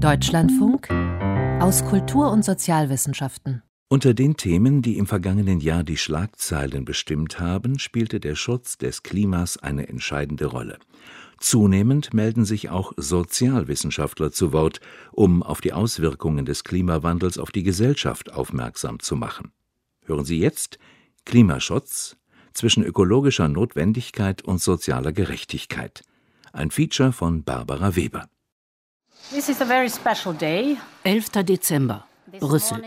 Deutschlandfunk 0.00 0.90
aus 1.60 1.82
Kultur- 1.86 2.30
und 2.30 2.44
Sozialwissenschaften. 2.44 3.62
Unter 3.88 4.12
den 4.12 4.36
Themen, 4.36 4.82
die 4.82 4.98
im 4.98 5.06
vergangenen 5.06 5.58
Jahr 5.58 5.84
die 5.84 5.96
Schlagzeilen 5.96 6.84
bestimmt 6.84 7.40
haben, 7.40 7.78
spielte 7.78 8.20
der 8.20 8.34
Schutz 8.34 8.76
des 8.76 9.02
Klimas 9.02 9.56
eine 9.56 9.88
entscheidende 9.88 10.46
Rolle. 10.46 10.78
Zunehmend 11.40 12.12
melden 12.12 12.44
sich 12.44 12.68
auch 12.68 12.92
Sozialwissenschaftler 12.98 14.32
zu 14.32 14.52
Wort, 14.52 14.80
um 15.12 15.42
auf 15.42 15.62
die 15.62 15.72
Auswirkungen 15.72 16.44
des 16.44 16.62
Klimawandels 16.62 17.38
auf 17.38 17.50
die 17.50 17.62
Gesellschaft 17.62 18.30
aufmerksam 18.32 19.00
zu 19.00 19.16
machen. 19.16 19.52
Hören 20.04 20.26
Sie 20.26 20.38
jetzt 20.38 20.78
Klimaschutz 21.24 22.18
zwischen 22.52 22.84
ökologischer 22.84 23.48
Notwendigkeit 23.48 24.42
und 24.42 24.60
sozialer 24.60 25.12
Gerechtigkeit. 25.12 26.02
Ein 26.52 26.70
Feature 26.70 27.12
von 27.12 27.44
Barbara 27.44 27.96
Weber. 27.96 28.28
11. 31.02 31.30
Dezember, 31.44 32.04
Brüssel. 32.38 32.80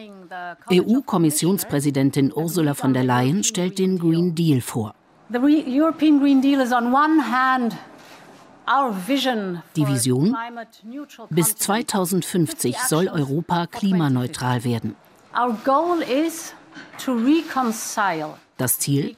EU-Kommissionspräsidentin 0.72 2.32
Ursula 2.34 2.76
von 2.76 2.94
der 2.94 3.04
Leyen 3.04 3.44
stellt 3.44 3.78
den 3.78 4.00
Green 4.00 4.36
Deal 4.36 4.62
vor. 4.62 4.96
Die 9.76 9.88
Vision? 9.88 10.38
Bis 11.30 11.56
2050 11.56 12.78
soll 12.78 13.10
Europa 13.10 13.68
klimaneutral 13.68 14.64
werden. 14.64 14.96
Das 18.58 18.80
Ziel? 18.80 19.16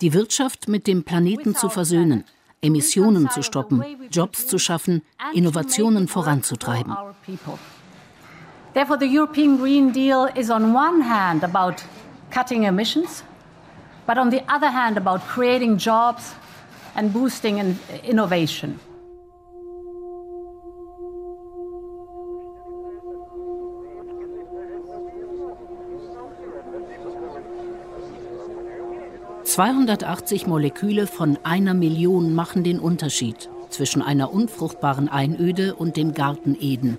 Die 0.00 0.12
Wirtschaft 0.14 0.68
mit 0.68 0.86
dem 0.86 1.04
Planeten 1.04 1.54
zu 1.54 1.68
versöhnen, 1.68 2.24
Emissionen 2.62 3.28
zu 3.30 3.42
stoppen, 3.42 3.84
Jobs 4.10 4.46
zu 4.46 4.58
schaffen, 4.58 5.02
Innovationen 5.34 6.08
voranzutreiben. 6.08 6.96
Therefore, 8.74 8.98
the 8.98 9.06
European 9.06 9.56
Green 9.56 9.92
Deal 9.92 10.28
is 10.34 10.50
on 10.50 10.74
one 10.74 11.02
hand 11.02 11.42
about 11.44 11.82
cutting 12.30 12.64
emissions, 12.64 13.24
but 14.06 14.18
on 14.18 14.30
the 14.30 14.42
other 14.48 14.70
hand 14.70 14.98
about 14.98 15.22
creating 15.26 15.78
jobs 15.78 16.34
and 16.94 17.12
boosting 17.12 17.78
innovation. 18.04 18.78
280 29.56 30.46
Moleküle 30.46 31.06
von 31.06 31.38
einer 31.42 31.72
Million 31.72 32.34
machen 32.34 32.62
den 32.62 32.78
Unterschied 32.78 33.48
zwischen 33.70 34.02
einer 34.02 34.30
unfruchtbaren 34.30 35.08
Einöde 35.08 35.74
und 35.76 35.96
dem 35.96 36.12
Garten 36.12 36.54
Eden. 36.60 36.98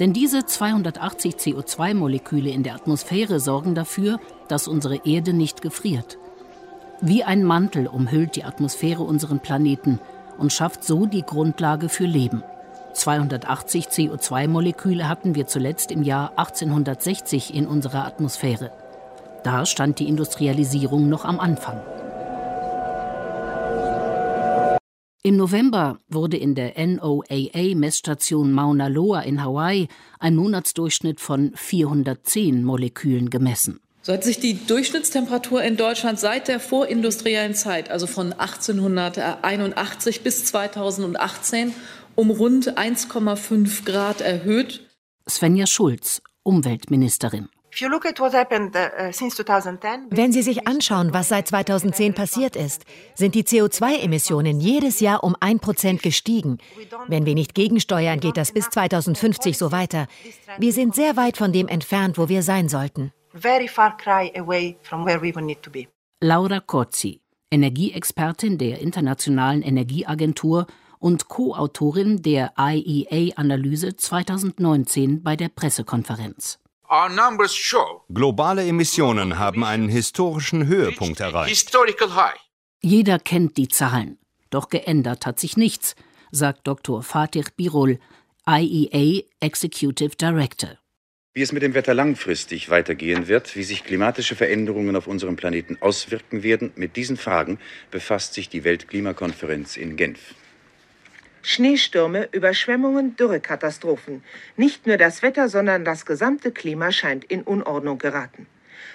Denn 0.00 0.12
diese 0.12 0.44
280 0.44 1.36
CO2-Moleküle 1.36 2.50
in 2.50 2.64
der 2.64 2.74
Atmosphäre 2.74 3.38
sorgen 3.38 3.76
dafür, 3.76 4.18
dass 4.48 4.66
unsere 4.66 5.06
Erde 5.06 5.34
nicht 5.34 5.62
gefriert. 5.62 6.18
Wie 7.00 7.22
ein 7.22 7.44
Mantel 7.44 7.86
umhüllt 7.86 8.34
die 8.34 8.42
Atmosphäre 8.42 9.04
unseren 9.04 9.38
Planeten 9.38 10.00
und 10.36 10.52
schafft 10.52 10.82
so 10.82 11.06
die 11.06 11.22
Grundlage 11.22 11.88
für 11.88 12.06
Leben. 12.06 12.42
280 12.94 13.86
CO2-Moleküle 13.86 15.06
hatten 15.08 15.36
wir 15.36 15.46
zuletzt 15.46 15.92
im 15.92 16.02
Jahr 16.02 16.30
1860 16.30 17.54
in 17.54 17.68
unserer 17.68 18.04
Atmosphäre. 18.04 18.72
Da 19.44 19.66
stand 19.66 19.98
die 19.98 20.08
Industrialisierung 20.08 21.08
noch 21.08 21.24
am 21.26 21.38
Anfang. 21.38 21.80
Im 25.22 25.36
November 25.36 26.00
wurde 26.08 26.36
in 26.36 26.54
der 26.54 26.74
NOAA-Messstation 26.76 28.52
Mauna 28.52 28.88
Loa 28.88 29.20
in 29.20 29.42
Hawaii 29.42 29.88
ein 30.18 30.36
Monatsdurchschnitt 30.36 31.20
von 31.20 31.52
410 31.54 32.64
Molekülen 32.64 33.30
gemessen. 33.30 33.80
So 34.02 34.12
hat 34.12 34.24
sich 34.24 34.38
die 34.38 34.66
Durchschnittstemperatur 34.66 35.62
in 35.62 35.78
Deutschland 35.78 36.20
seit 36.20 36.48
der 36.48 36.60
vorindustriellen 36.60 37.54
Zeit, 37.54 37.90
also 37.90 38.06
von 38.06 38.34
1881 38.34 40.22
bis 40.22 40.44
2018, 40.44 41.72
um 42.14 42.30
rund 42.30 42.76
1,5 42.76 43.86
Grad 43.86 44.20
erhöht. 44.20 44.86
Svenja 45.26 45.66
Schulz, 45.66 46.20
Umweltministerin. 46.42 47.48
Uh, 47.82 47.88
Wenn 50.10 50.32
Sie 50.32 50.42
sich 50.42 50.68
anschauen, 50.68 51.12
was 51.12 51.28
seit 51.28 51.48
2010 51.48 52.14
passiert 52.14 52.54
ist, 52.56 52.84
sind 53.14 53.34
die 53.34 53.42
CO2-Emissionen 53.42 54.60
jedes 54.60 55.00
Jahr 55.00 55.24
um 55.24 55.34
ein 55.40 55.58
Prozent 55.58 56.02
gestiegen. 56.02 56.58
Wenn 57.08 57.26
wir 57.26 57.34
nicht 57.34 57.54
gegensteuern, 57.54 58.20
geht 58.20 58.36
das 58.36 58.52
bis 58.52 58.70
2050 58.70 59.58
so 59.58 59.72
weiter. 59.72 60.06
Wir 60.58 60.72
sind 60.72 60.94
sehr 60.94 61.16
weit 61.16 61.36
von 61.36 61.52
dem 61.52 61.66
entfernt, 61.66 62.16
wo 62.16 62.28
wir 62.28 62.42
sein 62.42 62.68
sollten. 62.68 63.12
Laura 66.20 66.60
Cozzi, 66.60 67.20
Energieexpertin 67.50 68.58
der 68.58 68.80
Internationalen 68.80 69.62
Energieagentur 69.62 70.66
und 71.00 71.28
Co-Autorin 71.28 72.22
der 72.22 72.52
IEA-Analyse 72.56 73.96
2019 73.96 75.22
bei 75.22 75.34
der 75.34 75.48
Pressekonferenz. 75.48 76.60
Globale 78.12 78.66
Emissionen 78.66 79.38
haben 79.38 79.64
einen 79.64 79.88
historischen 79.88 80.66
Höhepunkt 80.66 81.20
erreicht. 81.20 81.74
Jeder 82.80 83.18
kennt 83.18 83.56
die 83.56 83.68
Zahlen. 83.68 84.18
Doch 84.50 84.68
geändert 84.68 85.26
hat 85.26 85.40
sich 85.40 85.56
nichts, 85.56 85.96
sagt 86.30 86.66
Dr. 86.66 87.02
Fatih 87.02 87.46
Birol, 87.56 87.98
IEA 88.46 89.22
Executive 89.40 90.16
Director. 90.16 90.78
Wie 91.32 91.42
es 91.42 91.50
mit 91.50 91.62
dem 91.64 91.74
Wetter 91.74 91.94
langfristig 91.94 92.70
weitergehen 92.70 93.26
wird, 93.26 93.56
wie 93.56 93.64
sich 93.64 93.82
klimatische 93.82 94.36
Veränderungen 94.36 94.94
auf 94.94 95.08
unserem 95.08 95.34
Planeten 95.34 95.78
auswirken 95.80 96.44
werden, 96.44 96.72
mit 96.76 96.94
diesen 96.94 97.16
Fragen 97.16 97.58
befasst 97.90 98.34
sich 98.34 98.48
die 98.48 98.62
Weltklimakonferenz 98.62 99.76
in 99.76 99.96
Genf. 99.96 100.34
Schneestürme, 101.46 102.26
Überschwemmungen, 102.32 103.16
Dürrekatastrophen. 103.16 104.24
Nicht 104.56 104.86
nur 104.86 104.96
das 104.96 105.22
Wetter, 105.22 105.50
sondern 105.50 105.84
das 105.84 106.06
gesamte 106.06 106.52
Klima 106.52 106.90
scheint 106.90 107.22
in 107.22 107.42
Unordnung 107.42 107.98
geraten. 107.98 108.46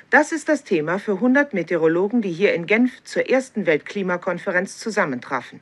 Das 0.10 0.32
ist 0.32 0.50
das 0.50 0.64
Thema 0.64 0.98
für 0.98 1.14
100 1.14 1.54
Meteorologen, 1.54 2.24
die 2.24 2.32
hier 2.32 2.56
in 2.56 2.66
Genf 2.66 3.04
zur 3.04 3.30
ersten 3.30 3.68
Weltklimakonferenz 3.68 4.80
zusammentrafen. 4.80 5.60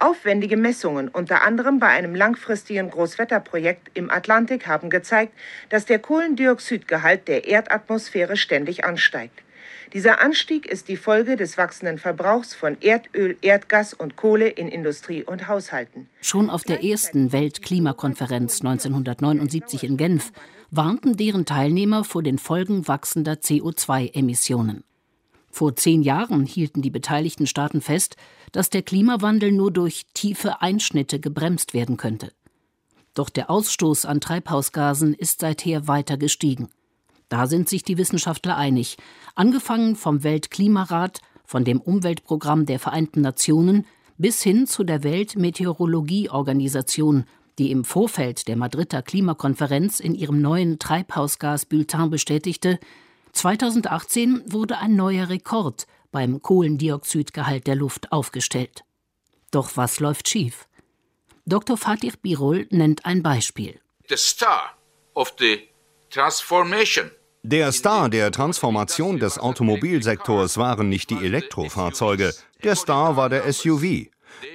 Aufwendige 0.00 0.56
Messungen, 0.56 1.06
unter 1.06 1.42
anderem 1.42 1.78
bei 1.78 1.86
einem 1.86 2.16
langfristigen 2.16 2.90
Großwetterprojekt 2.90 3.92
im 3.94 4.10
Atlantik, 4.10 4.66
haben 4.66 4.90
gezeigt, 4.90 5.32
dass 5.68 5.86
der 5.86 6.00
Kohlendioxidgehalt 6.00 7.28
der 7.28 7.46
Erdatmosphäre 7.46 8.36
ständig 8.36 8.84
ansteigt. 8.84 9.40
Dieser 9.94 10.20
Anstieg 10.20 10.66
ist 10.66 10.88
die 10.88 10.98
Folge 10.98 11.36
des 11.36 11.56
wachsenden 11.56 11.98
Verbrauchs 11.98 12.54
von 12.54 12.76
Erdöl, 12.80 13.36
Erdgas 13.40 13.94
und 13.94 14.16
Kohle 14.16 14.48
in 14.48 14.68
Industrie 14.68 15.24
und 15.24 15.48
Haushalten. 15.48 16.08
Schon 16.20 16.50
auf 16.50 16.62
der 16.62 16.84
ersten 16.84 17.32
Weltklimakonferenz 17.32 18.60
1979 18.60 19.84
in 19.84 19.96
Genf 19.96 20.32
warnten 20.70 21.16
deren 21.16 21.46
Teilnehmer 21.46 22.04
vor 22.04 22.22
den 22.22 22.38
Folgen 22.38 22.86
wachsender 22.86 23.34
CO2-Emissionen. 23.34 24.84
Vor 25.50 25.74
zehn 25.74 26.02
Jahren 26.02 26.44
hielten 26.44 26.82
die 26.82 26.90
beteiligten 26.90 27.46
Staaten 27.46 27.80
fest, 27.80 28.16
dass 28.52 28.68
der 28.68 28.82
Klimawandel 28.82 29.52
nur 29.52 29.72
durch 29.72 30.04
tiefe 30.12 30.60
Einschnitte 30.60 31.18
gebremst 31.18 31.72
werden 31.72 31.96
könnte. 31.96 32.32
Doch 33.14 33.30
der 33.30 33.50
Ausstoß 33.50 34.04
an 34.04 34.20
Treibhausgasen 34.20 35.14
ist 35.14 35.40
seither 35.40 35.88
weiter 35.88 36.18
gestiegen. 36.18 36.68
Da 37.28 37.46
sind 37.46 37.68
sich 37.68 37.82
die 37.82 37.98
Wissenschaftler 37.98 38.56
einig, 38.56 38.96
angefangen 39.34 39.96
vom 39.96 40.22
Weltklimarat, 40.22 41.20
von 41.44 41.64
dem 41.64 41.80
Umweltprogramm 41.80 42.66
der 42.66 42.78
Vereinten 42.78 43.22
Nationen 43.22 43.84
bis 44.18 44.42
hin 44.42 44.66
zu 44.66 44.84
der 44.84 45.02
Weltmeteorologieorganisation, 45.02 47.24
die 47.58 47.70
im 47.70 47.84
Vorfeld 47.84 48.48
der 48.48 48.56
Madrider 48.56 49.02
Klimakonferenz 49.02 50.00
in 50.00 50.14
ihrem 50.14 50.40
neuen 50.40 50.78
Treibhausgasbulletin 50.78 52.08
bestätigte, 52.10 52.78
2018 53.32 54.52
wurde 54.52 54.78
ein 54.78 54.96
neuer 54.96 55.28
Rekord 55.28 55.86
beim 56.10 56.40
Kohlendioxidgehalt 56.42 57.66
der 57.66 57.76
Luft 57.76 58.12
aufgestellt. 58.12 58.84
Doch 59.50 59.76
was 59.76 60.00
läuft 60.00 60.28
schief? 60.28 60.68
Dr. 61.46 61.76
Fatih 61.76 62.12
Birol 62.20 62.66
nennt 62.70 63.06
ein 63.06 63.22
Beispiel. 63.22 63.80
The 64.08 64.16
star 64.16 64.76
of 65.14 65.34
the 65.38 65.68
transformation 66.10 67.10
der 67.42 67.72
Star 67.72 68.08
der 68.08 68.32
Transformation 68.32 69.18
des 69.18 69.38
Automobilsektors 69.38 70.58
waren 70.58 70.88
nicht 70.88 71.10
die 71.10 71.24
Elektrofahrzeuge, 71.24 72.34
der 72.64 72.74
Star 72.74 73.16
war 73.16 73.28
der 73.28 73.52
SUV. 73.52 74.08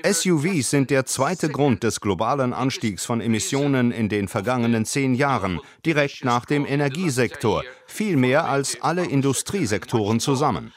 SUVs 0.06 0.70
sind 0.70 0.90
der 0.90 1.06
zweite 1.06 1.50
Grund 1.50 1.84
des 1.84 2.02
globalen 2.02 2.54
Anstiegs 2.54 3.06
von 3.06 3.22
Emissionen 3.22 3.92
in 3.92 4.10
den 4.10 4.28
vergangenen 4.28 4.86
zehn 4.86 5.16
Jahren, 5.16 5.60
direkt 5.86 6.26
nach 6.26 6.46
dem 6.46 6.66
Energiesektor, 6.66 7.64
viel 7.88 8.18
mehr 8.18 8.46
als 8.50 8.82
alle 8.82 9.06
Industriesektoren 9.06 10.20
zusammen. 10.20 10.74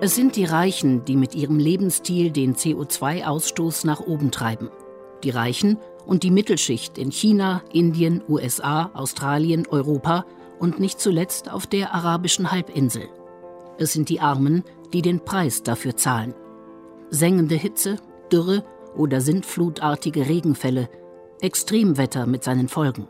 Es 0.00 0.16
sind 0.16 0.34
die 0.34 0.44
Reichen, 0.44 1.04
die 1.04 1.16
mit 1.16 1.34
ihrem 1.34 1.58
Lebensstil 1.58 2.30
den 2.30 2.56
CO2-Ausstoß 2.56 3.86
nach 3.86 4.00
oben 4.00 4.30
treiben. 4.30 4.70
Die 5.22 5.30
Reichen 5.30 5.78
und 6.04 6.24
die 6.24 6.32
Mittelschicht 6.32 6.98
in 6.98 7.12
China, 7.12 7.62
Indien, 7.72 8.22
USA, 8.28 8.90
Australien, 8.92 9.66
Europa 9.68 10.26
und 10.58 10.80
nicht 10.80 11.00
zuletzt 11.00 11.50
auf 11.50 11.66
der 11.66 11.94
arabischen 11.94 12.50
Halbinsel. 12.50 13.08
Es 13.78 13.92
sind 13.92 14.08
die 14.08 14.20
Armen, 14.20 14.64
die 14.92 15.00
den 15.00 15.20
Preis 15.20 15.62
dafür 15.62 15.96
zahlen. 15.96 16.34
Sengende 17.10 17.54
Hitze, 17.54 17.96
Dürre 18.32 18.64
oder 18.96 19.20
sintflutartige 19.20 20.28
Regenfälle, 20.28 20.88
Extremwetter 21.40 22.26
mit 22.26 22.42
seinen 22.44 22.68
Folgen. 22.68 23.08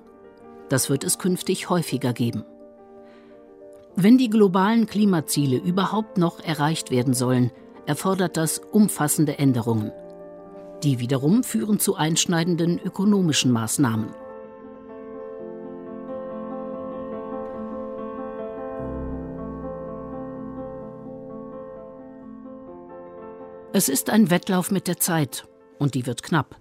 Das 0.69 0.91
wird 0.91 1.05
es 1.05 1.19
künftig 1.19 1.71
häufiger 1.71 2.13
geben. 2.13 2.45
Wenn 3.97 4.19
die 4.19 4.29
globalen 4.29 4.87
Klimaziele 4.87 5.57
überhaupt 5.57 6.19
noch 6.19 6.41
erreicht 6.41 6.91
werden 6.91 7.15
sollen, 7.15 7.53
erfordert 7.87 8.37
das 8.37 8.59
umfassende 8.59 9.39
Änderungen. 9.39 9.93
Die 10.83 10.99
wiederum 10.99 11.45
führen 11.45 11.79
zu 11.79 11.95
einschneidenden 11.95 12.81
ökonomischen 12.81 13.53
Maßnahmen. 13.53 14.09
Es 23.73 23.89
ist 23.89 24.11
ein 24.11 24.31
Wettlauf 24.31 24.71
mit 24.71 24.87
der 24.87 24.99
Zeit 24.99 25.49
und 25.79 25.95
die 25.95 26.07
wird 26.07 26.23
knapp. 26.23 26.61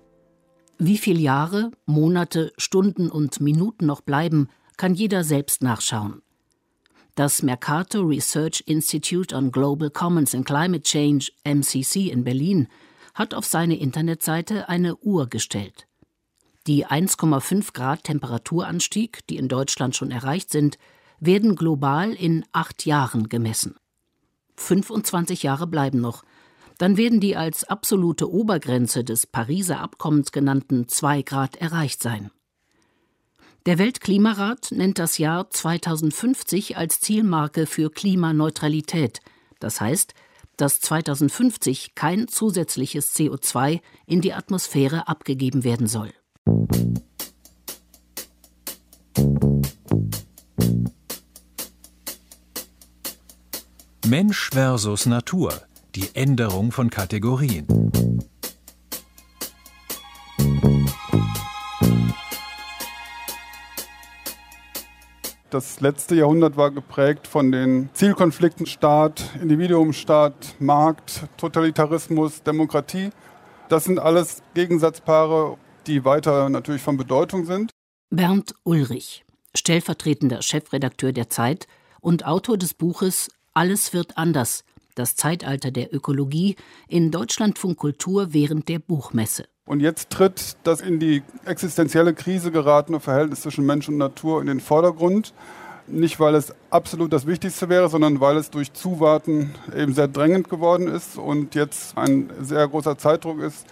Wie 0.80 0.98
viele 0.98 1.20
Jahre, 1.20 1.72
Monate, 1.86 2.52
Stunden 2.58 3.10
und 3.10 3.40
Minuten 3.40 3.86
noch 3.86 4.02
bleiben, 4.02 4.50
kann 4.78 4.96
jeder 4.96 5.24
selbst 5.24 5.62
nachschauen. 5.62 6.23
Das 7.16 7.44
Mercator 7.44 8.10
Research 8.10 8.64
Institute 8.66 9.36
on 9.36 9.52
Global 9.52 9.92
Commons 9.92 10.34
and 10.34 10.48
Climate 10.48 10.82
Change 10.82 11.32
MCC 11.44 12.10
in 12.10 12.24
Berlin 12.24 12.68
hat 13.14 13.36
auf 13.36 13.46
seine 13.46 13.78
Internetseite 13.78 14.68
eine 14.68 14.96
Uhr 14.96 15.28
gestellt. 15.28 15.86
Die 16.66 16.88
1,5 16.88 17.74
Grad 17.74 18.06
Temperaturanstieg, 18.06 19.28
die 19.28 19.38
in 19.38 19.48
Deutschland 19.48 19.96
schon 19.96 20.10
erreicht 20.10 20.50
sind, 20.50 20.80
werden 21.20 21.56
global 21.56 22.14
in 22.14 22.46
acht 22.52 22.84
Jahren 22.88 23.30
gemessen. 23.30 23.76
25 24.56 25.44
Jahre 25.44 25.68
bleiben 25.68 26.02
noch, 26.02 26.24
dann 26.80 26.98
werden 26.98 27.20
die 27.20 27.36
als 27.36 27.64
absolute 27.64 28.32
Obergrenze 28.32 29.04
des 29.04 29.28
Pariser 29.28 29.82
Abkommens 29.82 30.32
genannten 30.32 30.88
2 30.88 31.22
Grad 31.22 31.58
erreicht 31.58 32.02
sein. 32.02 32.32
Der 33.66 33.78
Weltklimarat 33.78 34.72
nennt 34.72 35.00
das 35.00 35.18
Jahr 35.18 35.50
2050 35.50 36.76
als 36.76 37.00
Zielmarke 37.00 37.66
für 37.66 37.90
Klimaneutralität. 37.90 39.22
Das 39.62 39.80
heißt, 39.80 40.14
dass 40.58 40.82
2050 40.82 41.96
kein 41.96 42.28
zusätzliches 42.28 43.16
CO2 43.16 43.80
in 44.06 44.20
die 44.20 44.34
Atmosphäre 44.34 45.08
abgegeben 45.08 45.64
werden 45.64 45.88
soll. 45.88 46.12
Mensch 54.06 54.50
versus 54.52 55.06
Natur 55.06 55.54
die 55.96 56.10
Änderung 56.16 56.74
von 56.74 56.90
Kategorien. 56.90 57.66
Das 65.54 65.82
letzte 65.82 66.16
Jahrhundert 66.16 66.58
war 66.58 66.72
geprägt 66.72 67.28
von 67.28 67.52
den 67.52 67.92
Zielkonflikten 67.94 68.66
Staat, 68.66 69.30
Individuumstaat, 69.40 70.56
Markt, 70.58 71.28
Totalitarismus, 71.38 72.42
Demokratie. 72.42 73.12
Das 73.70 73.84
sind 73.84 74.00
alles 74.00 74.42
Gegensatzpaare, 74.56 75.58
die 75.86 76.06
weiter 76.06 76.50
natürlich 76.50 76.82
von 76.82 76.98
Bedeutung 76.98 77.46
sind. 77.46 77.70
Bernd 78.10 78.56
Ulrich, 78.64 79.26
stellvertretender 79.54 80.42
Chefredakteur 80.42 81.12
der 81.12 81.30
Zeit 81.30 81.68
und 82.02 82.26
Autor 82.26 82.58
des 82.58 82.74
Buches 82.74 83.30
Alles 83.54 83.94
wird 83.94 84.18
anders, 84.18 84.64
das 84.96 85.16
Zeitalter 85.16 85.70
der 85.70 85.94
Ökologie 85.94 86.56
in 86.88 87.12
Deutschlandfunk 87.12 87.78
Kultur 87.78 88.34
während 88.34 88.70
der 88.70 88.80
Buchmesse. 88.80 89.46
Und 89.66 89.80
jetzt 89.80 90.10
tritt 90.10 90.58
das 90.64 90.82
in 90.82 91.00
die 91.00 91.24
existenzielle 91.46 92.14
Krise 92.14 92.52
geratene 92.52 93.00
Verhältnis 93.00 93.42
zwischen 93.42 93.66
Mensch 93.66 93.88
und 93.88 93.98
Natur 93.98 94.42
in 94.42 94.48
den 94.48 94.60
Vordergrund. 94.60 95.34
Nicht, 95.88 96.20
weil 96.20 96.36
es 96.36 96.54
absolut 96.70 97.12
das 97.12 97.28
Wichtigste 97.28 97.70
wäre, 97.70 97.90
sondern 97.90 98.20
weil 98.22 98.38
es 98.38 98.50
durch 98.50 98.74
Zuwarten 98.74 99.54
eben 99.76 99.94
sehr 99.94 100.08
drängend 100.08 100.50
geworden 100.50 100.88
ist 100.88 101.18
und 101.18 101.56
jetzt 101.56 101.98
ein 101.98 102.32
sehr 102.42 102.68
großer 102.68 102.98
Zeitdruck 102.98 103.40
ist 103.42 103.66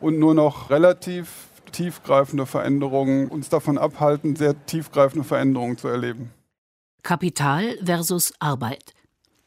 und 0.00 0.18
nur 0.18 0.34
noch 0.34 0.70
relativ 0.70 1.48
tiefgreifende 1.72 2.46
Veränderungen 2.46 3.28
uns 3.28 3.48
davon 3.48 3.78
abhalten, 3.78 4.36
sehr 4.36 4.66
tiefgreifende 4.66 5.24
Veränderungen 5.24 5.76
zu 5.76 5.88
erleben. 5.88 6.30
Kapital 7.02 7.76
versus 7.84 8.32
Arbeit. 8.38 8.94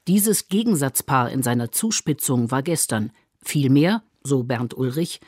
Dieses 0.07 0.47
Gegensatzpaar 0.47 1.29
in 1.29 1.43
seiner 1.43 1.71
Zuspitzung 1.71 2.51
war 2.51 2.63
gestern. 2.63 3.11
Vielmehr, 3.41 4.03
so 4.23 4.43
Bernd 4.43 4.77
Ulrich, 4.77 5.19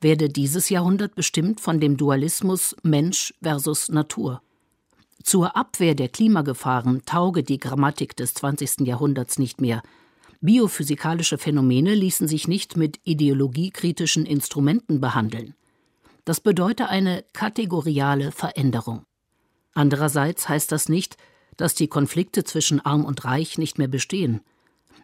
werde 0.00 0.28
dieses 0.28 0.68
Jahrhundert 0.68 1.14
bestimmt 1.14 1.60
von 1.60 1.80
dem 1.80 1.96
Dualismus 1.96 2.76
Mensch 2.82 3.34
versus 3.42 3.88
Natur. 3.88 4.42
Zur 5.22 5.56
Abwehr 5.56 5.94
der 5.94 6.08
Klimagefahren 6.08 7.02
tauge 7.04 7.42
die 7.42 7.58
Grammatik 7.58 8.16
des 8.16 8.34
20. 8.34 8.86
Jahrhunderts 8.86 9.38
nicht 9.38 9.60
mehr. 9.60 9.82
Biophysikalische 10.40 11.36
Phänomene 11.36 11.94
ließen 11.94 12.26
sich 12.26 12.48
nicht 12.48 12.76
mit 12.76 12.98
ideologiekritischen 13.04 14.24
Instrumenten 14.24 15.00
behandeln. 15.00 15.54
Das 16.24 16.40
bedeute 16.40 16.88
eine 16.88 17.24
kategoriale 17.34 18.32
Veränderung. 18.32 19.04
Andererseits 19.74 20.48
heißt 20.48 20.72
das 20.72 20.88
nicht, 20.88 21.16
dass 21.56 21.74
die 21.74 21.88
Konflikte 21.88 22.44
zwischen 22.44 22.80
Arm 22.80 23.04
und 23.04 23.24
Reich 23.24 23.58
nicht 23.58 23.76
mehr 23.76 23.88
bestehen. 23.88 24.40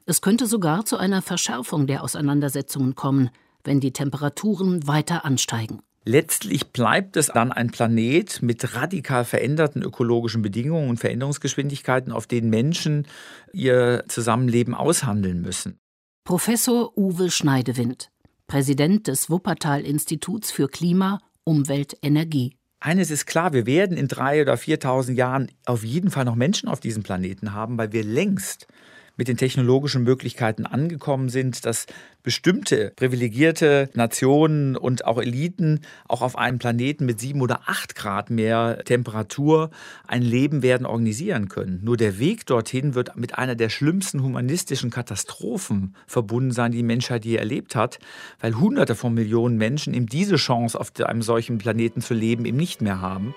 Es 0.06 0.22
könnte 0.22 0.46
sogar 0.46 0.86
zu 0.86 0.96
einer 0.96 1.20
Verschärfung 1.20 1.86
der 1.86 2.02
Auseinandersetzungen 2.02 2.94
kommen, 2.94 3.30
wenn 3.66 3.80
die 3.80 3.92
Temperaturen 3.92 4.86
weiter 4.86 5.24
ansteigen. 5.24 5.80
Letztlich 6.08 6.68
bleibt 6.68 7.16
es 7.16 7.26
dann 7.26 7.50
ein 7.50 7.72
Planet 7.72 8.40
mit 8.40 8.76
radikal 8.76 9.24
veränderten 9.24 9.82
ökologischen 9.82 10.40
Bedingungen 10.40 10.88
und 10.88 11.00
Veränderungsgeschwindigkeiten, 11.00 12.12
auf 12.12 12.28
denen 12.28 12.48
Menschen 12.48 13.08
ihr 13.52 14.04
Zusammenleben 14.06 14.72
aushandeln 14.72 15.42
müssen. 15.42 15.80
Professor 16.22 16.96
Uwe 16.96 17.30
Schneidewind, 17.30 18.10
Präsident 18.46 19.08
des 19.08 19.30
Wuppertal-Instituts 19.30 20.52
für 20.52 20.68
Klima, 20.68 21.20
Umwelt, 21.42 21.96
Energie. 22.02 22.56
Eines 22.78 23.10
ist 23.10 23.26
klar, 23.26 23.52
wir 23.52 23.66
werden 23.66 23.96
in 23.96 24.06
drei 24.06 24.42
oder 24.42 24.54
4.000 24.54 25.14
Jahren 25.14 25.50
auf 25.64 25.82
jeden 25.82 26.10
Fall 26.10 26.24
noch 26.24 26.36
Menschen 26.36 26.68
auf 26.68 26.78
diesem 26.78 27.02
Planeten 27.02 27.52
haben, 27.52 27.78
weil 27.78 27.92
wir 27.92 28.04
längst 28.04 28.68
mit 29.16 29.28
den 29.28 29.36
technologischen 29.36 30.02
Möglichkeiten 30.02 30.66
angekommen 30.66 31.28
sind, 31.28 31.64
dass 31.64 31.86
bestimmte 32.22 32.92
privilegierte 32.96 33.88
Nationen 33.94 34.76
und 34.76 35.04
auch 35.04 35.18
Eliten 35.18 35.80
auch 36.08 36.22
auf 36.22 36.36
einem 36.36 36.58
Planeten 36.58 37.06
mit 37.06 37.20
sieben 37.20 37.40
oder 37.40 37.60
acht 37.66 37.94
Grad 37.94 38.30
mehr 38.30 38.82
Temperatur 38.84 39.70
ein 40.06 40.22
Leben 40.22 40.62
werden 40.62 40.86
organisieren 40.86 41.48
können. 41.48 41.80
Nur 41.84 41.96
der 41.96 42.18
Weg 42.18 42.46
dorthin 42.46 42.94
wird 42.94 43.16
mit 43.16 43.38
einer 43.38 43.54
der 43.54 43.68
schlimmsten 43.68 44.22
humanistischen 44.22 44.90
Katastrophen 44.90 45.94
verbunden 46.06 46.50
sein, 46.50 46.72
die 46.72 46.78
die 46.78 46.82
Menschheit 46.82 47.24
je 47.24 47.36
erlebt 47.36 47.76
hat, 47.76 47.98
weil 48.40 48.58
Hunderte 48.58 48.94
von 48.94 49.14
Millionen 49.14 49.56
Menschen 49.56 49.94
eben 49.94 50.06
diese 50.06 50.36
Chance, 50.36 50.78
auf 50.78 50.92
einem 51.00 51.22
solchen 51.22 51.58
Planeten 51.58 52.00
zu 52.00 52.14
leben, 52.14 52.44
eben 52.44 52.56
nicht 52.56 52.82
mehr 52.82 53.00
haben. 53.00 53.34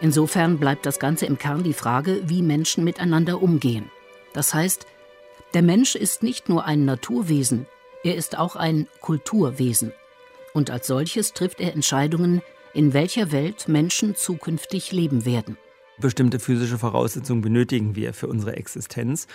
Insofern 0.00 0.58
bleibt 0.58 0.84
das 0.84 0.98
Ganze 0.98 1.26
im 1.26 1.38
Kern 1.38 1.62
die 1.62 1.72
Frage, 1.72 2.22
wie 2.26 2.42
Menschen 2.42 2.84
miteinander 2.84 3.42
umgehen. 3.42 3.90
Das 4.34 4.52
heißt, 4.52 4.86
der 5.54 5.62
Mensch 5.62 5.94
ist 5.94 6.22
nicht 6.22 6.48
nur 6.48 6.64
ein 6.64 6.84
Naturwesen, 6.84 7.66
er 8.04 8.14
ist 8.14 8.38
auch 8.38 8.56
ein 8.56 8.86
Kulturwesen. 9.00 9.92
Und 10.52 10.70
als 10.70 10.86
solches 10.86 11.32
trifft 11.32 11.60
er 11.60 11.72
Entscheidungen, 11.72 12.42
in 12.74 12.92
welcher 12.92 13.32
Welt 13.32 13.68
Menschen 13.68 14.16
zukünftig 14.16 14.92
leben 14.92 15.24
werden. 15.24 15.56
Bestimmte 15.98 16.38
physische 16.38 16.78
Voraussetzungen 16.78 17.40
benötigen 17.40 17.96
wir 17.96 18.12
für 18.12 18.26
unsere 18.26 18.56
Existenz. 18.56 19.26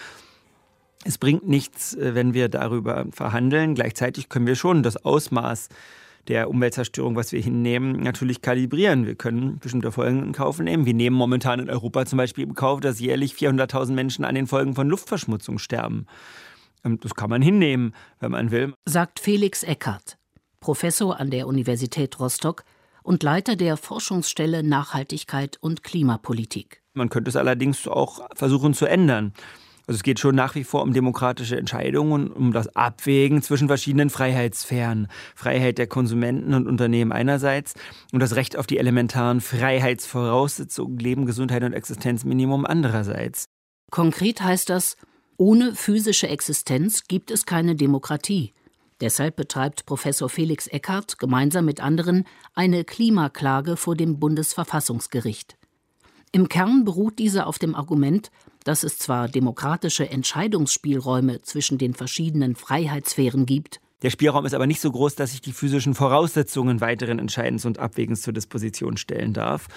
Es 1.04 1.18
bringt 1.18 1.48
nichts, 1.48 1.96
äh, 1.96 2.14
wenn 2.14 2.36
wir 2.36 2.50
darüber 2.50 3.08
verhandeln. 3.12 3.74
Gleichzeitig 3.74 4.30
können 4.30 4.46
wir 4.46 4.56
schon 4.56 4.84
das 4.84 5.04
Ausmaß 5.04 5.70
der 6.28 6.50
Umweltzerstörung, 6.50 7.16
was 7.16 7.32
wir 7.32 7.42
hinnehmen, 7.42 8.02
natürlich 8.02 8.42
kalibrieren. 8.42 9.06
Wir 9.06 9.16
können 9.16 9.60
bestimmte 9.60 9.92
Folgen 9.92 10.24
in 10.24 10.32
Kauf 10.34 10.60
nehmen. 10.60 10.86
Wir 10.86 10.94
nehmen 10.94 11.16
momentan 11.16 11.60
in 11.60 11.70
Europa 11.70 12.06
zum 12.06 12.18
Beispiel 12.18 12.46
in 12.46 12.54
Kauf, 12.54 12.80
dass 12.80 13.00
jährlich 13.00 13.34
400.000 13.34 13.94
Menschen 13.94 14.26
an 14.26 14.36
den 14.36 14.48
Folgen 14.48 14.76
von 14.76 14.88
Luftverschmutzung 14.90 15.60
sterben. 15.60 16.06
Ähm, 16.84 17.00
das 17.00 17.16
kann 17.16 17.30
man 17.30 17.42
hinnehmen, 17.42 17.94
wenn 18.20 18.32
man 18.32 18.52
will. 18.52 18.74
Sagt 18.86 19.20
Felix 19.20 19.64
Eckert, 19.64 20.18
Professor 20.60 21.20
an 21.20 21.32
der 21.32 21.48
Universität 21.48 22.20
Rostock 22.20 22.64
und 23.04 23.24
Leiter 23.24 23.56
der 23.56 23.78
Forschungsstelle 23.78 24.64
Nachhaltigkeit 24.64 25.58
und 25.60 25.84
Klimapolitik. 25.84 26.82
Man 26.94 27.10
könnte 27.10 27.30
es 27.30 27.36
allerdings 27.36 27.88
auch 27.88 28.28
versuchen 28.36 28.74
zu 28.74 28.86
ändern. 28.86 29.34
Also 29.88 29.98
es 29.98 30.04
geht 30.04 30.20
schon 30.20 30.36
nach 30.36 30.56
wie 30.56 30.64
vor 30.64 30.84
um 30.84 30.94
demokratische 30.94 31.58
Entscheidungen, 31.58 32.32
um 32.32 32.54
das 32.54 32.76
Abwägen 32.76 33.42
zwischen 33.42 33.68
verschiedenen 33.68 34.10
Freiheitssphären. 34.10 35.08
Freiheit 35.36 35.78
der 35.78 35.88
Konsumenten 35.88 36.54
und 36.54 36.68
Unternehmen 36.68 37.12
einerseits 37.12 37.74
und 38.12 38.20
das 38.20 38.36
Recht 38.36 38.58
auf 38.58 38.68
die 38.68 38.78
elementaren 38.78 39.42
Freiheitsvoraussetzungen 39.42 41.00
Leben, 41.00 41.26
Gesundheit 41.26 41.64
und 41.64 41.74
Existenzminimum 41.74 42.66
andererseits. 42.66 43.46
Konkret 43.90 44.42
heißt 44.42 44.70
das, 44.70 44.98
ohne 45.38 45.76
physische 45.76 46.28
Existenz 46.28 47.08
gibt 47.08 47.32
es 47.32 47.46
keine 47.46 47.76
Demokratie. 47.76 48.54
Deshalb 49.02 49.36
betreibt 49.36 49.88
Professor 49.88 50.30
Felix 50.30 50.68
Eckert 50.68 51.18
gemeinsam 51.18 51.66
mit 51.66 51.82
anderen 51.82 52.26
eine 52.54 52.84
Klimaklage 52.84 53.76
vor 53.76 53.96
dem 53.96 54.20
Bundesverfassungsgericht. 54.20 55.58
Im 56.32 56.48
Kern 56.48 56.86
beruht 56.86 57.18
diese 57.18 57.48
auf 57.48 57.58
dem 57.58 57.74
Argument, 57.74 58.32
dass 58.64 58.84
es 58.84 58.98
zwar 58.98 59.28
demokratische 59.28 60.10
Entscheidungsspielräume 60.10 61.42
zwischen 61.42 61.78
den 61.78 61.94
verschiedenen 61.94 62.56
Freiheitssphären 62.56 63.46
gibt, 63.46 63.82
der 64.02 64.10
Spielraum 64.10 64.46
ist 64.46 64.56
aber 64.56 64.66
nicht 64.66 64.82
so 64.82 64.92
groß, 64.92 65.14
dass 65.14 65.34
ich 65.34 65.42
die 65.42 65.54
physischen 65.54 65.94
Voraussetzungen 65.94 66.82
weiteren 66.82 67.20
Entscheidens 67.20 67.66
und 67.66 67.78
Abwägens 67.78 68.24
zur 68.24 68.34
Disposition 68.34 68.98
stellen 68.98 69.34
darf. 69.34 69.68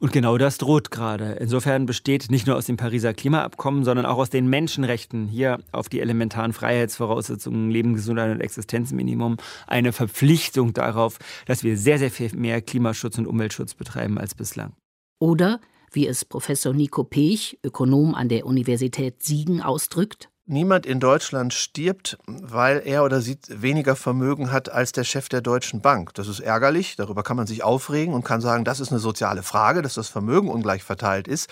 Und 0.00 0.12
genau 0.12 0.36
das 0.36 0.58
droht 0.58 0.90
gerade. 0.90 1.34
Insofern 1.34 1.86
besteht 1.86 2.28
nicht 2.28 2.48
nur 2.48 2.56
aus 2.56 2.66
dem 2.66 2.76
Pariser 2.76 3.14
Klimaabkommen, 3.14 3.84
sondern 3.84 4.04
auch 4.04 4.18
aus 4.18 4.30
den 4.30 4.48
Menschenrechten 4.48 5.28
hier 5.28 5.60
auf 5.70 5.88
die 5.88 6.00
elementaren 6.00 6.52
Freiheitsvoraussetzungen, 6.52 7.70
Leben, 7.70 7.94
Gesundheit 7.94 8.32
und 8.32 8.40
Existenzminimum 8.40 9.36
eine 9.68 9.92
Verpflichtung 9.92 10.72
darauf, 10.72 11.18
dass 11.46 11.62
wir 11.62 11.76
sehr, 11.76 12.00
sehr 12.00 12.10
viel 12.10 12.34
mehr 12.34 12.62
Klimaschutz 12.62 13.16
und 13.18 13.28
Umweltschutz 13.28 13.74
betreiben 13.74 14.18
als 14.18 14.34
bislang. 14.34 14.72
Oder 15.20 15.60
wie 15.94 16.06
es 16.06 16.24
Professor 16.24 16.72
Nico 16.72 17.04
Pech, 17.04 17.58
Ökonom 17.62 18.14
an 18.14 18.28
der 18.28 18.46
Universität 18.46 19.22
Siegen, 19.22 19.60
ausdrückt. 19.60 20.31
Niemand 20.46 20.86
in 20.86 20.98
Deutschland 20.98 21.54
stirbt, 21.54 22.18
weil 22.26 22.82
er 22.84 23.04
oder 23.04 23.20
sie 23.20 23.38
weniger 23.46 23.94
Vermögen 23.94 24.50
hat 24.50 24.72
als 24.72 24.90
der 24.90 25.04
Chef 25.04 25.28
der 25.28 25.40
Deutschen 25.40 25.80
Bank. 25.80 26.14
Das 26.14 26.26
ist 26.26 26.40
ärgerlich, 26.40 26.96
darüber 26.96 27.22
kann 27.22 27.36
man 27.36 27.46
sich 27.46 27.62
aufregen 27.62 28.12
und 28.12 28.24
kann 28.24 28.40
sagen, 28.40 28.64
das 28.64 28.80
ist 28.80 28.90
eine 28.90 28.98
soziale 28.98 29.44
Frage, 29.44 29.82
dass 29.82 29.94
das 29.94 30.08
Vermögen 30.08 30.48
ungleich 30.48 30.82
verteilt 30.82 31.28
ist. 31.28 31.48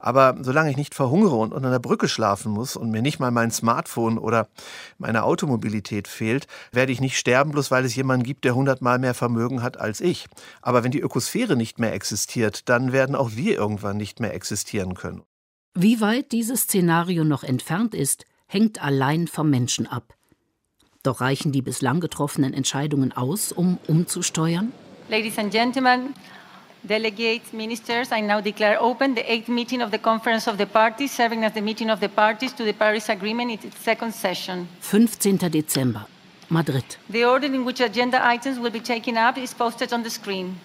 Aber 0.00 0.36
solange 0.40 0.72
ich 0.72 0.76
nicht 0.76 0.96
verhungere 0.96 1.36
und 1.36 1.52
unter 1.52 1.68
einer 1.68 1.78
Brücke 1.78 2.08
schlafen 2.08 2.50
muss 2.50 2.74
und 2.74 2.90
mir 2.90 3.00
nicht 3.00 3.20
mal 3.20 3.30
mein 3.30 3.52
Smartphone 3.52 4.18
oder 4.18 4.48
meine 4.98 5.22
Automobilität 5.22 6.08
fehlt, 6.08 6.48
werde 6.72 6.90
ich 6.90 7.00
nicht 7.00 7.16
sterben, 7.16 7.52
bloß 7.52 7.70
weil 7.70 7.84
es 7.84 7.94
jemanden 7.94 8.24
gibt, 8.24 8.44
der 8.44 8.56
hundertmal 8.56 8.98
mehr 8.98 9.14
Vermögen 9.14 9.62
hat 9.62 9.78
als 9.78 10.00
ich. 10.00 10.26
Aber 10.62 10.82
wenn 10.82 10.90
die 10.90 11.00
Ökosphäre 11.00 11.54
nicht 11.54 11.78
mehr 11.78 11.92
existiert, 11.94 12.68
dann 12.68 12.90
werden 12.90 13.14
auch 13.14 13.30
wir 13.36 13.56
irgendwann 13.56 13.98
nicht 13.98 14.18
mehr 14.18 14.34
existieren 14.34 14.94
können. 14.94 15.22
Wie 15.74 16.00
weit 16.00 16.32
dieses 16.32 16.62
Szenario 16.62 17.24
noch 17.24 17.44
entfernt 17.44 17.94
ist, 17.94 18.26
hängt 18.52 18.82
allein 18.82 19.28
vom 19.28 19.48
Menschen 19.48 19.86
ab. 19.86 20.14
Doch 21.02 21.20
reichen 21.20 21.52
die 21.52 21.62
bislang 21.62 22.00
getroffenen 22.00 22.54
Entscheidungen 22.54 23.12
aus, 23.12 23.50
um 23.50 23.78
umzusteuern? 23.88 24.72
Ladies 25.08 25.38
and 25.38 25.50
Gentlemen, 25.50 26.14
Delegates, 26.84 27.52
Ministers, 27.52 28.10
I 28.12 28.20
now 28.20 28.40
declare 28.40 28.80
open 28.80 29.14
the 29.14 29.22
eighth 29.22 29.48
meeting 29.48 29.82
of 29.82 29.90
the 29.90 29.98
Conference 29.98 30.48
of 30.50 30.58
the 30.58 30.66
Parties, 30.66 31.12
serving 31.12 31.44
as 31.44 31.52
the 31.54 31.60
meeting 31.60 31.90
of 31.90 32.00
the 32.00 32.08
parties 32.08 32.52
to 32.54 32.64
the 32.64 32.72
Paris 32.72 33.08
Agreement 33.08 33.50
in 33.50 33.68
its 33.68 33.78
second 33.78 34.12
session. 34.12 34.68
15. 34.80 35.38
Dezember, 35.38 36.06
Madrid. 36.48 36.96
The 37.08 37.24
order 37.24 37.46
in 37.46 37.64
which 37.64 37.80
agenda 37.80 38.24
items 38.24 38.58
will 38.58 38.70
be 38.70 38.80
taken 38.80 39.16
up 39.16 39.38
is 39.38 39.54
posted 39.54 39.92
on 39.92 40.02
the 40.02 40.10
screen. 40.10 40.56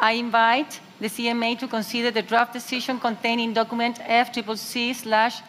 I 0.00 0.12
invite 0.12 0.80
the 1.00 1.08
CMA 1.08 1.58
to 1.58 1.68
consider 1.68 2.10
the 2.10 2.22
draft 2.22 2.52
decision 2.52 2.98
contained 2.98 3.40
in 3.40 3.54
document 3.54 3.98
FCCC 4.00 4.94
slash 4.94 5.42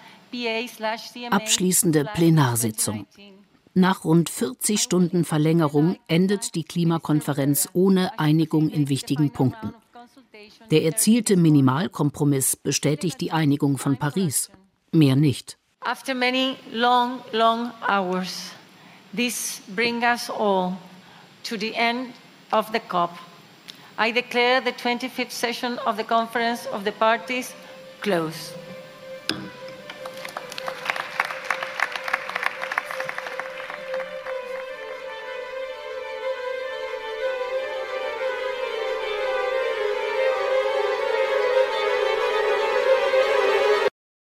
Abschließende 1.30 2.06
Plenarsitzung. 2.14 3.08
Nach 3.74 4.04
rund 4.06 4.30
40 4.30 4.82
Stunden 4.82 5.24
Verlängerung 5.24 5.98
endet 6.08 6.56
die 6.56 6.64
Klimakonferenz 6.64 7.70
ohne 7.74 8.18
Einigung 8.18 8.70
in 8.70 8.90
wichtigen 8.90 9.32
Punkten. 9.32 9.74
Der 10.72 10.84
erzielte 10.84 11.38
Minimalkompromiss 11.38 12.56
bestätigt 12.56 13.22
die 13.22 13.32
Einigung 13.32 13.78
von 13.78 13.98
Paris. 13.98 14.50
Mehr 14.92 15.16
nicht. 15.16 15.58
After 15.82 16.14
many 16.14 16.56
long, 16.72 17.20
long 17.32 17.72
hours, 17.88 18.52
this 19.16 19.62
brings 19.76 20.04
us 20.04 20.30
all 20.30 20.76
to 21.44 21.56
the 21.58 21.74
end 21.74 22.14
of 22.52 22.70
the 22.74 22.80
COP. 22.80 23.12
I 24.00 24.12
declare 24.12 24.62
the 24.62 24.72
25th 24.72 25.32
session 25.32 25.78
of 25.86 25.98
the 25.98 26.04
Conference 26.04 26.68
of 26.68 26.84
the 26.84 26.92
Parties 26.92 27.54
closed. 28.02 28.54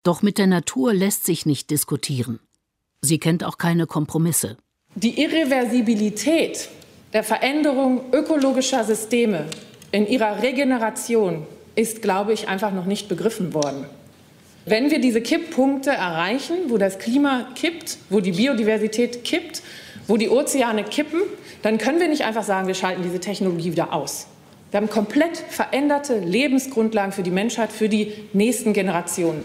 Doch 0.10 0.24
mit 0.24 0.40
der 0.40 0.48
Natur 0.48 0.92
lässt 0.92 1.28
sich 1.28 1.46
nicht 1.46 1.70
diskutieren. 1.70 2.40
Sie 3.00 3.20
kennt 3.20 3.44
auch 3.44 3.60
keine 3.60 3.86
Kompromisse. 3.86 4.58
Die 4.96 5.22
Irreversibilität 5.22 6.68
der 7.14 7.24
Veränderung 7.24 8.12
ökologischer 8.12 8.84
Systeme 8.84 9.46
in 9.92 10.08
ihrer 10.08 10.42
Regeneration 10.42 11.46
ist, 11.76 12.02
glaube 12.02 12.34
ich, 12.34 12.48
einfach 12.48 12.74
noch 12.74 12.88
nicht 12.88 13.08
begriffen 13.08 13.54
worden. 13.54 13.86
Wenn 14.66 14.90
wir 14.90 15.00
diese 15.00 15.22
Kipppunkte 15.22 15.92
erreichen, 15.92 16.56
wo 16.70 16.80
das 16.80 16.98
Klima 16.98 17.46
kippt, 17.54 18.00
wo 18.10 18.20
die 18.20 18.32
Biodiversität 18.32 19.24
kippt, 19.24 19.62
wo 20.08 20.18
die 20.18 20.30
Ozeane 20.30 20.86
kippen, 20.86 21.22
dann 21.62 21.78
können 21.78 22.00
wir 22.00 22.08
nicht 22.08 22.24
einfach 22.24 22.42
sagen, 22.42 22.66
wir 22.66 22.74
schalten 22.74 23.04
diese 23.04 23.20
Technologie 23.20 23.74
wieder 23.74 23.94
aus. 23.94 24.26
Wir 24.72 24.80
haben 24.80 24.90
komplett 24.90 25.38
veränderte 25.38 26.18
Lebensgrundlagen 26.18 27.12
für 27.12 27.22
die 27.22 27.30
Menschheit, 27.30 27.72
für 27.72 27.90
die 27.90 28.14
nächsten 28.34 28.74
Generationen. 28.74 29.44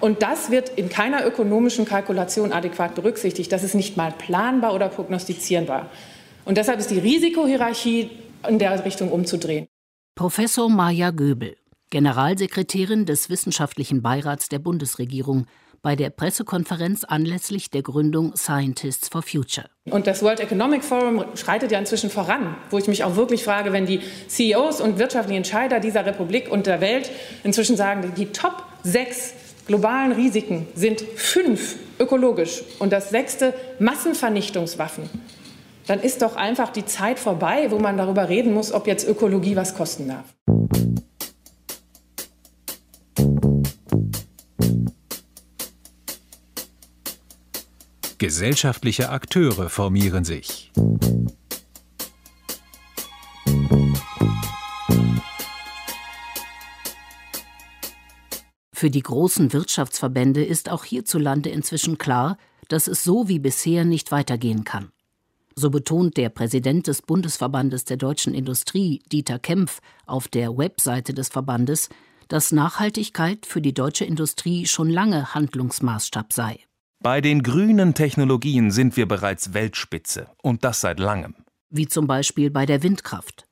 Und 0.00 0.22
das 0.22 0.50
wird 0.50 0.70
in 0.70 0.88
keiner 0.88 1.26
ökonomischen 1.26 1.84
Kalkulation 1.84 2.52
adäquat 2.52 2.94
berücksichtigt. 2.94 3.50
Das 3.50 3.62
ist 3.62 3.74
nicht 3.74 3.96
mal 3.96 4.12
planbar 4.12 4.74
oder 4.74 4.88
prognostizierbar. 4.88 5.90
Und 6.44 6.56
deshalb 6.56 6.78
ist 6.78 6.90
die 6.90 6.98
Risikohierarchie 6.98 8.10
in 8.48 8.58
der 8.58 8.84
Richtung 8.84 9.10
umzudrehen. 9.10 9.66
Professor 10.14 10.68
Maja 10.68 11.10
Göbel, 11.10 11.56
Generalsekretärin 11.90 13.06
des 13.06 13.30
Wissenschaftlichen 13.30 14.02
Beirats 14.02 14.48
der 14.48 14.58
Bundesregierung, 14.58 15.46
bei 15.80 15.94
der 15.94 16.10
Pressekonferenz 16.10 17.04
anlässlich 17.04 17.70
der 17.70 17.82
Gründung 17.82 18.34
Scientists 18.36 19.08
for 19.08 19.22
Future. 19.22 19.68
Und 19.84 20.06
das 20.06 20.22
World 20.22 20.40
Economic 20.40 20.82
Forum 20.82 21.24
schreitet 21.36 21.70
ja 21.70 21.78
inzwischen 21.78 22.10
voran, 22.10 22.56
wo 22.70 22.78
ich 22.78 22.88
mich 22.88 23.04
auch 23.04 23.16
wirklich 23.16 23.44
frage, 23.44 23.72
wenn 23.72 23.86
die 23.86 24.00
CEOs 24.26 24.80
und 24.80 24.98
wirtschaftlichen 24.98 25.38
Entscheider 25.38 25.80
dieser 25.80 26.04
Republik 26.04 26.50
und 26.50 26.66
der 26.66 26.80
Welt 26.80 27.10
inzwischen 27.44 27.76
sagen, 27.76 28.12
die 28.16 28.26
Top 28.26 28.64
sechs 28.82 29.32
globalen 29.68 30.12
Risiken 30.12 30.66
sind 30.74 31.00
fünf 31.00 31.76
ökologisch 32.00 32.62
und 32.80 32.90
das 32.90 33.10
sechste 33.10 33.54
Massenvernichtungswaffen, 33.78 35.08
dann 35.86 36.00
ist 36.00 36.22
doch 36.22 36.36
einfach 36.36 36.70
die 36.70 36.86
Zeit 36.86 37.18
vorbei, 37.18 37.70
wo 37.70 37.78
man 37.78 37.96
darüber 37.96 38.28
reden 38.28 38.52
muss, 38.52 38.72
ob 38.72 38.86
jetzt 38.86 39.06
Ökologie 39.06 39.56
was 39.56 39.74
kosten 39.74 40.08
darf. 40.08 40.24
Gesellschaftliche 48.16 49.10
Akteure 49.10 49.68
formieren 49.68 50.24
sich. 50.24 50.72
Für 58.78 58.90
die 58.90 59.02
großen 59.02 59.52
Wirtschaftsverbände 59.52 60.44
ist 60.44 60.70
auch 60.70 60.84
hierzulande 60.84 61.50
inzwischen 61.50 61.98
klar, 61.98 62.38
dass 62.68 62.86
es 62.86 63.02
so 63.02 63.26
wie 63.26 63.40
bisher 63.40 63.84
nicht 63.84 64.12
weitergehen 64.12 64.62
kann. 64.62 64.92
So 65.56 65.70
betont 65.70 66.16
der 66.16 66.28
Präsident 66.28 66.86
des 66.86 67.02
Bundesverbandes 67.02 67.86
der 67.86 67.96
deutschen 67.96 68.34
Industrie, 68.34 69.02
Dieter 69.10 69.40
Kempf, 69.40 69.80
auf 70.06 70.28
der 70.28 70.56
Webseite 70.56 71.12
des 71.12 71.28
Verbandes, 71.28 71.88
dass 72.28 72.52
Nachhaltigkeit 72.52 73.46
für 73.46 73.60
die 73.60 73.74
deutsche 73.74 74.04
Industrie 74.04 74.64
schon 74.64 74.90
lange 74.90 75.34
Handlungsmaßstab 75.34 76.32
sei. 76.32 76.60
Bei 77.00 77.20
den 77.20 77.42
grünen 77.42 77.94
Technologien 77.94 78.70
sind 78.70 78.96
wir 78.96 79.08
bereits 79.08 79.54
Weltspitze 79.54 80.28
und 80.40 80.62
das 80.62 80.82
seit 80.82 81.00
langem. 81.00 81.34
Wie 81.68 81.88
zum 81.88 82.06
Beispiel 82.06 82.52
bei 82.52 82.64
der 82.64 82.84
Windkraft. 82.84 83.47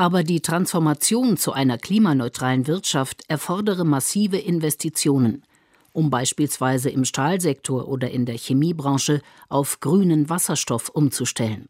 Aber 0.00 0.24
die 0.24 0.40
Transformation 0.40 1.36
zu 1.36 1.52
einer 1.52 1.76
klimaneutralen 1.76 2.66
Wirtschaft 2.66 3.22
erfordere 3.28 3.84
massive 3.84 4.38
Investitionen, 4.38 5.42
um 5.92 6.08
beispielsweise 6.08 6.88
im 6.88 7.04
Stahlsektor 7.04 7.86
oder 7.86 8.10
in 8.10 8.24
der 8.24 8.38
Chemiebranche 8.38 9.20
auf 9.50 9.78
grünen 9.80 10.30
Wasserstoff 10.30 10.88
umzustellen. 10.88 11.68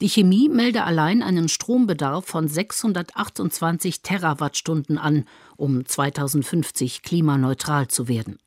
Die 0.00 0.08
Chemie 0.08 0.48
melde 0.48 0.82
allein 0.82 1.22
einen 1.22 1.48
Strombedarf 1.48 2.24
von 2.26 2.48
628 2.48 4.02
Terawattstunden 4.02 4.98
an, 4.98 5.24
um 5.56 5.86
2050 5.86 7.02
klimaneutral 7.02 7.86
zu 7.86 8.08
werden. 8.08 8.38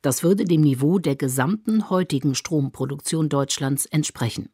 Das 0.00 0.22
würde 0.22 0.46
dem 0.46 0.62
Niveau 0.62 0.98
der 0.98 1.16
gesamten 1.16 1.90
heutigen 1.90 2.34
Stromproduktion 2.34 3.28
Deutschlands 3.28 3.84
entsprechen. 3.84 4.48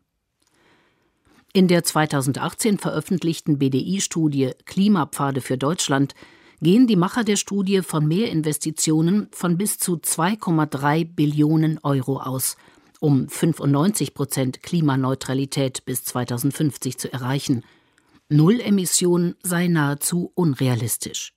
In 1.54 1.68
der 1.68 1.84
2018 1.84 2.78
veröffentlichten 2.78 3.58
BDI-Studie 3.58 4.52
Klimapfade 4.64 5.42
für 5.42 5.58
Deutschland 5.58 6.14
gehen 6.62 6.86
die 6.86 6.96
Macher 6.96 7.24
der 7.24 7.36
Studie 7.36 7.82
von 7.82 8.08
Mehrinvestitionen 8.08 9.28
von 9.32 9.58
bis 9.58 9.76
zu 9.76 9.96
2,3 9.96 11.14
Billionen 11.14 11.78
Euro 11.82 12.20
aus, 12.20 12.56
um 13.00 13.28
95 13.28 14.14
Prozent 14.14 14.62
Klimaneutralität 14.62 15.84
bis 15.84 16.04
2050 16.04 16.96
zu 16.96 17.12
erreichen. 17.12 17.64
Null 18.30 18.58
Emissionen 18.58 19.34
sei 19.42 19.68
nahezu 19.68 20.32
unrealistisch. 20.34 21.34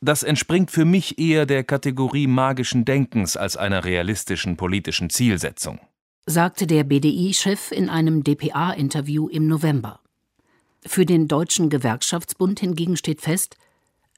Das 0.00 0.24
entspringt 0.24 0.72
für 0.72 0.84
mich 0.84 1.20
eher 1.20 1.46
der 1.46 1.62
Kategorie 1.62 2.26
magischen 2.26 2.84
Denkens 2.84 3.36
als 3.36 3.56
einer 3.56 3.84
realistischen 3.84 4.56
politischen 4.56 5.08
Zielsetzung 5.08 5.78
sagte 6.26 6.66
der 6.66 6.84
BDI-Chef 6.84 7.72
in 7.72 7.88
einem 7.88 8.22
dpa-Interview 8.22 9.28
im 9.28 9.48
November. 9.48 10.00
Für 10.84 11.04
den 11.04 11.26
Deutschen 11.26 11.68
Gewerkschaftsbund 11.68 12.60
hingegen 12.60 12.96
steht 12.96 13.20
fest, 13.20 13.56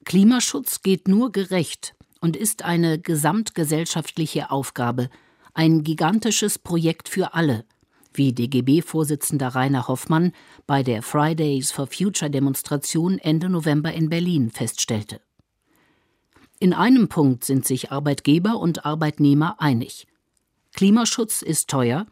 Klimaschutz 0.05 0.83
geht 0.83 1.09
nur 1.09 1.33
gerecht 1.33 1.95
und 2.21 2.37
ist 2.37 2.63
eine 2.63 2.99
gesamtgesellschaftliche 2.99 4.51
Aufgabe, 4.51 5.09
ein 5.55 5.83
gigantisches 5.83 6.59
Projekt 6.59 7.09
für 7.09 7.33
alle, 7.33 7.65
wie 8.13 8.33
DGB-Vorsitzender 8.33 9.55
Rainer 9.55 9.89
Hoffmann 9.89 10.33
bei 10.67 10.83
der 10.83 11.03
Fridays 11.03 11.71
for 11.71 11.87
Future 11.87 12.31
Demonstration 12.31 13.19
Ende 13.19 13.49
November 13.49 13.93
in 13.93 14.11
Berlin 14.11 14.51
feststellte. 14.51 15.21
In 16.61 16.75
einem 16.75 17.09
Punkt 17.09 17.45
sind 17.45 17.67
sich 17.67 17.93
Arbeitgeber 17.93 18.59
und 18.59 18.85
Arbeitnehmer 18.85 19.61
einig. 19.61 20.07
Klimaschutz 20.75 21.41
ist 21.41 21.71
teuer, 21.71 22.05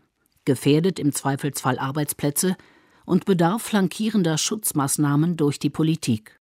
gefährdet 0.44 1.00
im 1.00 1.12
Zweifelsfall 1.12 1.80
Arbeitsplätze 1.80 2.56
und 3.04 3.24
bedarf 3.24 3.62
flankierender 3.62 4.38
Schutzmaßnahmen 4.38 5.36
durch 5.36 5.58
die 5.58 5.68
Politik. 5.68 6.38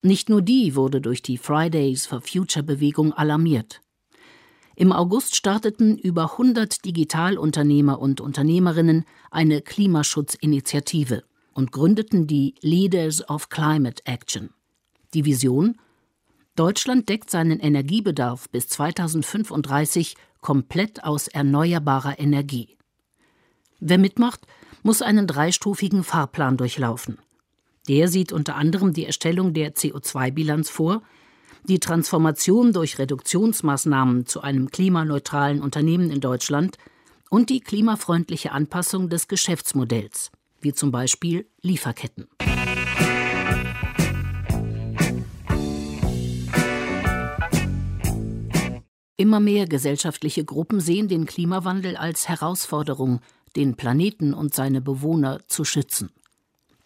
Nicht 0.00 0.30
nur 0.30 0.40
die 0.40 0.74
wurde 0.74 1.02
durch 1.02 1.20
die 1.20 1.36
Fridays 1.36 2.06
for 2.06 2.22
Future 2.22 2.62
Bewegung 2.62 3.12
alarmiert. 3.12 3.82
Im 4.74 4.92
August 4.92 5.36
starteten 5.36 5.98
über 5.98 6.32
100 6.32 6.86
Digitalunternehmer 6.86 7.98
und 7.98 8.22
Unternehmerinnen 8.22 9.04
eine 9.30 9.60
Klimaschutzinitiative 9.60 11.24
und 11.52 11.72
gründeten 11.72 12.26
die 12.26 12.54
Leaders 12.62 13.28
of 13.28 13.50
Climate 13.50 14.00
Action. 14.06 14.48
Die 15.14 15.24
Vision? 15.24 15.78
Deutschland 16.54 17.08
deckt 17.08 17.30
seinen 17.30 17.60
Energiebedarf 17.60 18.48
bis 18.50 18.68
2035 18.68 20.16
komplett 20.40 21.04
aus 21.04 21.28
erneuerbarer 21.28 22.18
Energie. 22.18 22.76
Wer 23.80 23.98
mitmacht, 23.98 24.40
muss 24.82 25.02
einen 25.02 25.26
dreistufigen 25.26 26.04
Fahrplan 26.04 26.56
durchlaufen. 26.56 27.18
Der 27.88 28.08
sieht 28.08 28.32
unter 28.32 28.56
anderem 28.56 28.92
die 28.92 29.06
Erstellung 29.06 29.54
der 29.54 29.74
CO2-Bilanz 29.74 30.68
vor, 30.68 31.02
die 31.64 31.80
Transformation 31.80 32.72
durch 32.72 32.98
Reduktionsmaßnahmen 32.98 34.26
zu 34.26 34.42
einem 34.42 34.70
klimaneutralen 34.70 35.62
Unternehmen 35.62 36.10
in 36.10 36.20
Deutschland 36.20 36.76
und 37.30 37.50
die 37.50 37.60
klimafreundliche 37.60 38.52
Anpassung 38.52 39.08
des 39.08 39.28
Geschäftsmodells, 39.28 40.30
wie 40.60 40.72
zum 40.72 40.90
Beispiel 40.90 41.46
Lieferketten. 41.62 42.28
Immer 49.20 49.40
mehr 49.40 49.66
gesellschaftliche 49.66 50.44
Gruppen 50.44 50.78
sehen 50.78 51.08
den 51.08 51.26
Klimawandel 51.26 51.96
als 51.96 52.28
Herausforderung, 52.28 53.20
den 53.56 53.74
Planeten 53.74 54.32
und 54.32 54.54
seine 54.54 54.80
Bewohner 54.80 55.40
zu 55.48 55.64
schützen. 55.64 56.10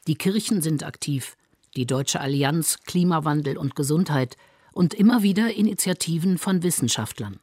Die 0.07 0.15
Kirchen 0.15 0.63
sind 0.63 0.83
aktiv, 0.83 1.37
die 1.77 1.85
Deutsche 1.85 2.21
Allianz 2.21 2.79
Klimawandel 2.87 3.59
und 3.59 3.77
Gesundheit 3.77 4.39
und 4.73 4.95
immer 4.95 5.23
wieder 5.23 5.53
Initiativen 5.53 6.39
von 6.39 6.63
Wissenschaftlern. 6.63 7.39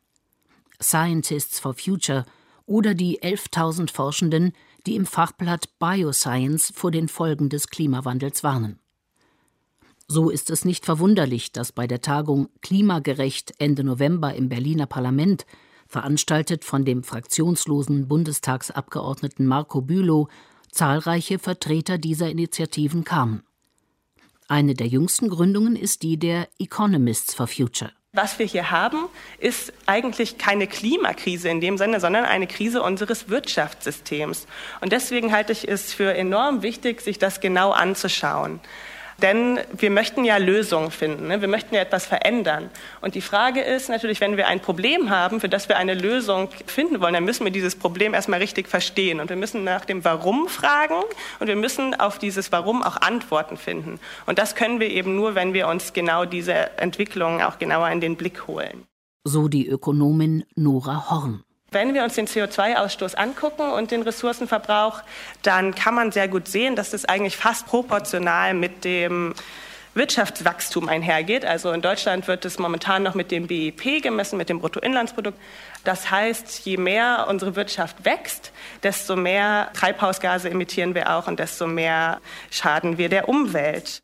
Scientists 0.81 1.59
for 1.59 1.75
Future 1.75 2.25
oder 2.65 2.95
die 2.95 3.21
11.000 3.21 3.91
Forschenden, 3.93 4.53
die 4.87 4.95
im 4.95 5.05
Fachblatt 5.05 5.77
Bioscience 5.77 6.73
vor 6.75 6.89
den 6.89 7.09
Folgen 7.09 7.49
des 7.49 7.67
Klimawandels 7.67 8.43
warnen. 8.43 8.79
So 10.11 10.31
ist 10.31 10.49
es 10.49 10.65
nicht 10.65 10.85
verwunderlich, 10.85 11.51
dass 11.51 11.71
bei 11.71 11.85
der 11.85 12.01
Tagung 12.01 12.49
Klimagerecht 12.61 13.53
Ende 13.59 13.83
November 13.83 14.33
im 14.33 14.49
Berliner 14.49 14.87
Parlament, 14.87 15.45
veranstaltet 15.87 16.65
von 16.65 16.83
dem 16.83 17.03
fraktionslosen 17.03 18.07
Bundestagsabgeordneten 18.07 19.45
Marco 19.45 19.81
Bülow, 19.81 20.27
zahlreiche 20.71 21.37
Vertreter 21.37 21.99
dieser 21.99 22.27
Initiativen 22.27 23.03
kamen. 23.03 23.43
Eine 24.47 24.73
der 24.73 24.87
jüngsten 24.87 25.29
Gründungen 25.29 25.75
ist 25.75 26.01
die 26.01 26.17
der 26.17 26.47
Economists 26.57 27.35
for 27.35 27.45
Future. 27.45 27.91
Was 28.13 28.39
wir 28.39 28.47
hier 28.47 28.71
haben, 28.71 29.05
ist 29.37 29.71
eigentlich 29.85 30.39
keine 30.39 30.65
Klimakrise 30.65 31.49
in 31.49 31.61
dem 31.61 31.77
Sinne, 31.77 31.99
sondern 31.99 32.25
eine 32.25 32.47
Krise 32.47 32.81
unseres 32.81 33.29
Wirtschaftssystems. 33.29 34.47
Und 34.81 34.91
deswegen 34.91 35.31
halte 35.31 35.51
ich 35.51 35.67
es 35.67 35.93
für 35.93 36.15
enorm 36.15 36.63
wichtig, 36.63 37.01
sich 37.01 37.19
das 37.19 37.39
genau 37.41 37.69
anzuschauen. 37.69 38.59
Denn 39.21 39.59
wir 39.73 39.91
möchten 39.91 40.23
ja 40.23 40.37
Lösungen 40.37 40.91
finden, 40.91 41.27
ne? 41.27 41.41
wir 41.41 41.47
möchten 41.47 41.75
ja 41.75 41.81
etwas 41.81 42.05
verändern. 42.05 42.69
Und 43.01 43.15
die 43.15 43.21
Frage 43.21 43.61
ist 43.61 43.89
natürlich, 43.89 44.21
wenn 44.21 44.37
wir 44.37 44.47
ein 44.47 44.59
Problem 44.59 45.09
haben, 45.09 45.39
für 45.39 45.49
das 45.49 45.69
wir 45.69 45.77
eine 45.77 45.93
Lösung 45.93 46.49
finden 46.65 47.01
wollen, 47.01 47.13
dann 47.13 47.25
müssen 47.25 47.43
wir 47.43 47.51
dieses 47.51 47.75
Problem 47.75 48.13
erstmal 48.13 48.39
richtig 48.39 48.67
verstehen. 48.67 49.19
Und 49.19 49.29
wir 49.29 49.35
müssen 49.35 49.63
nach 49.63 49.85
dem 49.85 50.05
Warum 50.05 50.47
fragen 50.47 50.95
und 51.39 51.47
wir 51.47 51.55
müssen 51.55 51.99
auf 51.99 52.19
dieses 52.19 52.51
Warum 52.51 52.83
auch 52.83 52.97
Antworten 52.97 53.57
finden. 53.57 53.99
Und 54.25 54.39
das 54.39 54.55
können 54.55 54.79
wir 54.79 54.89
eben 54.89 55.15
nur, 55.15 55.35
wenn 55.35 55.53
wir 55.53 55.67
uns 55.67 55.93
genau 55.93 56.25
diese 56.25 56.77
Entwicklungen 56.77 57.41
auch 57.41 57.59
genauer 57.59 57.89
in 57.89 58.01
den 58.01 58.15
Blick 58.15 58.47
holen. 58.47 58.85
So 59.23 59.47
die 59.47 59.67
Ökonomin 59.67 60.45
Nora 60.55 61.09
Horn. 61.09 61.43
Wenn 61.71 61.93
wir 61.93 62.03
uns 62.03 62.15
den 62.15 62.27
CO2-Ausstoß 62.27 63.15
angucken 63.15 63.69
und 63.69 63.91
den 63.91 64.01
Ressourcenverbrauch, 64.01 65.01
dann 65.43 65.75
kann 65.75 65.93
man 65.93 66.11
sehr 66.11 66.27
gut 66.27 66.47
sehen, 66.47 66.75
dass 66.75 66.89
das 66.89 67.05
eigentlich 67.05 67.37
fast 67.37 67.67
proportional 67.67 68.55
mit 68.55 68.83
dem 68.83 69.35
Wirtschaftswachstum 69.93 70.89
einhergeht. 70.89 71.45
Also 71.45 71.71
in 71.71 71.81
Deutschland 71.81 72.27
wird 72.27 72.43
es 72.45 72.57
momentan 72.57 73.03
noch 73.03 73.13
mit 73.13 73.29
dem 73.29 73.45
BIP 73.45 74.01
gemessen, 74.01 74.37
mit 74.37 74.49
dem 74.49 74.59
Bruttoinlandsprodukt. 74.59 75.37
Das 75.83 76.09
heißt, 76.09 76.65
je 76.65 76.77
mehr 76.77 77.27
unsere 77.29 77.55
Wirtschaft 77.55 78.03
wächst, 78.03 78.51
desto 78.81 79.15
mehr 79.15 79.69
Treibhausgase 79.73 80.49
emittieren 80.49 80.95
wir 80.95 81.15
auch 81.15 81.27
und 81.27 81.39
desto 81.39 81.67
mehr 81.67 82.19
schaden 82.49 82.97
wir 82.97 83.09
der 83.09 83.29
Umwelt. 83.29 84.01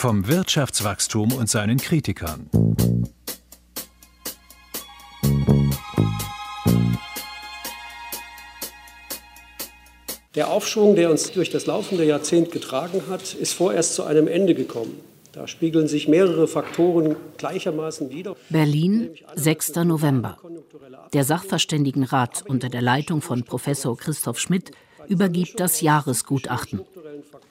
Vom 0.00 0.26
Wirtschaftswachstum 0.28 1.30
und 1.34 1.50
seinen 1.50 1.76
Kritikern. 1.76 2.48
Der 10.34 10.48
Aufschwung, 10.48 10.96
der 10.96 11.10
uns 11.10 11.32
durch 11.32 11.50
das 11.50 11.66
laufende 11.66 12.06
Jahrzehnt 12.06 12.50
getragen 12.50 13.02
hat, 13.10 13.34
ist 13.34 13.52
vorerst 13.52 13.94
zu 13.94 14.04
einem 14.04 14.26
Ende 14.26 14.54
gekommen. 14.54 14.98
Da 15.32 15.46
spiegeln 15.46 15.86
sich 15.86 16.08
mehrere 16.08 16.48
Faktoren 16.48 17.16
gleichermaßen 17.36 18.08
wider. 18.08 18.36
Berlin, 18.48 19.10
6. 19.34 19.74
November. 19.84 20.38
Der 21.12 21.24
Sachverständigenrat 21.24 22.42
unter 22.48 22.70
der 22.70 22.80
Leitung 22.80 23.20
von 23.20 23.44
Professor 23.44 23.98
Christoph 23.98 24.38
Schmidt 24.38 24.70
übergibt 25.08 25.60
das 25.60 25.82
Jahresgutachten. 25.82 26.80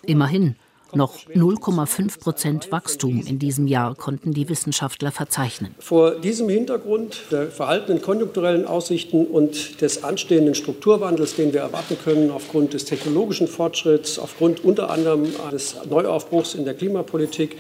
Immerhin, 0.02 0.56
noch 0.96 1.18
0,5 1.28 2.20
Prozent 2.20 2.72
Wachstum 2.72 3.24
in 3.26 3.40
diesem 3.40 3.68
Jahr 3.68 3.96
konnten 3.96 4.34
die 4.34 4.50
Wissenschaftler 4.50 5.12
verzeichnen. 5.12 5.76
Vor 5.80 6.16
diesem 6.16 6.50
Hintergrund 6.50 7.24
der 7.32 7.48
verhaltenen 7.48 8.02
konjunkturellen 8.02 8.66
Aussichten 8.66 9.26
und 9.26 9.82
des 9.82 10.04
anstehenden 10.04 10.56
Strukturwandels, 10.56 11.36
den 11.36 11.54
wir 11.54 11.62
erwarten 11.62 11.98
können 12.04 12.32
aufgrund 12.32 12.74
des 12.74 12.86
technologischen 12.86 13.48
Fortschritts, 13.48 14.20
aufgrund 14.20 14.64
unter 14.64 14.90
anderem 14.90 15.28
des 15.52 15.76
Neuaufbruchs 15.90 16.56
in 16.56 16.66
der 16.66 16.74
Klimapolitik, 16.74 17.58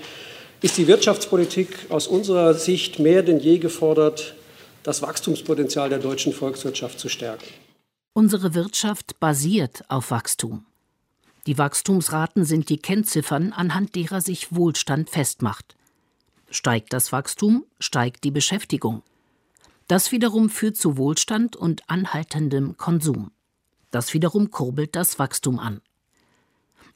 ist 0.61 0.77
die 0.77 0.87
Wirtschaftspolitik 0.87 1.87
aus 1.89 2.07
unserer 2.07 2.53
Sicht 2.53 2.99
mehr 2.99 3.23
denn 3.23 3.39
je 3.39 3.59
gefordert, 3.59 4.35
das 4.83 5.01
Wachstumspotenzial 5.01 5.89
der 5.89 5.99
deutschen 5.99 6.33
Volkswirtschaft 6.33 6.99
zu 6.99 7.09
stärken. 7.09 7.45
Unsere 8.13 8.53
Wirtschaft 8.53 9.19
basiert 9.19 9.83
auf 9.87 10.11
Wachstum. 10.11 10.65
Die 11.47 11.57
Wachstumsraten 11.57 12.45
sind 12.45 12.69
die 12.69 12.77
Kennziffern, 12.77 13.53
anhand 13.53 13.95
derer 13.95 14.21
sich 14.21 14.53
Wohlstand 14.53 15.09
festmacht. 15.09 15.75
Steigt 16.51 16.93
das 16.93 17.11
Wachstum, 17.11 17.65
steigt 17.79 18.23
die 18.23 18.31
Beschäftigung. 18.31 19.03
Das 19.87 20.11
wiederum 20.11 20.49
führt 20.49 20.77
zu 20.77 20.97
Wohlstand 20.97 21.55
und 21.55 21.89
anhaltendem 21.89 22.77
Konsum. 22.77 23.31
Das 23.91 24.13
wiederum 24.13 24.51
kurbelt 24.51 24.95
das 24.95 25.17
Wachstum 25.17 25.59
an. 25.59 25.81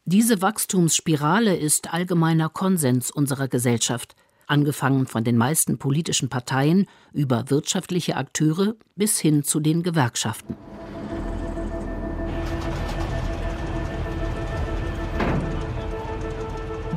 Diese 0.05 0.41
Wachstumsspirale 0.41 1.55
ist 1.55 1.93
allgemeiner 1.93 2.49
Konsens 2.49 3.09
unserer 3.09 3.47
Gesellschaft, 3.47 4.15
angefangen 4.47 5.07
von 5.07 5.23
den 5.23 5.37
meisten 5.37 5.77
politischen 5.77 6.29
Parteien 6.29 6.87
über 7.13 7.49
wirtschaftliche 7.49 8.17
Akteure 8.17 8.75
bis 8.95 9.17
hin 9.19 9.43
zu 9.43 9.59
den 9.59 9.81
Gewerkschaften. 9.81 10.55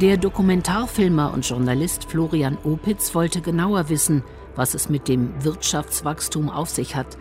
Der 0.00 0.18
Dokumentarfilmer 0.18 1.32
und 1.32 1.48
Journalist 1.48 2.04
Florian 2.04 2.58
Opitz 2.64 3.14
wollte 3.14 3.40
genauer 3.40 3.88
wissen, 3.88 4.22
was 4.54 4.74
es 4.74 4.90
mit 4.90 5.08
dem 5.08 5.42
Wirtschaftswachstum 5.42 6.50
auf 6.50 6.68
sich 6.68 6.94
hat 6.94 7.16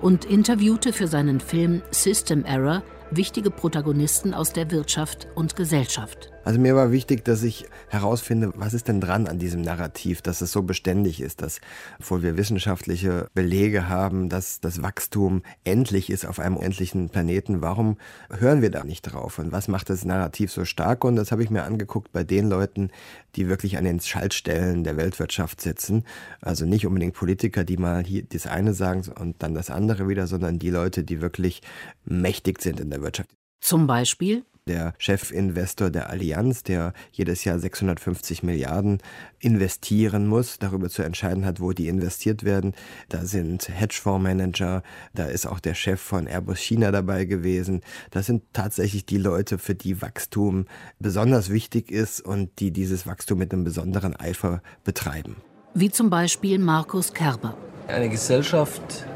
und 0.00 0.24
interviewte 0.24 0.94
für 0.94 1.06
seinen 1.06 1.38
Film 1.38 1.82
System 1.90 2.46
Error 2.46 2.82
wichtige 3.10 3.50
Protagonisten 3.50 4.32
aus 4.32 4.54
der 4.54 4.70
Wirtschaft 4.70 5.28
und 5.34 5.54
Gesellschaft. 5.54 6.33
Also 6.44 6.60
mir 6.60 6.76
war 6.76 6.92
wichtig, 6.92 7.24
dass 7.24 7.42
ich 7.42 7.66
herausfinde, 7.88 8.52
was 8.54 8.74
ist 8.74 8.88
denn 8.88 9.00
dran 9.00 9.26
an 9.26 9.38
diesem 9.38 9.62
Narrativ, 9.62 10.20
dass 10.20 10.42
es 10.42 10.52
so 10.52 10.62
beständig 10.62 11.20
ist, 11.22 11.40
dass, 11.40 11.60
obwohl 11.98 12.22
wir 12.22 12.36
wissenschaftliche 12.36 13.28
Belege 13.34 13.88
haben, 13.88 14.28
dass 14.28 14.60
das 14.60 14.82
Wachstum 14.82 15.42
endlich 15.64 16.10
ist 16.10 16.26
auf 16.26 16.38
einem 16.38 16.58
endlichen 16.58 17.08
Planeten, 17.08 17.62
warum 17.62 17.96
hören 18.30 18.60
wir 18.60 18.70
da 18.70 18.84
nicht 18.84 19.02
drauf? 19.02 19.38
Und 19.38 19.52
was 19.52 19.68
macht 19.68 19.88
das 19.88 20.04
Narrativ 20.04 20.52
so 20.52 20.66
stark? 20.66 21.04
Und 21.04 21.16
das 21.16 21.32
habe 21.32 21.42
ich 21.42 21.48
mir 21.48 21.64
angeguckt 21.64 22.12
bei 22.12 22.24
den 22.24 22.48
Leuten, 22.50 22.90
die 23.36 23.48
wirklich 23.48 23.78
an 23.78 23.84
den 23.84 24.00
Schaltstellen 24.00 24.84
der 24.84 24.98
Weltwirtschaft 24.98 25.62
sitzen. 25.62 26.04
Also 26.42 26.66
nicht 26.66 26.86
unbedingt 26.86 27.14
Politiker, 27.14 27.64
die 27.64 27.78
mal 27.78 28.04
hier 28.04 28.22
das 28.22 28.46
eine 28.46 28.74
sagen 28.74 29.04
und 29.18 29.42
dann 29.42 29.54
das 29.54 29.70
andere 29.70 30.08
wieder, 30.08 30.26
sondern 30.26 30.58
die 30.58 30.70
Leute, 30.70 31.04
die 31.04 31.22
wirklich 31.22 31.62
mächtig 32.04 32.60
sind 32.60 32.80
in 32.80 32.90
der 32.90 33.00
Wirtschaft. 33.00 33.30
Zum 33.60 33.86
Beispiel 33.86 34.44
der 34.66 34.94
Chefinvestor 34.98 35.90
der 35.90 36.08
Allianz, 36.08 36.62
der 36.62 36.94
jedes 37.12 37.44
Jahr 37.44 37.58
650 37.58 38.42
Milliarden 38.42 38.98
investieren 39.38 40.26
muss, 40.26 40.58
darüber 40.58 40.88
zu 40.88 41.02
entscheiden 41.02 41.44
hat, 41.44 41.60
wo 41.60 41.72
die 41.72 41.88
investiert 41.88 42.44
werden. 42.44 42.72
Da 43.10 43.26
sind 43.26 43.68
Hedgefondsmanager, 43.68 44.82
da 45.12 45.26
ist 45.26 45.46
auch 45.46 45.60
der 45.60 45.74
Chef 45.74 46.00
von 46.00 46.26
Airbus 46.26 46.58
China 46.58 46.92
dabei 46.92 47.26
gewesen. 47.26 47.82
Das 48.10 48.24
sind 48.24 48.42
tatsächlich 48.54 49.04
die 49.04 49.18
Leute, 49.18 49.58
für 49.58 49.74
die 49.74 50.00
Wachstum 50.00 50.64
besonders 50.98 51.50
wichtig 51.50 51.90
ist 51.90 52.22
und 52.22 52.58
die 52.58 52.70
dieses 52.70 53.06
Wachstum 53.06 53.38
mit 53.38 53.52
einem 53.52 53.64
besonderen 53.64 54.16
Eifer 54.16 54.62
betreiben. 54.82 55.36
Wie 55.74 55.90
zum 55.90 56.08
Beispiel 56.08 56.58
Markus 56.58 57.12
Kerber. 57.12 57.56
Eine 57.88 58.08
Gesellschaft 58.08 59.06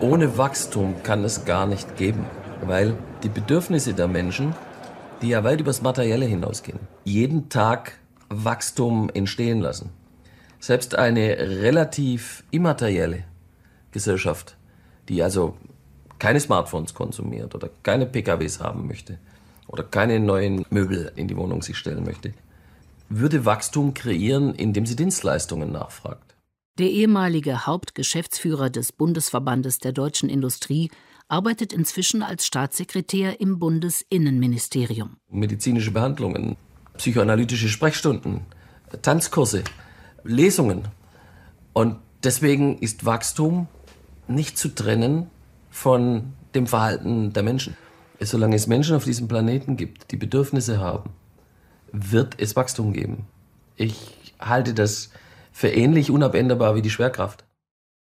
ohne 0.00 0.36
Wachstum 0.36 1.02
kann 1.02 1.24
es 1.24 1.46
gar 1.46 1.66
nicht 1.66 1.96
geben, 1.96 2.26
weil 2.62 2.96
die 3.22 3.28
Bedürfnisse 3.28 3.94
der 3.94 4.06
Menschen 4.06 4.54
die 5.22 5.28
ja 5.28 5.44
weit 5.44 5.60
übers 5.60 5.82
Materielle 5.82 6.26
hinausgehen. 6.26 6.80
Jeden 7.04 7.48
Tag 7.48 7.98
Wachstum 8.28 9.10
entstehen 9.12 9.60
lassen. 9.60 9.90
Selbst 10.60 10.94
eine 10.94 11.38
relativ 11.38 12.44
immaterielle 12.50 13.24
Gesellschaft, 13.92 14.56
die 15.08 15.22
also 15.22 15.56
keine 16.18 16.40
Smartphones 16.40 16.94
konsumiert 16.94 17.54
oder 17.54 17.70
keine 17.82 18.06
PKWs 18.06 18.60
haben 18.60 18.86
möchte 18.86 19.18
oder 19.68 19.84
keine 19.84 20.18
neuen 20.20 20.64
Möbel 20.70 21.12
in 21.16 21.28
die 21.28 21.36
Wohnung 21.36 21.62
sich 21.62 21.76
stellen 21.76 22.04
möchte, 22.04 22.34
würde 23.08 23.44
Wachstum 23.44 23.94
kreieren, 23.94 24.54
indem 24.54 24.84
sie 24.84 24.96
Dienstleistungen 24.96 25.72
nachfragt. 25.72 26.34
Der 26.78 26.90
ehemalige 26.90 27.66
Hauptgeschäftsführer 27.66 28.70
des 28.70 28.92
Bundesverbandes 28.92 29.78
der 29.78 29.92
deutschen 29.92 30.28
Industrie 30.28 30.90
arbeitet 31.28 31.72
inzwischen 31.72 32.22
als 32.22 32.46
Staatssekretär 32.46 33.40
im 33.40 33.58
Bundesinnenministerium. 33.58 35.18
Medizinische 35.30 35.90
Behandlungen, 35.90 36.56
psychoanalytische 36.96 37.68
Sprechstunden, 37.68 38.42
Tanzkurse, 39.02 39.64
Lesungen. 40.24 40.88
Und 41.72 41.96
deswegen 42.24 42.78
ist 42.78 43.04
Wachstum 43.04 43.68
nicht 44.26 44.58
zu 44.58 44.74
trennen 44.74 45.30
von 45.70 46.32
dem 46.54 46.66
Verhalten 46.66 47.32
der 47.32 47.42
Menschen. 47.42 47.76
Solange 48.20 48.56
es 48.56 48.66
Menschen 48.66 48.96
auf 48.96 49.04
diesem 49.04 49.28
Planeten 49.28 49.76
gibt, 49.76 50.10
die 50.10 50.16
Bedürfnisse 50.16 50.80
haben, 50.80 51.10
wird 51.92 52.34
es 52.38 52.56
Wachstum 52.56 52.92
geben. 52.92 53.26
Ich 53.76 54.32
halte 54.40 54.74
das 54.74 55.10
für 55.52 55.68
ähnlich 55.68 56.10
unabänderbar 56.10 56.74
wie 56.74 56.82
die 56.82 56.90
Schwerkraft. 56.90 57.44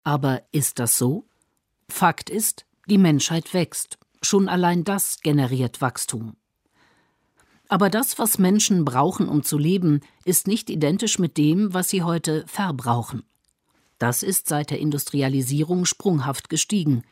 Aber 0.03 0.41
ist 0.51 0.79
das 0.79 0.97
so? 0.97 1.25
Fakt 1.89 2.29
ist, 2.29 2.66
die 2.87 2.97
Menschheit 2.97 3.53
wächst. 3.53 3.97
Schon 4.21 4.49
allein 4.49 4.83
das 4.83 5.21
generiert 5.21 5.81
Wachstum. 5.81 6.35
Aber 7.69 7.89
das, 7.89 8.17
was 8.17 8.39
Menschen 8.39 8.85
brauchen, 8.85 9.27
um 9.27 9.43
zu 9.43 9.57
leben, 9.57 10.01
ist 10.23 10.47
nicht 10.47 10.69
identisch 10.69 11.19
mit 11.19 11.37
dem, 11.37 11.73
was 11.73 11.89
sie 11.89 12.03
heute 12.03 12.45
verbrauchen. 12.47 13.23
Das 13.99 14.23
ist 14.23 14.47
seit 14.47 14.69
der 14.71 14.79
Industrialisierung 14.79 15.85
sprunghaft 15.85 16.49
gestiegen. 16.49 17.03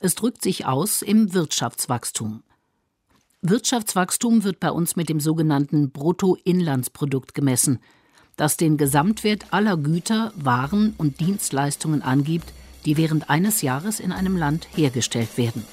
Es 0.00 0.14
drückt 0.14 0.42
sich 0.42 0.66
aus 0.66 1.02
im 1.02 1.32
Wirtschaftswachstum. 1.34 2.42
Wirtschaftswachstum 3.42 4.44
wird 4.44 4.60
bei 4.60 4.70
uns 4.70 4.96
mit 4.96 5.08
dem 5.08 5.20
sogenannten 5.20 5.90
Bruttoinlandsprodukt 5.90 7.34
gemessen, 7.34 7.80
das 8.36 8.56
den 8.56 8.76
Gesamtwert 8.76 9.52
aller 9.52 9.76
Güter, 9.76 10.32
Waren 10.36 10.94
und 10.96 11.20
Dienstleistungen 11.20 12.02
angibt, 12.02 12.52
die 12.84 12.96
während 12.96 13.30
eines 13.30 13.62
Jahres 13.62 14.00
in 14.00 14.12
einem 14.12 14.36
Land 14.36 14.68
hergestellt 14.74 15.36
werden. 15.38 15.64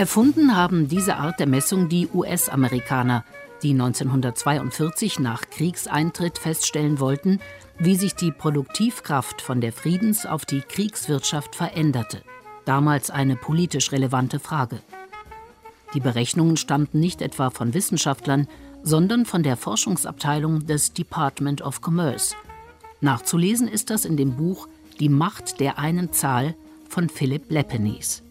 Erfunden 0.02 0.56
haben 0.56 0.88
diese 0.88 1.18
Art 1.18 1.40
der 1.40 1.46
Messung 1.46 1.88
die 1.88 2.08
US-Amerikaner, 2.12 3.24
die 3.62 3.70
1942 3.70 5.20
nach 5.20 5.44
Kriegseintritt 5.52 6.40
feststellen 6.40 7.00
wollten, 7.00 7.40
wie 7.78 7.94
sich 7.94 8.16
die 8.16 8.32
Produktivkraft 8.32 9.44
von 9.44 9.62
der 9.62 9.72
Friedens- 9.72 10.26
auf 10.26 10.44
die 10.44 10.62
Kriegswirtschaft 10.62 11.56
veränderte. 11.56 12.24
Damals 12.66 13.12
eine 13.12 13.36
politisch 13.36 13.92
relevante 13.92 14.40
Frage. 14.40 14.80
Die 15.94 16.00
Berechnungen 16.00 16.58
stammten 16.58 17.00
nicht 17.00 17.22
etwa 17.22 17.52
von 17.52 17.76
Wissenschaftlern, 17.76 18.48
sondern 18.82 19.28
von 19.28 19.44
der 19.44 19.56
Forschungsabteilung 19.56 20.66
des 20.66 20.94
Department 20.94 21.62
of 21.62 21.80
Commerce. 21.80 22.34
Nachzulesen 23.02 23.68
ist 23.68 23.92
das 23.92 24.06
in 24.06 24.18
dem 24.18 24.36
Buch 24.36 24.68
Die 25.00 25.10
Macht 25.10 25.60
der 25.60 25.78
einen 25.78 26.12
Zahl 26.12 26.56
von 26.90 27.08
Philipp 27.08 27.52
Lepenies. 27.52 28.24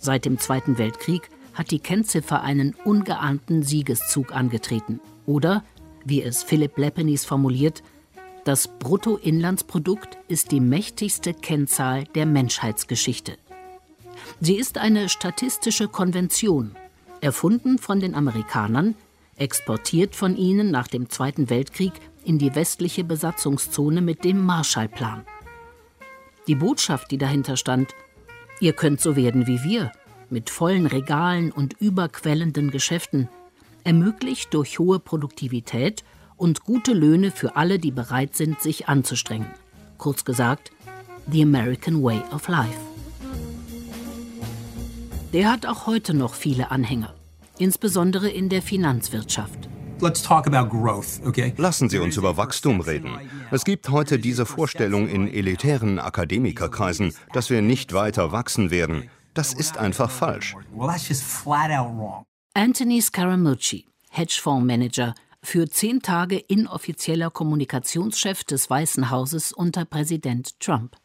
Seit 0.00 0.24
dem 0.24 0.38
Zweiten 0.38 0.78
Weltkrieg 0.78 1.28
hat 1.52 1.70
die 1.70 1.78
Kennziffer 1.78 2.42
einen 2.42 2.74
ungeahnten 2.84 3.62
Siegeszug 3.62 4.34
angetreten. 4.34 4.98
Oder, 5.26 5.62
wie 6.06 6.22
es 6.22 6.42
Philipp 6.42 6.78
Lepenies 6.78 7.26
formuliert, 7.26 7.82
das 8.44 8.66
Bruttoinlandsprodukt 8.66 10.16
ist 10.26 10.52
die 10.52 10.60
mächtigste 10.60 11.34
Kennzahl 11.34 12.04
der 12.14 12.24
Menschheitsgeschichte. 12.24 13.36
Sie 14.40 14.56
ist 14.56 14.78
eine 14.78 15.10
statistische 15.10 15.88
Konvention, 15.88 16.74
erfunden 17.20 17.78
von 17.78 18.00
den 18.00 18.14
Amerikanern, 18.14 18.94
exportiert 19.36 20.16
von 20.16 20.34
ihnen 20.36 20.70
nach 20.70 20.88
dem 20.88 21.10
Zweiten 21.10 21.50
Weltkrieg 21.50 21.92
in 22.24 22.38
die 22.38 22.54
westliche 22.54 23.04
Besatzungszone 23.04 24.00
mit 24.00 24.24
dem 24.24 24.44
Marshallplan. 24.44 25.26
Die 26.46 26.54
Botschaft, 26.54 27.10
die 27.10 27.18
dahinter 27.18 27.58
stand, 27.58 27.94
Ihr 28.60 28.74
könnt 28.74 29.00
so 29.00 29.16
werden 29.16 29.46
wie 29.46 29.64
wir, 29.64 29.90
mit 30.28 30.50
vollen 30.50 30.86
Regalen 30.86 31.50
und 31.50 31.80
überquellenden 31.80 32.70
Geschäften, 32.70 33.28
ermöglicht 33.84 34.52
durch 34.52 34.78
hohe 34.78 34.98
Produktivität 34.98 36.04
und 36.36 36.64
gute 36.64 36.92
Löhne 36.92 37.30
für 37.30 37.56
alle, 37.56 37.78
die 37.78 37.90
bereit 37.90 38.36
sind, 38.36 38.60
sich 38.60 38.88
anzustrengen. 38.88 39.48
Kurz 39.96 40.24
gesagt, 40.24 40.70
The 41.30 41.42
American 41.42 42.02
Way 42.02 42.20
of 42.32 42.48
Life. 42.48 42.78
Der 45.32 45.50
hat 45.50 45.64
auch 45.64 45.86
heute 45.86 46.12
noch 46.12 46.34
viele 46.34 46.70
Anhänger, 46.70 47.14
insbesondere 47.58 48.28
in 48.28 48.48
der 48.48 48.62
Finanzwirtschaft. 48.62 49.68
Lassen 51.56 51.88
Sie 51.88 51.98
uns 51.98 52.16
über 52.16 52.36
Wachstum 52.36 52.80
reden. 52.80 53.18
Es 53.50 53.64
gibt 53.64 53.90
heute 53.90 54.18
diese 54.18 54.46
Vorstellung 54.46 55.08
in 55.08 55.28
elitären 55.28 55.98
Akademikerkreisen, 55.98 57.14
dass 57.32 57.50
wir 57.50 57.62
nicht 57.62 57.92
weiter 57.92 58.32
wachsen 58.32 58.70
werden. 58.70 59.10
Das 59.34 59.52
ist 59.52 59.78
einfach 59.78 60.10
falsch. 60.10 60.56
Anthony 62.54 63.00
Scaramucci, 63.00 63.86
Hedgefondsmanager, 64.10 65.14
für 65.42 65.68
zehn 65.68 66.02
Tage 66.02 66.36
inoffizieller 66.36 67.30
Kommunikationschef 67.30 68.44
des 68.44 68.68
Weißen 68.68 69.10
Hauses 69.10 69.52
unter 69.52 69.84
Präsident 69.84 70.58
Trump. 70.60 70.96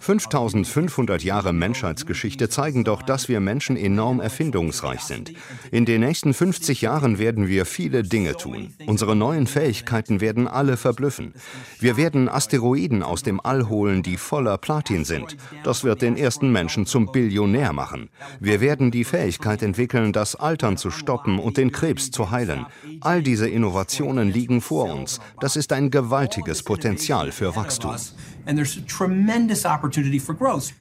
5500 0.00 1.22
Jahre 1.22 1.52
Menschheitsgeschichte 1.52 2.48
zeigen 2.48 2.84
doch, 2.84 3.02
dass 3.02 3.28
wir 3.28 3.38
Menschen 3.40 3.76
enorm 3.76 4.20
erfindungsreich 4.20 5.02
sind. 5.02 5.32
In 5.70 5.84
den 5.84 6.00
nächsten 6.00 6.34
50 6.34 6.80
Jahren 6.82 7.18
werden 7.18 7.46
wir 7.48 7.64
viele 7.64 8.02
Dinge 8.02 8.36
tun. 8.36 8.74
Unsere 8.86 9.14
neuen 9.14 9.46
Fähigkeiten 9.46 10.20
werden 10.20 10.48
alle 10.48 10.76
verblüffen. 10.76 11.34
Wir 11.78 11.96
werden 11.96 12.28
Asteroiden 12.28 13.02
aus 13.02 13.22
dem 13.22 13.40
All 13.40 13.68
holen, 13.68 14.02
die 14.02 14.16
voller 14.16 14.58
Platin 14.58 15.04
sind. 15.04 15.36
Das 15.64 15.84
wird 15.84 16.02
den 16.02 16.16
ersten 16.16 16.50
Menschen 16.50 16.86
zum 16.86 17.12
Billionär 17.12 17.72
machen. 17.72 18.10
Wir 18.40 18.60
werden 18.60 18.90
die 18.90 19.04
Fähigkeit 19.04 19.62
entwickeln, 19.62 20.12
das 20.12 20.34
Altern 20.34 20.76
zu 20.76 20.90
stoppen 20.90 21.38
und 21.38 21.56
den 21.56 21.70
Krebs 21.72 22.10
zu 22.10 22.30
heilen. 22.30 22.66
All 23.00 23.22
diese 23.22 23.48
Innovationen 23.48 24.28
liegen 24.32 24.60
vor 24.60 24.92
uns. 24.92 25.20
Das 25.40 25.56
ist 25.56 25.72
ein 25.72 25.90
gewaltiges 25.90 26.62
Potenzial 26.64 27.01
Potenzial 27.02 27.32
für 27.32 27.56
Wachstum. 27.56 27.96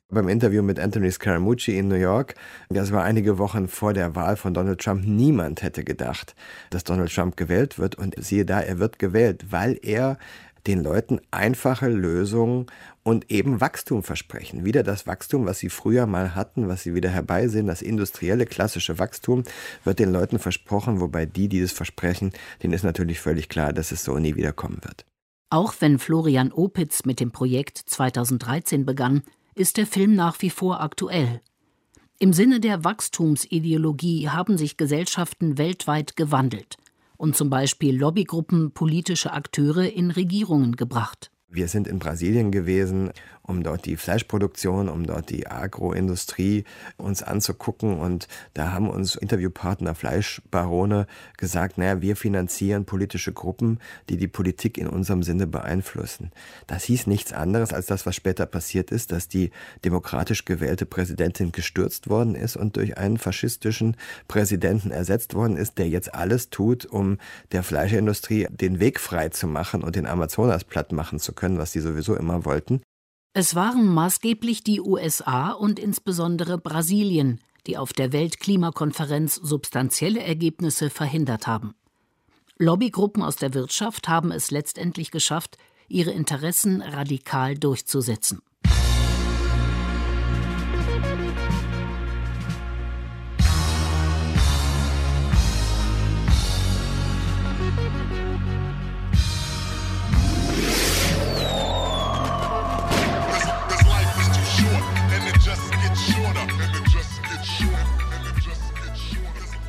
Beim 0.09 0.29
Interview 0.29 0.61
mit 0.61 0.79
Anthony 0.79 1.11
Scaramucci 1.11 1.75
in 1.79 1.87
New 1.87 1.95
York, 1.95 2.35
das 2.69 2.91
war 2.91 3.03
einige 3.03 3.39
Wochen 3.39 3.67
vor 3.67 3.93
der 3.93 4.13
Wahl 4.13 4.35
von 4.35 4.53
Donald 4.53 4.79
Trump, 4.81 5.03
niemand 5.03 5.63
hätte 5.63 5.83
gedacht, 5.83 6.35
dass 6.69 6.83
Donald 6.83 7.11
Trump 7.11 7.37
gewählt 7.37 7.79
wird. 7.79 7.95
Und 7.95 8.13
siehe 8.23 8.45
da, 8.45 8.59
er 8.59 8.77
wird 8.77 8.99
gewählt, 8.99 9.47
weil 9.49 9.79
er 9.81 10.19
den 10.67 10.83
Leuten 10.83 11.19
einfache 11.31 11.87
Lösungen 11.87 12.67
und 13.01 13.31
eben 13.31 13.59
Wachstum 13.59 14.03
versprechen. 14.03 14.63
Wieder 14.63 14.83
das 14.83 15.07
Wachstum, 15.07 15.47
was 15.47 15.57
sie 15.57 15.69
früher 15.69 16.05
mal 16.05 16.35
hatten, 16.35 16.67
was 16.67 16.83
sie 16.83 16.93
wieder 16.93 17.09
herbeisehen, 17.09 17.65
das 17.65 17.81
industrielle, 17.81 18.45
klassische 18.45 18.99
Wachstum, 18.99 19.41
wird 19.85 19.97
den 19.97 20.11
Leuten 20.11 20.37
versprochen, 20.37 21.01
wobei 21.01 21.25
die 21.25 21.49
dieses 21.49 21.71
Versprechen, 21.71 22.31
denen 22.61 22.73
ist 22.73 22.83
natürlich 22.83 23.19
völlig 23.19 23.49
klar, 23.49 23.73
dass 23.73 23.91
es 23.91 24.03
so 24.03 24.19
nie 24.19 24.35
wiederkommen 24.35 24.81
wird. 24.83 25.03
Auch 25.51 25.73
wenn 25.81 25.99
Florian 25.99 26.53
Opitz 26.53 27.03
mit 27.03 27.19
dem 27.19 27.31
Projekt 27.31 27.77
2013 27.77 28.85
begann, 28.85 29.21
ist 29.53 29.75
der 29.75 29.85
Film 29.85 30.15
nach 30.15 30.41
wie 30.41 30.49
vor 30.49 30.79
aktuell. 30.79 31.41
Im 32.19 32.31
Sinne 32.31 32.61
der 32.61 32.85
Wachstumsideologie 32.85 34.29
haben 34.29 34.57
sich 34.57 34.77
Gesellschaften 34.77 35.57
weltweit 35.57 36.15
gewandelt 36.15 36.77
und 37.17 37.35
zum 37.35 37.49
Beispiel 37.49 37.97
Lobbygruppen 37.97 38.71
politische 38.71 39.33
Akteure 39.33 39.91
in 39.93 40.11
Regierungen 40.11 40.77
gebracht. 40.77 41.31
Wir 41.49 41.67
sind 41.67 41.85
in 41.85 41.99
Brasilien 41.99 42.51
gewesen 42.51 43.11
um 43.51 43.63
dort 43.63 43.85
die 43.85 43.97
Fleischproduktion, 43.97 44.87
um 44.87 45.05
dort 45.05 45.29
die 45.29 45.45
Agroindustrie 45.45 46.63
uns 46.97 47.21
anzugucken. 47.21 47.99
Und 47.99 48.29
da 48.53 48.71
haben 48.71 48.89
uns 48.89 49.15
Interviewpartner 49.15 49.93
Fleischbarone 49.93 51.05
gesagt, 51.37 51.77
naja, 51.77 52.01
wir 52.01 52.15
finanzieren 52.15 52.85
politische 52.85 53.33
Gruppen, 53.33 53.79
die 54.09 54.15
die 54.15 54.29
Politik 54.29 54.77
in 54.77 54.87
unserem 54.87 55.21
Sinne 55.21 55.47
beeinflussen. 55.47 56.31
Das 56.65 56.85
hieß 56.85 57.07
nichts 57.07 57.33
anderes 57.33 57.73
als 57.73 57.87
das, 57.87 58.05
was 58.05 58.15
später 58.15 58.45
passiert 58.45 58.89
ist, 58.89 59.11
dass 59.11 59.27
die 59.27 59.51
demokratisch 59.83 60.45
gewählte 60.45 60.85
Präsidentin 60.85 61.51
gestürzt 61.51 62.09
worden 62.09 62.35
ist 62.35 62.55
und 62.55 62.77
durch 62.77 62.97
einen 62.97 63.17
faschistischen 63.17 63.97
Präsidenten 64.29 64.91
ersetzt 64.91 65.33
worden 65.33 65.57
ist, 65.57 65.77
der 65.77 65.89
jetzt 65.89 66.15
alles 66.15 66.49
tut, 66.49 66.85
um 66.85 67.17
der 67.51 67.63
Fleischindustrie 67.63 68.47
den 68.49 68.79
Weg 68.79 69.01
frei 69.01 69.27
zu 69.27 69.45
machen 69.45 69.83
und 69.83 69.97
den 69.97 70.07
Amazonas 70.07 70.63
platt 70.63 70.93
machen 70.93 71.19
zu 71.19 71.33
können, 71.33 71.57
was 71.57 71.73
sie 71.73 71.81
sowieso 71.81 72.15
immer 72.15 72.45
wollten. 72.45 72.81
Es 73.33 73.55
waren 73.55 73.87
maßgeblich 73.87 74.61
die 74.61 74.81
USA 74.81 75.51
und 75.51 75.79
insbesondere 75.79 76.57
Brasilien, 76.57 77.39
die 77.65 77.77
auf 77.77 77.93
der 77.93 78.11
Weltklimakonferenz 78.11 79.35
substanzielle 79.35 80.21
Ergebnisse 80.21 80.89
verhindert 80.89 81.47
haben. 81.47 81.73
Lobbygruppen 82.57 83.23
aus 83.23 83.37
der 83.37 83.53
Wirtschaft 83.53 84.09
haben 84.09 84.31
es 84.31 84.51
letztendlich 84.51 85.11
geschafft, 85.11 85.57
ihre 85.87 86.11
Interessen 86.11 86.81
radikal 86.81 87.57
durchzusetzen. 87.57 88.41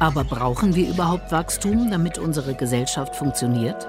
Aber 0.03 0.25
brauchen 0.25 0.75
wir 0.75 0.89
überhaupt 0.89 1.31
Wachstum, 1.31 1.89
damit 1.89 2.19
unsere 2.19 2.57
Gesellschaft 2.57 3.15
funktioniert? 3.15 3.87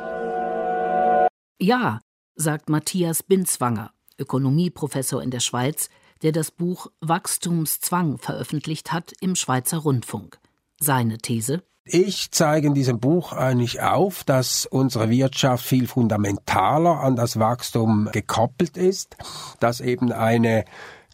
Ja, 1.59 2.01
sagt 2.35 2.69
Matthias 2.69 3.23
Binzwanger, 3.23 3.89
Ökonomieprofessor 4.19 5.23
in 5.23 5.31
der 5.31 5.39
Schweiz, 5.39 5.89
der 6.21 6.31
das 6.31 6.51
Buch 6.51 6.85
Wachstumszwang 7.01 8.19
veröffentlicht 8.19 8.91
hat 8.91 9.13
im 9.21 9.35
Schweizer 9.35 9.79
Rundfunk. 9.79 10.37
Seine 10.79 11.17
These? 11.17 11.63
Ich 11.83 12.29
zeige 12.29 12.67
in 12.67 12.75
diesem 12.75 12.99
Buch 12.99 13.33
eigentlich 13.33 13.81
auf, 13.81 14.23
dass 14.23 14.67
unsere 14.67 15.09
Wirtschaft 15.09 15.65
viel 15.65 15.87
fundamentaler 15.87 16.99
an 16.99 17.15
das 17.15 17.39
Wachstum 17.39 18.07
gekoppelt 18.11 18.77
ist, 18.77 19.17
dass 19.59 19.81
eben 19.81 20.11
eine 20.11 20.65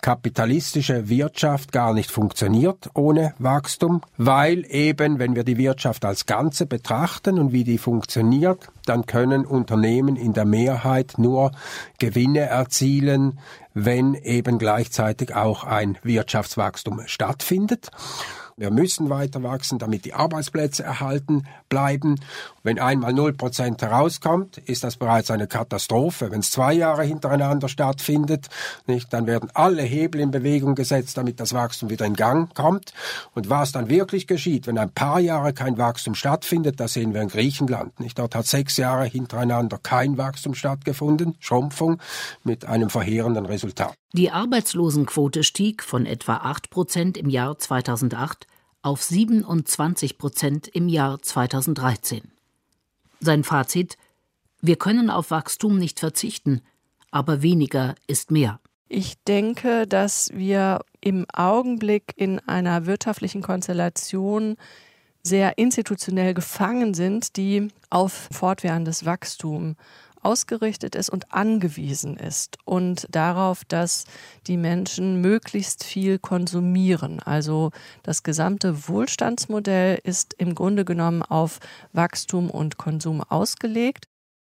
kapitalistische 0.02 1.10
Wirtschaft 1.10 1.72
gar 1.72 1.94
nicht 1.94 2.12
funktioniert 2.12 2.90
ohne 2.94 3.34
Wachstum, 3.38 4.02
weil 4.18 4.66
eben, 4.70 5.20
wenn 5.20 5.36
wir 5.36 5.44
die 5.44 5.58
Wirtschaft 5.58 6.06
als 6.06 6.26
Ganze 6.26 6.66
betrachten 6.66 7.38
und 7.38 7.52
wie 7.52 7.64
die 7.64 7.78
funktioniert, 7.78 8.68
dann 8.86 9.06
können 9.06 9.46
Unternehmen 9.46 10.16
in 10.16 10.34
der 10.34 10.46
Mehrheit 10.46 11.16
nur 11.18 11.52
Gewinne 11.98 12.42
erzielen, 12.42 13.40
wenn 13.74 14.14
eben 14.14 14.58
gleichzeitig 14.58 15.36
auch 15.36 15.64
ein 15.64 15.98
Wirtschaftswachstum 16.04 17.02
stattfindet. 17.06 17.92
Wir 18.60 18.72
müssen 18.72 19.10
weiter 19.10 19.42
wachsen, 19.42 19.80
damit 19.80 20.04
die 20.04 20.14
Arbeitsplätze 20.14 20.84
erhalten 20.84 21.44
bleiben. 21.70 22.20
Wenn 22.64 22.80
einmal 22.80 23.14
0% 23.14 23.82
herauskommt, 23.82 24.58
ist 24.58 24.84
das 24.84 24.98
bereits 24.98 25.32
eine 25.32 25.48
Katastrophe. 25.48 26.32
Wenn 26.32 26.42
es 26.42 26.52
zwei 26.52 26.74
Jahre 26.74 27.04
hintereinander 27.04 27.70
stattfindet, 27.70 28.48
nicht, 28.88 29.14
dann 29.14 29.28
werden 29.28 29.50
alle 29.54 29.82
Hebel 29.82 30.22
in 30.22 30.32
Bewegung 30.32 30.76
gesetzt, 30.76 31.18
damit 31.18 31.40
das 31.40 31.54
Wachstum 31.54 31.90
wieder 31.90 32.06
in 32.06 32.16
Gang 32.16 32.54
kommt. 32.54 32.94
Und 33.34 33.50
was 33.50 33.72
dann 33.72 33.90
wirklich 33.90 34.28
geschieht, 34.28 34.68
wenn 34.68 34.78
ein 34.78 34.92
paar 34.92 35.20
Jahre 35.20 35.54
kein 35.54 35.78
Wachstum 35.78 36.16
stattfindet, 36.16 36.80
das 36.80 36.94
sehen 36.94 37.14
wir 37.14 37.22
in 37.22 37.30
Griechenland. 37.30 38.00
Nicht? 38.00 38.20
Dort 38.20 38.36
hat 38.36 38.46
sechs 38.46 38.78
Jahre 38.78 39.06
hintereinander 39.06 39.80
kein 39.82 40.18
Wachstum 40.18 40.54
stattgefunden, 40.54 41.36
Schrumpfung 41.40 42.02
mit 42.44 42.66
einem 42.66 42.90
verheerenden 42.90 43.46
Resultat. 43.46 43.94
Die 44.14 44.32
Arbeitslosenquote 44.32 45.44
stieg 45.44 45.84
von 45.84 46.06
etwa 46.06 46.38
8 46.38 46.70
Prozent 46.70 47.18
im 47.18 47.30
Jahr 47.30 47.58
2008 47.58 48.48
auf 48.82 49.04
27 49.04 50.18
Prozent 50.18 50.68
im 50.68 50.88
Jahr 50.88 51.22
2013. 51.22 52.32
Sein 53.20 53.44
Fazit 53.44 53.98
Wir 54.62 54.76
können 54.78 55.10
auf 55.10 55.32
Wachstum 55.32 55.78
nicht 55.78 56.00
verzichten, 56.00 56.62
aber 57.12 57.42
weniger 57.42 57.96
ist 58.08 58.32
mehr. 58.32 58.60
Ich 58.88 59.22
denke, 59.24 59.86
dass 59.88 60.32
wir 60.34 60.82
im 61.02 61.26
Augenblick 61.32 62.14
in 62.16 62.40
einer 62.40 62.86
wirtschaftlichen 62.86 63.42
Konstellation 63.42 64.58
sehr 65.22 65.58
institutionell 65.58 66.34
gefangen 66.34 66.94
sind, 66.94 67.38
die 67.38 67.68
auf 67.90 68.30
fortwährendes 68.32 69.06
Wachstum 69.06 69.76
ausgerichtet 70.22 70.96
ist 70.96 71.10
und 71.10 71.34
angewiesen 71.34 72.18
ist 72.18 72.58
und 72.66 73.08
darauf, 73.10 73.66
dass 73.66 74.06
die 74.48 74.58
Menschen 74.58 75.22
möglichst 75.22 75.84
viel 75.84 76.20
konsumieren. 76.20 77.20
Also 77.20 77.72
das 78.04 78.24
gesamte 78.24 78.88
Wohlstandsmodell 78.88 80.00
ist 80.04 80.34
im 80.38 80.56
Grunde 80.56 80.86
genommen 80.86 81.22
auf 81.22 81.60
Wachstum 81.94 82.50
und 82.50 82.78
Konsum 82.78 83.22
ausgelegt. 83.22 84.06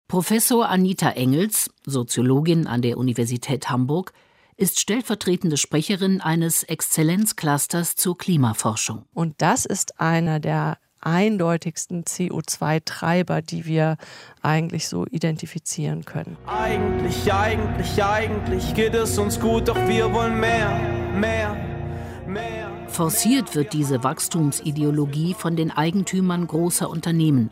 Professor 0.08 0.68
Anita 0.68 1.12
Engels, 1.12 1.70
Soziologin 1.86 2.68
an 2.68 2.82
der 2.82 2.98
Universität 2.98 3.70
Hamburg, 3.70 4.12
ist 4.58 4.80
stellvertretende 4.80 5.58
Sprecherin 5.58 6.22
eines 6.22 6.64
Exzellenzclusters 6.64 7.96
zur 7.96 8.18
Klimaforschung. 8.18 9.06
Und 9.14 9.36
das 9.42 9.66
ist 9.66 10.00
einer 10.00 10.40
der 10.40 10.78
eindeutigsten 11.02 12.04
CO2-Treiber, 12.04 13.42
die 13.42 13.66
wir 13.66 13.98
eigentlich 14.42 14.88
so 14.88 15.06
identifizieren 15.08 16.06
können. 16.06 16.38
Eigentlich, 16.48 17.32
eigentlich, 17.32 18.04
eigentlich 18.04 18.74
geht 18.74 18.94
es 18.94 19.18
uns 19.18 19.40
gut, 19.40 19.68
doch 19.68 19.88
wir 19.88 20.14
wollen 20.14 20.40
mehr, 20.40 20.80
mehr, 21.14 21.58
mehr. 22.28 22.72
Forciert 22.88 23.56
wird 23.56 23.74
diese 23.74 24.04
Wachstumsideologie 24.04 25.34
von 25.34 25.56
den 25.56 25.72
Eigentümern 25.72 26.46
großer 26.46 26.90
Unternehmen, 26.90 27.50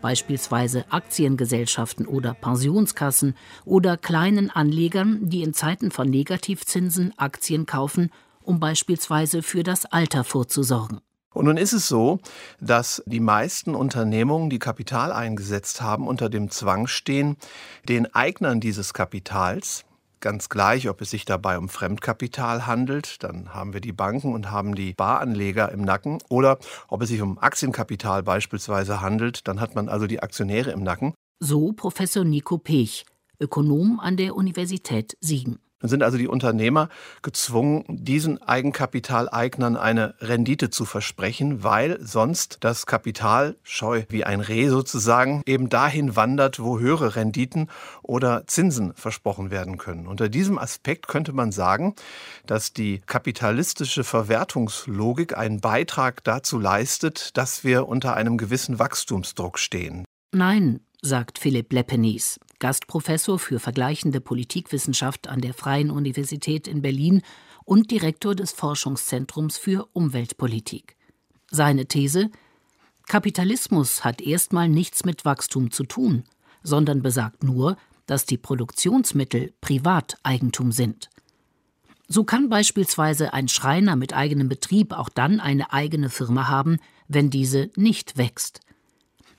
beispielsweise 0.00 0.90
Aktiengesellschaften 0.90 2.06
oder 2.06 2.32
Pensionskassen 2.32 3.34
oder 3.66 3.98
kleinen 3.98 4.50
Anlegern, 4.50 5.28
die 5.28 5.42
in 5.42 5.52
Zeiten 5.52 5.90
von 5.90 6.08
Negativzinsen 6.08 7.12
Aktien 7.18 7.66
kaufen, 7.66 8.10
um 8.40 8.60
beispielsweise 8.60 9.42
für 9.42 9.62
das 9.62 9.84
Alter 9.84 10.24
vorzusorgen. 10.24 11.00
Und 11.38 11.44
nun 11.44 11.56
ist 11.56 11.72
es 11.72 11.86
so, 11.86 12.18
dass 12.60 13.00
die 13.06 13.20
meisten 13.20 13.76
Unternehmungen, 13.76 14.50
die 14.50 14.58
Kapital 14.58 15.12
eingesetzt 15.12 15.80
haben, 15.80 16.08
unter 16.08 16.28
dem 16.28 16.50
Zwang 16.50 16.88
stehen, 16.88 17.36
den 17.88 18.12
Eignern 18.12 18.58
dieses 18.58 18.92
Kapitals 18.92 19.84
ganz 20.18 20.48
gleich, 20.48 20.88
ob 20.88 21.00
es 21.00 21.10
sich 21.10 21.24
dabei 21.24 21.56
um 21.56 21.68
Fremdkapital 21.68 22.66
handelt, 22.66 23.22
dann 23.22 23.54
haben 23.54 23.72
wir 23.72 23.80
die 23.80 23.92
Banken 23.92 24.34
und 24.34 24.50
haben 24.50 24.74
die 24.74 24.94
Baranleger 24.94 25.70
im 25.70 25.82
Nacken, 25.82 26.18
oder 26.28 26.58
ob 26.88 27.02
es 27.02 27.08
sich 27.08 27.22
um 27.22 27.38
Aktienkapital 27.38 28.24
beispielsweise 28.24 29.00
handelt, 29.00 29.46
dann 29.46 29.60
hat 29.60 29.76
man 29.76 29.88
also 29.88 30.08
die 30.08 30.20
Aktionäre 30.20 30.72
im 30.72 30.82
Nacken. 30.82 31.14
So 31.38 31.70
Professor 31.70 32.24
Nico 32.24 32.58
Pech, 32.58 33.06
Ökonom 33.38 34.00
an 34.00 34.16
der 34.16 34.34
Universität 34.34 35.16
Siegen. 35.20 35.60
Dann 35.80 35.90
sind 35.90 36.02
also 36.02 36.18
die 36.18 36.26
Unternehmer 36.26 36.88
gezwungen, 37.22 37.84
diesen 37.88 38.42
Eigenkapitaleignern 38.42 39.76
eine 39.76 40.14
Rendite 40.20 40.70
zu 40.70 40.84
versprechen, 40.84 41.62
weil 41.62 41.98
sonst 42.00 42.58
das 42.60 42.86
Kapital, 42.86 43.56
scheu 43.62 44.02
wie 44.08 44.24
ein 44.24 44.40
Reh 44.40 44.68
sozusagen, 44.68 45.42
eben 45.46 45.68
dahin 45.68 46.16
wandert, 46.16 46.58
wo 46.58 46.80
höhere 46.80 47.14
Renditen 47.14 47.70
oder 48.02 48.44
Zinsen 48.48 48.92
versprochen 48.94 49.52
werden 49.52 49.78
können. 49.78 50.08
Unter 50.08 50.28
diesem 50.28 50.58
Aspekt 50.58 51.06
könnte 51.06 51.32
man 51.32 51.52
sagen, 51.52 51.94
dass 52.46 52.72
die 52.72 53.00
kapitalistische 53.06 54.02
Verwertungslogik 54.02 55.38
einen 55.38 55.60
Beitrag 55.60 56.24
dazu 56.24 56.58
leistet, 56.58 57.36
dass 57.36 57.62
wir 57.62 57.86
unter 57.86 58.14
einem 58.14 58.36
gewissen 58.36 58.80
Wachstumsdruck 58.80 59.60
stehen. 59.60 60.04
Nein, 60.32 60.80
sagt 61.02 61.38
Philipp 61.38 61.72
Leppenis, 61.72 62.40
Gastprofessor 62.58 63.38
für 63.38 63.60
vergleichende 63.60 64.20
Politikwissenschaft 64.20 65.28
an 65.28 65.40
der 65.40 65.54
Freien 65.54 65.90
Universität 65.90 66.66
in 66.66 66.82
Berlin 66.82 67.22
und 67.64 67.90
Direktor 67.90 68.34
des 68.34 68.52
Forschungszentrums 68.52 69.58
für 69.58 69.88
Umweltpolitik. 69.92 70.96
Seine 71.50 71.86
These 71.86 72.30
Kapitalismus 73.06 74.04
hat 74.04 74.20
erstmal 74.20 74.68
nichts 74.68 75.04
mit 75.04 75.24
Wachstum 75.24 75.70
zu 75.70 75.84
tun, 75.84 76.24
sondern 76.62 77.02
besagt 77.02 77.42
nur, 77.42 77.76
dass 78.06 78.26
die 78.26 78.38
Produktionsmittel 78.38 79.52
Privateigentum 79.60 80.72
sind. 80.72 81.08
So 82.08 82.24
kann 82.24 82.48
beispielsweise 82.48 83.34
ein 83.34 83.48
Schreiner 83.48 83.94
mit 83.94 84.14
eigenem 84.14 84.48
Betrieb 84.48 84.92
auch 84.92 85.10
dann 85.10 85.40
eine 85.40 85.72
eigene 85.72 86.08
Firma 86.08 86.48
haben, 86.48 86.78
wenn 87.06 87.30
diese 87.30 87.70
nicht 87.76 88.16
wächst. 88.16 88.60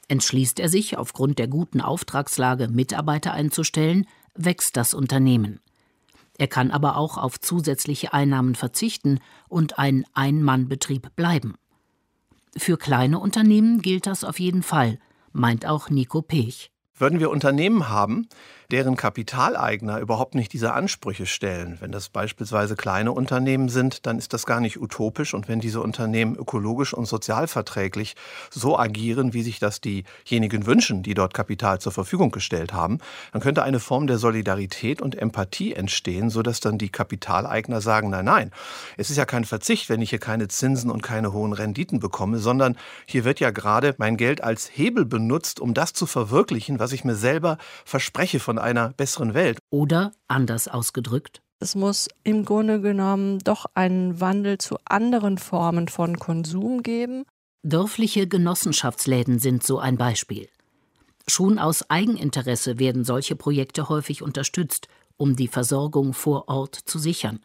Entschließt 0.10 0.60
er 0.60 0.70
sich, 0.70 0.98
aufgrund 0.98 1.40
der 1.40 1.48
guten 1.48 1.82
Auftragslage 1.82 2.68
Mitarbeiter 2.68 3.32
einzustellen, 3.32 4.06
wächst 4.34 4.76
das 4.76 4.94
Unternehmen. 4.94 5.62
Er 6.38 6.48
kann 6.48 6.72
aber 6.72 6.98
auch 6.98 7.18
auf 7.18 7.40
zusätzliche 7.40 8.12
Einnahmen 8.12 8.56
verzichten 8.56 9.20
und 9.50 9.78
ein 9.78 10.06
Ein-Mann-Betrieb 10.14 11.16
bleiben. 11.16 11.56
Für 12.58 12.78
kleine 12.78 13.20
Unternehmen 13.20 13.82
gilt 13.82 14.08
das 14.08 14.24
auf 14.24 14.40
jeden 14.40 14.64
Fall, 14.64 14.98
meint 15.32 15.68
auch 15.68 15.90
Nico 15.90 16.24
Pech. 16.24 16.72
Würden 16.96 17.20
wir 17.20 17.30
Unternehmen 17.30 17.88
haben, 17.88 18.28
deren 18.72 18.96
Kapitaleigner 18.96 20.00
überhaupt 20.00 20.36
nicht 20.36 20.54
diese 20.54 20.74
Ansprüche 20.74 21.26
stellen. 21.26 21.78
Wenn 21.80 21.92
das 21.92 22.10
beispielsweise 22.10 22.76
kleine 22.76 23.12
Unternehmen 23.12 23.70
sind, 23.70 24.06
dann 24.06 24.18
ist 24.18 24.34
das 24.34 24.46
gar 24.46 24.60
nicht 24.60 24.80
utopisch. 24.80 25.34
Und 25.34 25.48
wenn 25.48 25.60
diese 25.60 25.82
Unternehmen 25.82 26.36
ökologisch 26.36 26.94
und 26.94 27.06
sozialverträglich 27.06 28.16
so 28.52 28.78
agieren, 28.78 29.34
wie 29.34 29.42
sich 29.42 29.60
das 29.60 29.82
diejenigen 29.82 30.68
wünschen, 30.68 31.02
die 31.02 31.16
dort 31.16 31.34
Kapital 31.34 31.80
zur 31.80 31.92
Verfügung 31.92 32.30
gestellt 32.30 32.72
haben, 32.72 33.00
dann 33.32 33.42
könnte 33.42 33.64
eine 33.64 33.80
Form 33.80 34.06
der 34.06 34.20
Solidarität 34.20 35.02
und 35.02 35.16
Empathie 35.16 35.74
entstehen, 35.74 36.30
sodass 36.30 36.60
dann 36.60 36.78
die 36.78 36.90
Kapitaleigner 36.90 37.82
sagen, 37.82 38.12
nein, 38.12 38.26
nein, 38.26 38.52
es 38.98 39.10
ist 39.10 39.18
ja 39.18 39.26
kein 39.26 39.46
Verzicht, 39.46 39.90
wenn 39.90 40.02
ich 40.02 40.12
hier 40.12 40.20
keine 40.20 40.48
Zinsen 40.48 40.92
und 40.92 41.02
keine 41.02 41.34
hohen 41.34 41.54
Renditen 41.54 42.00
bekomme, 42.00 42.38
sondern 42.38 42.78
hier 43.06 43.24
wird 43.24 43.40
ja 43.40 43.50
gerade 43.50 43.96
mein 43.98 44.16
Geld 44.16 44.44
als 44.44 44.70
Hebel 44.72 45.06
benutzt, 45.06 45.60
um 45.60 45.74
das 45.74 45.94
zu 45.94 46.06
verwirklichen, 46.06 46.78
was 46.80 46.92
ich 46.92 47.04
mir 47.04 47.16
selber 47.16 47.58
verspreche 47.84 48.40
von 48.40 48.59
einer 48.62 48.90
besseren 48.90 49.34
Welt. 49.34 49.60
Oder 49.70 50.12
anders 50.28 50.68
ausgedrückt. 50.68 51.42
Es 51.60 51.76
muss 51.76 52.08
im 52.24 52.46
Grunde 52.46 52.80
genommen 52.80 53.40
doch 53.40 53.66
einen 53.74 54.22
Wandel 54.22 54.58
zu 54.58 54.78
anderen 54.86 55.38
Formen 55.38 55.90
von 55.90 56.18
Konsum 56.18 56.84
geben. 56.84 57.26
Dörfliche 57.64 58.28
Genossenschaftsläden 58.28 59.40
sind 59.40 59.64
so 59.64 59.80
ein 59.80 59.98
Beispiel. 59.98 60.48
Schon 61.28 61.60
aus 61.60 61.90
Eigeninteresse 61.90 62.80
werden 62.80 63.04
solche 63.04 63.36
Projekte 63.36 63.90
häufig 63.90 64.24
unterstützt, 64.24 64.88
um 65.18 65.36
die 65.36 65.50
Versorgung 65.50 66.14
vor 66.14 66.48
Ort 66.48 66.76
zu 66.76 66.98
sichern. 66.98 67.42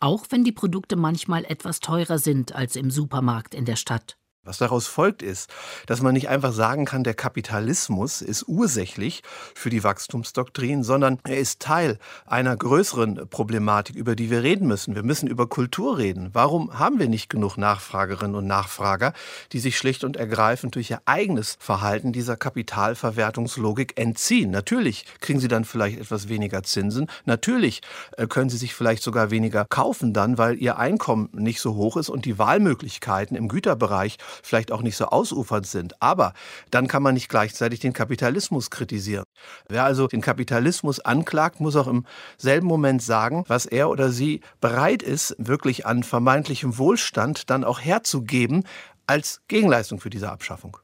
Auch 0.00 0.26
wenn 0.30 0.42
die 0.42 0.52
Produkte 0.52 0.96
manchmal 0.96 1.44
etwas 1.44 1.80
teurer 1.80 2.18
sind 2.18 2.54
als 2.54 2.76
im 2.76 2.90
Supermarkt 2.90 3.54
in 3.54 3.64
der 3.64 3.76
Stadt. 3.76 4.16
Was 4.44 4.56
daraus 4.56 4.86
folgt 4.86 5.20
ist, 5.20 5.50
dass 5.86 6.00
man 6.00 6.14
nicht 6.14 6.30
einfach 6.30 6.54
sagen 6.54 6.86
kann, 6.86 7.04
der 7.04 7.12
Kapitalismus 7.12 8.22
ist 8.22 8.44
ursächlich 8.46 9.22
für 9.54 9.68
die 9.68 9.84
Wachstumsdoktrin, 9.84 10.82
sondern 10.84 11.18
er 11.24 11.38
ist 11.38 11.60
Teil 11.60 11.98
einer 12.24 12.56
größeren 12.56 13.28
Problematik, 13.28 13.94
über 13.96 14.16
die 14.16 14.30
wir 14.30 14.42
reden 14.42 14.66
müssen. 14.66 14.94
Wir 14.94 15.02
müssen 15.02 15.28
über 15.28 15.48
Kultur 15.48 15.98
reden. 15.98 16.30
Warum 16.32 16.78
haben 16.78 16.98
wir 16.98 17.08
nicht 17.08 17.28
genug 17.28 17.58
Nachfragerinnen 17.58 18.36
und 18.36 18.46
Nachfrager, 18.46 19.12
die 19.52 19.58
sich 19.58 19.76
schlicht 19.76 20.02
und 20.02 20.16
ergreifend 20.16 20.76
durch 20.76 20.88
ihr 20.88 21.02
eigenes 21.04 21.58
Verhalten 21.60 22.12
dieser 22.12 22.36
Kapitalverwertungslogik 22.36 24.00
entziehen? 24.00 24.50
Natürlich 24.50 25.04
kriegen 25.20 25.40
sie 25.40 25.48
dann 25.48 25.66
vielleicht 25.66 25.98
etwas 25.98 26.30
weniger 26.30 26.62
Zinsen. 26.62 27.10
Natürlich 27.26 27.82
äh, 28.16 28.26
können 28.26 28.48
sie 28.48 28.56
sich 28.56 28.74
vielleicht 28.74 29.02
sogar 29.02 29.30
weniger 29.30 29.66
kaufen 29.68 30.14
dann, 30.14 30.38
weil 30.38 30.56
ihr 30.62 30.78
Einkommen 30.78 31.28
nicht 31.32 31.60
so 31.60 31.74
hoch 31.74 31.98
ist 31.98 32.08
und 32.08 32.24
die 32.24 32.38
Wahlmöglichkeiten 32.38 33.36
im 33.36 33.48
Güterbereich 33.48 34.16
vielleicht 34.42 34.72
auch 34.72 34.82
nicht 34.82 34.96
so 34.96 35.06
ausufernd 35.06 35.66
sind. 35.66 36.00
Aber 36.02 36.32
dann 36.70 36.88
kann 36.88 37.02
man 37.02 37.14
nicht 37.14 37.28
gleichzeitig 37.28 37.80
den 37.80 37.92
Kapitalismus 37.92 38.70
kritisieren. 38.70 39.24
Wer 39.68 39.84
also 39.84 40.06
den 40.06 40.20
Kapitalismus 40.20 41.00
anklagt, 41.00 41.60
muss 41.60 41.76
auch 41.76 41.86
im 41.86 42.06
selben 42.36 42.66
Moment 42.66 43.02
sagen, 43.02 43.44
was 43.48 43.66
er 43.66 43.90
oder 43.90 44.10
sie 44.10 44.40
bereit 44.60 45.02
ist, 45.02 45.34
wirklich 45.38 45.86
an 45.86 46.02
vermeintlichem 46.02 46.78
Wohlstand 46.78 47.50
dann 47.50 47.64
auch 47.64 47.80
herzugeben 47.80 48.64
als 49.06 49.40
Gegenleistung 49.48 50.00
für 50.00 50.10
diese 50.10 50.30
Abschaffung. 50.30 50.76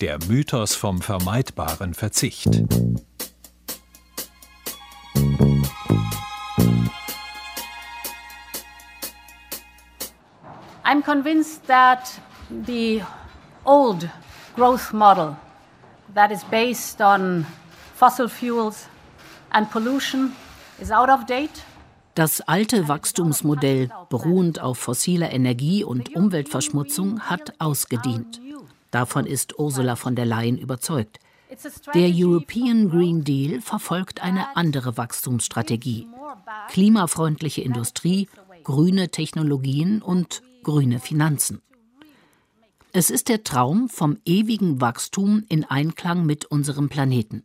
Der 0.00 0.18
Mythos 0.28 0.76
vom 0.76 1.02
vermeidbaren 1.02 1.92
Verzicht. 1.92 2.62
I'm 10.88 11.02
convinced 11.02 11.66
that 11.66 12.18
the 12.66 13.02
old 13.66 14.08
growth 14.56 14.94
model 14.94 15.36
that 16.14 16.32
is 16.32 16.42
based 16.44 17.02
on 17.02 17.44
fossil 17.94 18.26
fuels 18.26 18.86
and 19.52 19.70
pollution 19.70 20.32
is 20.80 20.90
out 20.90 21.10
of 21.10 21.26
date. 21.26 21.62
Das 22.14 22.40
alte 22.40 22.88
Wachstumsmodell, 22.88 23.90
beruhend 24.08 24.62
auf 24.62 24.78
fossiler 24.78 25.30
Energie 25.30 25.84
und 25.84 26.16
Umweltverschmutzung, 26.16 27.20
hat 27.20 27.52
ausgedient. 27.58 28.40
Davon 28.90 29.26
ist 29.26 29.58
Ursula 29.58 29.94
von 29.94 30.16
der 30.16 30.24
Leyen 30.24 30.56
überzeugt. 30.56 31.18
Der 31.94 32.08
European 32.10 32.88
Green 32.88 33.24
Deal 33.24 33.60
verfolgt 33.60 34.22
eine 34.22 34.56
andere 34.56 34.96
Wachstumsstrategie. 34.96 36.08
Klimafreundliche 36.70 37.60
Industrie, 37.60 38.26
grüne 38.64 39.10
Technologien 39.10 40.00
und 40.00 40.42
grüne 40.68 41.00
Finanzen. 41.00 41.62
Es 42.92 43.08
ist 43.08 43.30
der 43.30 43.42
Traum 43.42 43.88
vom 43.88 44.18
ewigen 44.26 44.82
Wachstum 44.82 45.42
in 45.48 45.64
Einklang 45.64 46.26
mit 46.26 46.44
unserem 46.44 46.90
Planeten. 46.90 47.42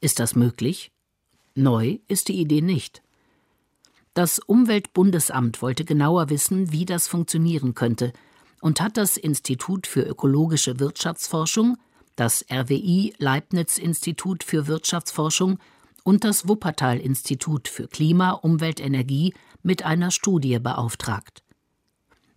Ist 0.00 0.18
das 0.18 0.34
möglich? 0.34 0.90
Neu 1.54 1.98
ist 2.08 2.28
die 2.28 2.40
Idee 2.40 2.62
nicht. 2.62 3.02
Das 4.14 4.38
Umweltbundesamt 4.38 5.60
wollte 5.60 5.84
genauer 5.84 6.30
wissen, 6.30 6.72
wie 6.72 6.86
das 6.86 7.06
funktionieren 7.06 7.74
könnte 7.74 8.14
und 8.62 8.80
hat 8.80 8.96
das 8.96 9.18
Institut 9.18 9.86
für 9.86 10.00
ökologische 10.00 10.80
Wirtschaftsforschung, 10.80 11.76
das 12.16 12.46
RWI 12.50 13.12
Leibniz 13.18 13.76
Institut 13.76 14.42
für 14.42 14.66
Wirtschaftsforschung 14.66 15.58
und 16.02 16.24
das 16.24 16.48
Wuppertal 16.48 16.98
Institut 16.98 17.68
für 17.68 17.88
Klima, 17.88 18.30
Umwelt, 18.30 18.80
Energie 18.80 19.34
mit 19.62 19.84
einer 19.84 20.10
Studie 20.10 20.58
beauftragt. 20.58 21.42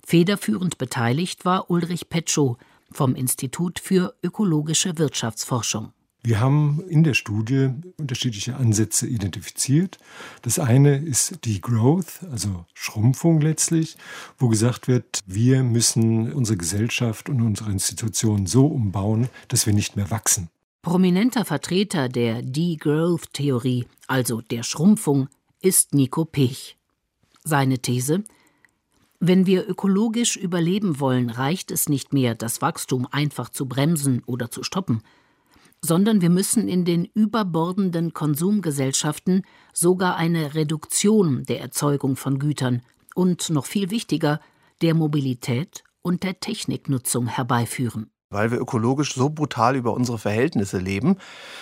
Federführend 0.06 0.78
beteiligt 0.78 1.46
war 1.46 1.70
Ulrich 1.70 2.10
Petschow 2.10 2.58
vom 2.92 3.16
Institut 3.16 3.80
für 3.80 4.16
ökologische 4.24 4.98
Wirtschaftsforschung. 4.98 5.94
Wir 6.24 6.40
haben 6.40 6.84
in 6.88 7.04
der 7.04 7.16
Studie 7.16 7.70
unterschiedliche 7.98 8.56
Ansätze 8.56 9.08
identifiziert. 9.08 9.98
Das 10.44 10.60
eine 10.60 10.98
ist 10.98 11.44
Degrowth, 11.46 12.20
also 12.32 12.66
Schrumpfung 12.76 13.42
letztlich, 13.42 13.98
wo 14.38 14.48
gesagt 14.48 14.88
wird, 14.88 15.22
wir 15.26 15.64
müssen 15.64 16.32
unsere 16.32 16.58
Gesellschaft 16.58 17.28
und 17.28 17.42
unsere 17.42 17.72
Institutionen 17.72 18.46
so 18.46 18.68
umbauen, 18.68 19.30
dass 19.48 19.66
wir 19.66 19.74
nicht 19.74 19.96
mehr 19.96 20.12
wachsen. 20.12 20.50
Prominenter 20.84 21.44
Vertreter 21.44 22.08
der 22.08 22.44
Degrowth-Theorie, 22.44 23.88
also 24.08 24.42
der 24.42 24.62
Schrumpfung, 24.62 25.28
ist 25.60 25.96
Nico 25.96 26.26
Pech. 26.26 26.78
Seine 27.44 27.80
These 27.80 28.24
Wenn 29.22 29.46
wir 29.46 29.70
ökologisch 29.70 30.36
überleben 30.36 31.00
wollen, 31.00 31.30
reicht 31.30 31.72
es 31.72 31.88
nicht 31.88 32.12
mehr, 32.12 32.36
das 32.36 32.62
Wachstum 32.62 33.08
einfach 33.10 33.48
zu 33.50 33.68
bremsen 33.68 34.22
oder 34.26 34.52
zu 34.52 34.64
stoppen– 34.64 35.02
sondern 35.84 36.22
wir 36.22 36.30
müssen 36.30 36.68
in 36.68 36.86
den 36.86 37.06
überbordenden 37.06 38.14
Konsumgesellschaften 38.14 39.44
sogar 39.74 40.16
eine 40.16 40.54
Reduktion 40.54 41.44
der 41.44 41.60
Erzeugung 41.60 42.16
von 42.16 42.40
Gütern 42.40 42.82
und 43.16 43.50
noch 43.50 43.66
viel 43.66 43.90
wichtiger 43.90 44.40
der 44.82 44.94
Mobilität 44.94 45.84
und 46.02 46.24
der 46.24 46.40
Techniknutzung 46.40 47.28
herbeiführen 47.28 48.11
weil 48.32 48.50
wir 48.50 48.60
ökologisch 48.60 49.14
so 49.14 49.30
brutal 49.30 49.76
über 49.76 49.94
unsere 49.94 50.18
Verhältnisse 50.18 50.80
leben, 50.80 51.18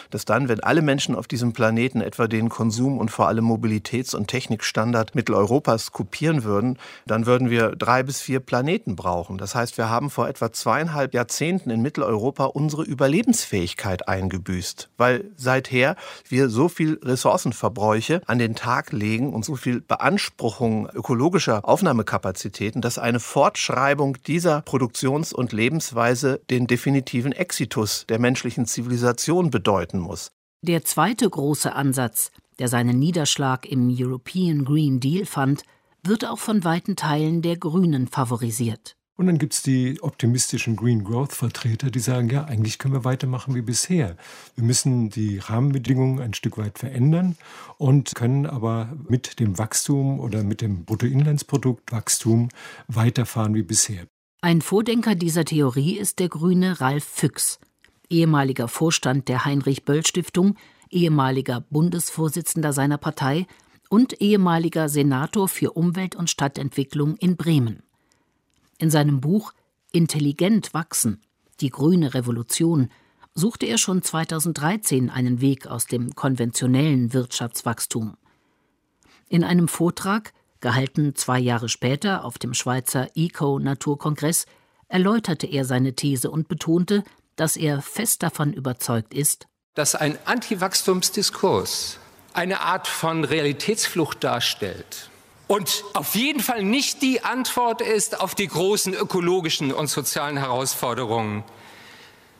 dass 0.09 0.25
dann, 0.25 0.47
wenn 0.47 0.61
alle 0.61 0.81
Menschen 0.81 1.15
auf 1.15 1.27
diesem 1.27 1.51
Planeten 1.53 2.01
etwa 2.01 2.27
den 2.27 2.49
Konsum 2.49 2.97
und 2.97 3.11
vor 3.11 3.27
allem 3.27 3.45
Mobilitäts- 3.45 4.15
und 4.15 4.27
Technikstandard 4.27 5.15
Mitteleuropas 5.15 5.91
kopieren 5.91 6.43
würden, 6.43 6.77
dann 7.05 7.25
würden 7.25 7.49
wir 7.49 7.75
drei 7.75 8.03
bis 8.03 8.21
vier 8.21 8.39
Planeten 8.39 8.95
brauchen. 8.95 9.37
Das 9.37 9.55
heißt, 9.55 9.77
wir 9.77 9.89
haben 9.89 10.09
vor 10.09 10.27
etwa 10.27 10.51
zweieinhalb 10.51 11.13
Jahrzehnten 11.13 11.69
in 11.69 11.81
Mitteleuropa 11.81 12.45
unsere 12.45 12.83
Überlebensfähigkeit 12.83 14.07
eingebüßt, 14.07 14.89
weil 14.97 15.25
seither 15.35 15.95
wir 16.27 16.49
so 16.49 16.69
viel 16.69 16.99
Ressourcenverbräuche 17.03 18.21
an 18.27 18.39
den 18.39 18.55
Tag 18.55 18.91
legen 18.91 19.33
und 19.33 19.43
so 19.45 19.55
viel 19.55 19.81
Beanspruchung 19.81 20.89
ökologischer 20.89 21.67
Aufnahmekapazitäten, 21.67 22.81
dass 22.81 22.97
eine 22.97 23.19
Fortschreibung 23.19 24.17
dieser 24.27 24.61
Produktions- 24.61 25.33
und 25.33 25.51
Lebensweise 25.51 26.41
den 26.49 26.58
den 26.59 26.67
definitiven 26.67 27.31
Exitus 27.31 28.05
der 28.09 28.19
menschlichen 28.19 28.65
Zivilisation 28.65 29.49
bedeuten 29.49 29.99
muss. 29.99 30.31
Der 30.61 30.83
zweite 30.83 31.29
große 31.29 31.73
Ansatz, 31.73 32.31
der 32.59 32.67
seinen 32.67 32.99
Niederschlag 32.99 33.65
im 33.65 33.89
European 33.89 34.65
Green 34.65 34.99
Deal 34.99 35.25
fand, 35.25 35.63
wird 36.03 36.25
auch 36.25 36.39
von 36.39 36.65
weiten 36.65 36.97
Teilen 36.97 37.41
der 37.41 37.55
Grünen 37.55 38.07
favorisiert. 38.07 38.95
Und 39.15 39.27
dann 39.27 39.37
gibt 39.37 39.53
es 39.53 39.63
die 39.63 40.01
optimistischen 40.01 40.77
Green 40.77 41.03
Growth-Vertreter, 41.03 41.91
die 41.91 41.99
sagen, 41.99 42.29
ja, 42.29 42.45
eigentlich 42.45 42.77
können 42.77 42.93
wir 42.93 43.03
weitermachen 43.03 43.53
wie 43.53 43.61
bisher. 43.61 44.15
Wir 44.55 44.63
müssen 44.63 45.09
die 45.09 45.39
Rahmenbedingungen 45.39 46.21
ein 46.21 46.33
Stück 46.33 46.57
weit 46.57 46.79
verändern 46.79 47.35
und 47.77 48.15
können 48.15 48.45
aber 48.45 48.93
mit 49.09 49.41
dem 49.41 49.57
Wachstum 49.57 50.21
oder 50.21 50.43
mit 50.43 50.61
dem 50.61 50.85
Bruttoinlandsproduktwachstum 50.85 52.47
weiterfahren 52.87 53.55
wie 53.55 53.63
bisher. 53.63 54.07
Ein 54.41 54.61
Vordenker 54.61 55.15
dieser 55.15 55.43
Theorie 55.43 55.97
ist 55.97 56.19
der 56.19 56.29
Grüne 56.29 56.79
Ralf 56.79 57.03
Füchs, 57.03 57.59
ehemaliger 58.09 58.69
Vorstand 58.69 59.27
der 59.27 59.43
Heinrich-Böll-Stiftung, 59.43 60.55
ehemaliger 60.89 61.65
Bundesvorsitzender 61.69 62.71
seiner 62.71 62.97
Partei 62.97 63.47
und 63.89 64.21
ehemaliger 64.21 64.87
Senator 64.87 65.49
für 65.49 65.71
Umwelt 65.71 66.15
und 66.15 66.29
Stadtentwicklung 66.29 67.17
in 67.17 67.35
Bremen. 67.35 67.83
In 68.77 68.89
seinem 68.89 69.19
Buch 69.19 69.51
Intelligent 69.91 70.73
wachsen, 70.73 71.19
die 71.59 71.69
grüne 71.69 72.13
Revolution, 72.13 72.87
suchte 73.33 73.65
er 73.65 73.77
schon 73.77 74.03
2013 74.03 75.09
einen 75.09 75.41
Weg 75.41 75.67
aus 75.67 75.85
dem 75.85 76.15
konventionellen 76.15 77.11
Wirtschaftswachstum. 77.11 78.15
In 79.27 79.43
einem 79.43 79.67
Vortrag 79.67 80.31
gehalten. 80.61 81.15
Zwei 81.15 81.39
Jahre 81.39 81.69
später 81.69 82.25
auf 82.25 82.37
dem 82.37 82.53
Schweizer 82.53 83.09
Eco-Naturkongress, 83.15 84.45
erläuterte 84.87 85.47
er 85.47 85.65
seine 85.65 85.93
These 85.93 86.29
und 86.31 86.47
betonte, 86.47 87.03
dass 87.35 87.55
er 87.55 87.81
fest 87.81 88.23
davon 88.23 88.51
überzeugt 88.53 89.13
ist, 89.13 89.47
dass 89.75 89.95
ein 89.95 90.17
Antiwachstumsdiskurs 90.25 91.99
eine 92.33 92.61
Art 92.61 92.87
von 92.87 93.23
Realitätsflucht 93.23 94.23
darstellt 94.23 95.09
und 95.49 95.83
auf 95.93 96.13
jeden 96.13 96.41
Fall 96.41 96.63
nicht 96.63 97.01
die 97.01 97.23
Antwort 97.23 97.81
ist 97.81 98.19
auf 98.19 98.35
die 98.35 98.47
großen 98.47 98.93
ökologischen 98.93 99.73
und 99.73 99.87
sozialen 99.87 100.37
Herausforderungen, 100.37 101.43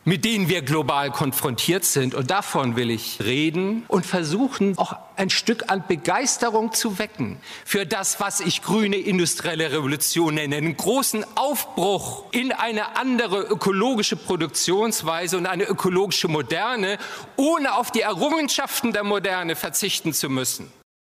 mit 0.09 0.25
denen 0.25 0.49
wir 0.49 0.63
global 0.63 1.11
konfrontiert 1.11 1.85
sind. 1.85 2.15
Und 2.15 2.31
davon 2.31 2.75
will 2.75 2.89
ich 2.89 3.19
reden 3.21 3.83
und 3.87 4.07
versuchen, 4.07 4.75
auch 4.79 4.95
ein 5.15 5.29
Stück 5.29 5.69
an 5.69 5.83
Begeisterung 5.87 6.73
zu 6.73 6.97
wecken 6.97 7.37
für 7.63 7.85
das, 7.85 8.19
was 8.19 8.39
ich 8.39 8.63
grüne 8.63 8.95
industrielle 8.95 9.71
Revolution 9.71 10.33
nenne, 10.33 10.55
einen 10.55 10.75
großen 10.75 11.23
Aufbruch 11.37 12.23
in 12.31 12.51
eine 12.51 12.97
andere 12.97 13.41
ökologische 13.41 14.15
Produktionsweise 14.15 15.37
und 15.37 15.45
eine 15.45 15.65
ökologische 15.65 16.27
Moderne, 16.27 16.97
ohne 17.35 17.75
auf 17.75 17.91
die 17.91 18.01
Errungenschaften 18.01 18.91
der 18.91 19.03
Moderne 19.03 19.55
verzichten 19.55 20.13
zu 20.13 20.27
müssen. 20.27 20.71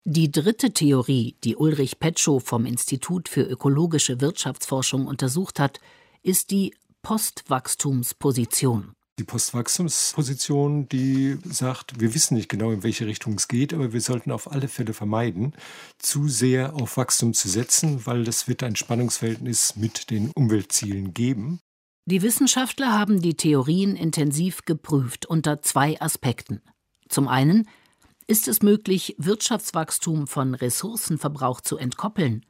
Die 0.04 0.32
dritte 0.32 0.72
Theorie, 0.72 1.36
die 1.44 1.54
Ulrich 1.54 2.00
Petschow 2.00 2.42
vom 2.42 2.66
Institut 2.66 3.28
für 3.28 3.42
ökologische 3.42 4.20
Wirtschaftsforschung 4.20 5.06
untersucht 5.06 5.60
hat, 5.60 5.78
ist 6.24 6.50
die 6.50 6.74
Postwachstumsposition. 7.02 8.92
Die 9.18 9.24
Postwachstumsposition, 9.24 10.88
die 10.88 11.38
sagt, 11.44 12.00
wir 12.00 12.14
wissen 12.14 12.34
nicht 12.34 12.48
genau, 12.48 12.72
in 12.72 12.82
welche 12.82 13.06
Richtung 13.06 13.34
es 13.34 13.48
geht, 13.48 13.74
aber 13.74 13.92
wir 13.92 14.00
sollten 14.00 14.30
auf 14.30 14.50
alle 14.50 14.68
Fälle 14.68 14.94
vermeiden, 14.94 15.54
zu 15.98 16.28
sehr 16.28 16.74
auf 16.74 16.96
Wachstum 16.96 17.34
zu 17.34 17.48
setzen, 17.48 18.06
weil 18.06 18.24
das 18.24 18.48
wird 18.48 18.62
ein 18.62 18.76
Spannungsverhältnis 18.76 19.76
mit 19.76 20.10
den 20.10 20.30
Umweltzielen 20.30 21.12
geben. 21.12 21.60
Die 22.06 22.22
Wissenschaftler 22.22 22.98
haben 22.98 23.20
die 23.20 23.34
Theorien 23.34 23.94
intensiv 23.94 24.64
geprüft 24.64 25.26
unter 25.26 25.60
zwei 25.62 26.00
Aspekten. 26.00 26.62
Zum 27.08 27.28
einen 27.28 27.68
ist 28.26 28.48
es 28.48 28.62
möglich, 28.62 29.16
Wirtschaftswachstum 29.18 30.28
von 30.28 30.54
Ressourcenverbrauch 30.54 31.60
zu 31.60 31.76
entkoppeln. 31.76 32.46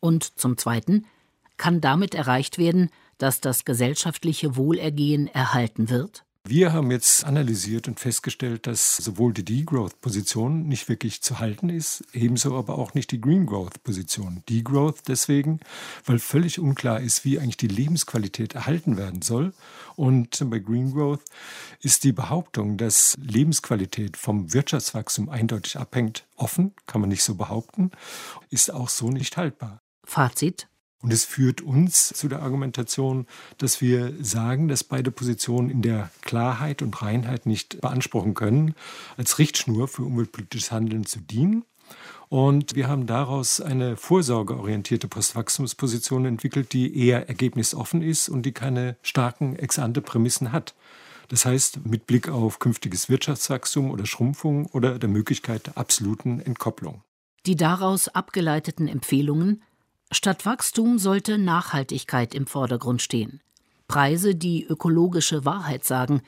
Und 0.00 0.38
zum 0.38 0.56
Zweiten 0.56 1.06
kann 1.56 1.80
damit 1.80 2.14
erreicht 2.14 2.58
werden, 2.58 2.90
dass 3.22 3.40
das 3.40 3.64
gesellschaftliche 3.64 4.56
Wohlergehen 4.56 5.28
erhalten 5.28 5.88
wird? 5.90 6.24
Wir 6.44 6.72
haben 6.72 6.90
jetzt 6.90 7.24
analysiert 7.24 7.86
und 7.86 8.00
festgestellt, 8.00 8.66
dass 8.66 8.96
sowohl 8.96 9.32
die 9.32 9.44
Degrowth-Position 9.44 10.66
nicht 10.66 10.88
wirklich 10.88 11.22
zu 11.22 11.38
halten 11.38 11.68
ist, 11.68 12.02
ebenso 12.12 12.58
aber 12.58 12.78
auch 12.78 12.94
nicht 12.94 13.12
die 13.12 13.20
Green 13.20 13.46
Growth-Position. 13.46 14.42
Degrowth 14.48 15.02
deswegen, 15.06 15.60
weil 16.04 16.18
völlig 16.18 16.58
unklar 16.58 16.98
ist, 16.98 17.24
wie 17.24 17.38
eigentlich 17.38 17.58
die 17.58 17.68
Lebensqualität 17.68 18.56
erhalten 18.56 18.96
werden 18.96 19.22
soll. 19.22 19.52
Und 19.94 20.42
bei 20.50 20.58
Green 20.58 20.92
Growth 20.92 21.22
ist 21.80 22.02
die 22.02 22.12
Behauptung, 22.12 22.76
dass 22.76 23.16
Lebensqualität 23.22 24.16
vom 24.16 24.52
Wirtschaftswachstum 24.52 25.28
eindeutig 25.28 25.78
abhängt, 25.78 26.26
offen, 26.34 26.74
kann 26.88 27.00
man 27.00 27.10
nicht 27.10 27.22
so 27.22 27.36
behaupten, 27.36 27.92
ist 28.50 28.72
auch 28.72 28.88
so 28.88 29.10
nicht 29.10 29.36
haltbar. 29.36 29.80
Fazit 30.04 30.66
und 31.02 31.12
es 31.12 31.24
führt 31.24 31.60
uns 31.60 32.08
zu 32.08 32.28
der 32.28 32.42
Argumentation, 32.42 33.26
dass 33.58 33.80
wir 33.80 34.14
sagen, 34.20 34.68
dass 34.68 34.84
beide 34.84 35.10
Positionen 35.10 35.68
in 35.68 35.82
der 35.82 36.10
Klarheit 36.22 36.80
und 36.80 37.02
Reinheit 37.02 37.44
nicht 37.44 37.80
beanspruchen 37.80 38.34
können, 38.34 38.74
als 39.16 39.38
Richtschnur 39.38 39.88
für 39.88 40.04
umweltpolitisches 40.04 40.70
Handeln 40.70 41.04
zu 41.04 41.18
dienen. 41.20 41.64
Und 42.28 42.76
wir 42.76 42.88
haben 42.88 43.06
daraus 43.06 43.60
eine 43.60 43.96
vorsorgeorientierte 43.96 45.08
Postwachstumsposition 45.08 46.24
entwickelt, 46.24 46.72
die 46.72 46.96
eher 46.96 47.28
ergebnisoffen 47.28 48.00
ist 48.00 48.28
und 48.28 48.46
die 48.46 48.52
keine 48.52 48.96
starken 49.02 49.56
Ex-ante-Prämissen 49.56 50.52
hat. 50.52 50.74
Das 51.28 51.44
heißt, 51.44 51.84
mit 51.84 52.06
Blick 52.06 52.28
auf 52.28 52.58
künftiges 52.58 53.08
Wirtschaftswachstum 53.08 53.90
oder 53.90 54.06
Schrumpfung 54.06 54.66
oder 54.66 54.98
der 54.98 55.08
Möglichkeit 55.08 55.66
der 55.66 55.78
absoluten 55.78 56.40
Entkopplung. 56.40 57.02
Die 57.44 57.56
daraus 57.56 58.08
abgeleiteten 58.08 58.86
Empfehlungen 58.86 59.62
Statt 60.14 60.44
Wachstum 60.44 60.98
sollte 60.98 61.38
Nachhaltigkeit 61.38 62.34
im 62.34 62.46
Vordergrund 62.46 63.00
stehen. 63.00 63.40
Preise, 63.88 64.34
die 64.34 64.62
ökologische 64.62 65.46
Wahrheit 65.46 65.84
sagen, 65.84 66.20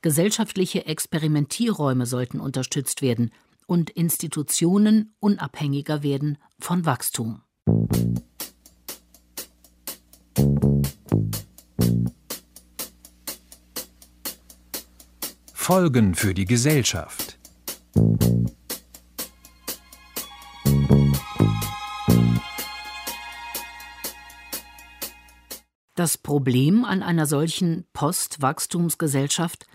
gesellschaftliche 0.00 0.86
Experimentierräume 0.86 2.06
sollten 2.06 2.38
unterstützt 2.38 3.02
werden 3.02 3.32
und 3.66 3.90
Institutionen 3.90 5.14
unabhängiger 5.18 6.04
werden 6.04 6.38
von 6.60 6.86
Wachstum. 6.86 7.42
Folgen 15.52 16.14
für 16.14 16.32
die 16.32 16.44
Gesellschaft. 16.44 17.38
Das 25.94 26.16
Problem 26.16 26.84
an 26.84 27.02
einer 27.02 27.26
solchen 27.26 27.84
Postwachstumsgesellschaft 27.92 29.66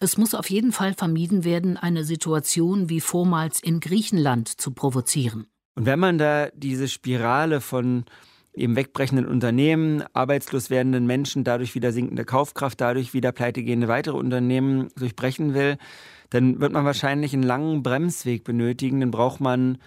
Es 0.00 0.16
muss 0.16 0.34
auf 0.34 0.48
jeden 0.50 0.72
Fall 0.72 0.94
vermieden 0.94 1.44
werden, 1.44 1.76
eine 1.76 2.04
Situation 2.04 2.88
wie 2.88 3.00
vormals 3.00 3.62
in 3.62 3.78
Griechenland 3.78 4.48
zu 4.48 4.72
provozieren. 4.72 5.46
Und 5.74 5.86
wenn 5.86 5.98
man 5.98 6.18
da 6.18 6.48
diese 6.54 6.88
Spirale 6.88 7.60
von 7.60 8.04
eben 8.54 8.76
wegbrechenden 8.76 9.26
Unternehmen, 9.26 10.02
arbeitslos 10.12 10.70
werdenden 10.70 11.06
Menschen, 11.06 11.44
dadurch 11.44 11.74
wieder 11.74 11.92
sinkende 11.92 12.24
Kaufkraft, 12.24 12.80
dadurch 12.80 13.14
wieder 13.14 13.32
pleitegehende 13.32 13.88
weitere 13.88 14.16
Unternehmen 14.16 14.88
durchbrechen 14.96 15.54
will, 15.54 15.78
dann 16.30 16.60
wird 16.60 16.72
man 16.72 16.84
wahrscheinlich 16.84 17.32
einen 17.34 17.42
langen 17.42 17.82
Bremsweg 17.82 18.44
benötigen. 18.44 19.00
Dann 19.00 19.10
braucht 19.10 19.40
man 19.40 19.78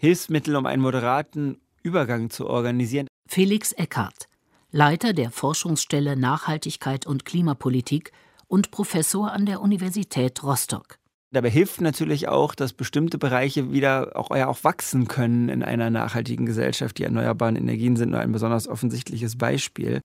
Hilfsmittel, 0.00 0.56
um 0.56 0.66
einen 0.66 0.82
moderaten 0.82 1.60
Übergang 1.82 2.30
zu 2.30 2.48
organisieren. 2.48 3.06
Felix 3.28 3.72
Eckhardt, 3.72 4.26
Leiter 4.74 5.12
der 5.12 5.30
Forschungsstelle 5.30 6.16
Nachhaltigkeit 6.16 7.06
und 7.06 7.26
Klimapolitik 7.26 8.10
und 8.46 8.70
Professor 8.70 9.30
an 9.30 9.44
der 9.44 9.60
Universität 9.60 10.42
Rostock. 10.42 10.98
Dabei 11.30 11.50
hilft 11.50 11.82
natürlich 11.82 12.28
auch, 12.28 12.54
dass 12.54 12.72
bestimmte 12.72 13.18
Bereiche 13.18 13.70
wieder 13.70 14.12
auch, 14.14 14.34
ja, 14.34 14.48
auch 14.48 14.64
wachsen 14.64 15.08
können 15.08 15.50
in 15.50 15.62
einer 15.62 15.90
nachhaltigen 15.90 16.46
Gesellschaft. 16.46 16.96
Die 16.96 17.04
erneuerbaren 17.04 17.56
Energien 17.56 17.96
sind 17.96 18.12
nur 18.12 18.20
ein 18.20 18.32
besonders 18.32 18.66
offensichtliches 18.66 19.36
Beispiel. 19.36 20.00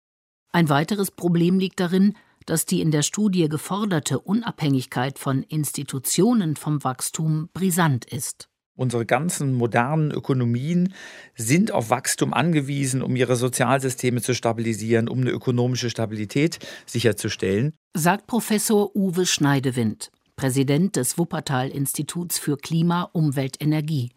Ein 0.52 0.68
weiteres 0.68 1.12
Problem 1.12 1.60
liegt 1.60 1.80
darin, 1.80 2.16
dass 2.46 2.66
die 2.66 2.82
in 2.82 2.92
der 2.92 3.04
Studie 3.04 3.48
geforderte 3.48 4.20
Unabhängigkeit 4.20 5.18
von 5.18 5.44
Institutionen 5.44 6.58
vom 6.58 6.84
Wachstum 6.84 7.48
brisant 7.54 8.04
ist. 8.04 8.50
Unsere 8.78 9.08
ganzen 9.08 9.56
modernen 9.56 10.12
Ökonomien 10.12 10.94
sind 11.36 11.72
auf 11.72 11.90
Wachstum 11.90 12.32
angewiesen, 12.32 13.02
um 13.02 13.16
ihre 13.16 13.36
Sozialsysteme 13.36 14.22
zu 14.22 14.36
stabilisieren, 14.36 15.10
um 15.10 15.22
eine 15.22 15.32
ökonomische 15.32 15.90
Stabilität 15.90 16.60
sicherzustellen. 16.86 17.74
Sagt 17.96 18.28
Professor 18.28 18.96
Uwe 18.96 19.26
Schneidewind. 19.26 20.12
Präsident 20.36 20.96
des 20.96 21.18
Wuppertal-Instituts 21.18 22.38
für 22.38 22.58
Klima, 22.58 23.10
Umwelt, 23.14 23.60
Energie. 23.60 24.12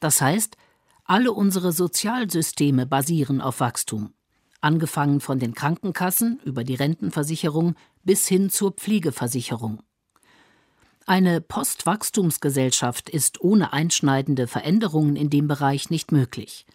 Das 0.00 0.20
heißt, 0.20 0.56
alle 1.04 1.32
unsere 1.32 1.70
Sozialsysteme 1.70 2.86
basieren 2.86 3.40
auf 3.40 3.60
Wachstum. 3.60 4.12
Angefangen 4.60 5.20
von 5.20 5.38
den 5.38 5.54
Krankenkassen 5.54 6.40
über 6.44 6.64
die 6.64 6.74
Rentenversicherung 6.74 7.76
bis 8.02 8.26
hin 8.26 8.50
zur 8.50 8.72
Pflegeversicherung. 8.72 9.80
Eine 11.10 11.40
Postwachstumsgesellschaft 11.40 13.10
ist 13.10 13.40
ohne 13.40 13.72
einschneidende 13.72 14.46
Veränderungen 14.46 15.16
in 15.16 15.28
dem 15.28 15.48
Bereich 15.48 15.90
nicht 15.90 16.12
möglich. 16.12 16.66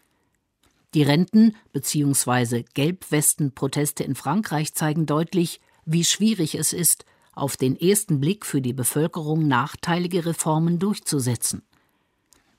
Die 0.94 1.04
Renten- 1.04 1.56
bzw. 1.72 2.66
Gelbwesten-Proteste 2.74 4.04
in 4.04 4.14
Frankreich 4.14 4.74
zeigen 4.74 5.06
deutlich, 5.06 5.62
wie 5.86 6.04
schwierig 6.04 6.56
es 6.56 6.74
ist, 6.74 7.06
auf 7.32 7.56
den 7.56 7.80
ersten 7.80 8.20
Blick 8.20 8.46
für 8.46 8.60
die 8.60 8.74
Bevölkerung 8.74 9.48
nachteilige 9.48 10.26
Reformen 10.26 10.80
durchzusetzen. 10.80 11.62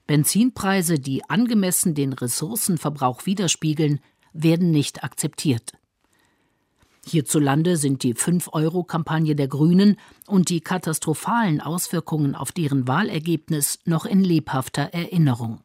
Benzinpreise, 0.06 0.98
die 0.98 1.28
angemessen 1.28 1.94
den 1.94 2.14
Ressourcenverbrauch 2.14 3.26
widerspiegeln, 3.26 4.00
werden 4.32 4.70
nicht 4.70 5.04
akzeptiert. 5.04 5.74
Hierzulande 7.08 7.76
sind 7.76 8.02
die 8.02 8.14
5-Euro-Kampagne 8.14 9.36
der 9.36 9.46
Grünen 9.46 9.96
und 10.26 10.48
die 10.48 10.60
katastrophalen 10.60 11.60
Auswirkungen 11.60 12.34
auf 12.34 12.50
deren 12.50 12.88
Wahlergebnis 12.88 13.78
noch 13.84 14.06
in 14.06 14.24
lebhafter 14.24 14.82
Erinnerung. 14.92 15.60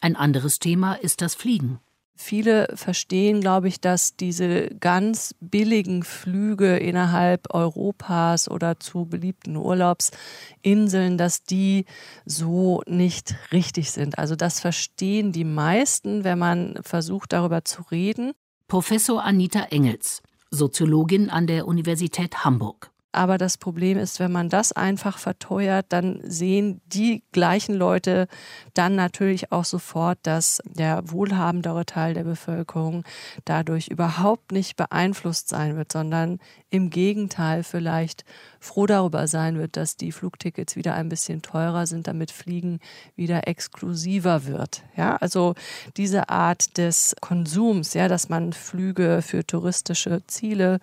Ein 0.00 0.14
anderes 0.14 0.60
Thema 0.60 0.94
ist 0.94 1.22
das 1.22 1.34
Fliegen. 1.34 1.80
Viele 2.20 2.68
verstehen, 2.74 3.40
glaube 3.40 3.68
ich, 3.68 3.80
dass 3.80 4.16
diese 4.16 4.68
ganz 4.80 5.34
billigen 5.40 6.02
Flüge 6.02 6.76
innerhalb 6.76 7.54
Europas 7.54 8.50
oder 8.50 8.80
zu 8.80 9.06
beliebten 9.06 9.56
Urlaubsinseln, 9.56 11.16
dass 11.16 11.44
die 11.44 11.84
so 12.26 12.82
nicht 12.86 13.36
richtig 13.52 13.92
sind. 13.92 14.18
Also 14.18 14.34
das 14.34 14.58
verstehen 14.58 15.30
die 15.30 15.44
meisten, 15.44 16.24
wenn 16.24 16.40
man 16.40 16.78
versucht, 16.82 17.32
darüber 17.32 17.64
zu 17.64 17.82
reden. 17.82 18.32
Professor 18.66 19.24
Anita 19.24 19.62
Engels, 19.70 20.20
Soziologin 20.50 21.28
an 21.28 21.46
der 21.46 21.66
Universität 21.66 22.44
Hamburg. 22.44 22.90
Aber 23.10 23.38
das 23.38 23.56
Problem 23.56 23.96
ist, 23.96 24.20
wenn 24.20 24.30
man 24.30 24.50
das 24.50 24.72
einfach 24.72 25.18
verteuert, 25.18 25.86
dann 25.88 26.20
sehen 26.24 26.82
die 26.86 27.22
gleichen 27.32 27.74
Leute 27.74 28.28
dann 28.74 28.96
natürlich 28.96 29.50
auch 29.50 29.64
sofort, 29.64 30.18
dass 30.24 30.60
der 30.64 31.10
wohlhabendere 31.10 31.86
Teil 31.86 32.12
der 32.12 32.24
Bevölkerung 32.24 33.04
dadurch 33.46 33.88
überhaupt 33.88 34.52
nicht 34.52 34.76
beeinflusst 34.76 35.48
sein 35.48 35.76
wird, 35.76 35.90
sondern 35.90 36.38
im 36.70 36.90
Gegenteil 36.90 37.62
vielleicht 37.62 38.24
froh 38.60 38.86
darüber 38.86 39.26
sein 39.26 39.58
wird, 39.58 39.76
dass 39.76 39.96
die 39.96 40.12
Flugtickets 40.12 40.76
wieder 40.76 40.94
ein 40.94 41.08
bisschen 41.08 41.40
teurer 41.40 41.86
sind, 41.86 42.06
damit 42.06 42.30
Fliegen 42.30 42.78
wieder 43.16 43.48
exklusiver 43.48 44.44
wird. 44.44 44.82
Ja, 44.96 45.16
also 45.16 45.54
diese 45.96 46.28
Art 46.28 46.76
des 46.76 47.16
Konsums, 47.20 47.94
ja, 47.94 48.08
dass 48.08 48.28
man 48.28 48.52
Flüge 48.52 49.22
für 49.22 49.46
touristische 49.46 50.22
Ziele 50.26 50.78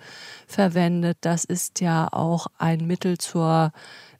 verwendet, 0.47 1.17
das 1.21 1.45
ist 1.45 1.81
ja 1.81 2.07
auch 2.15 2.47
ein 2.57 2.85
Mittel 2.87 3.17
zur 3.17 3.71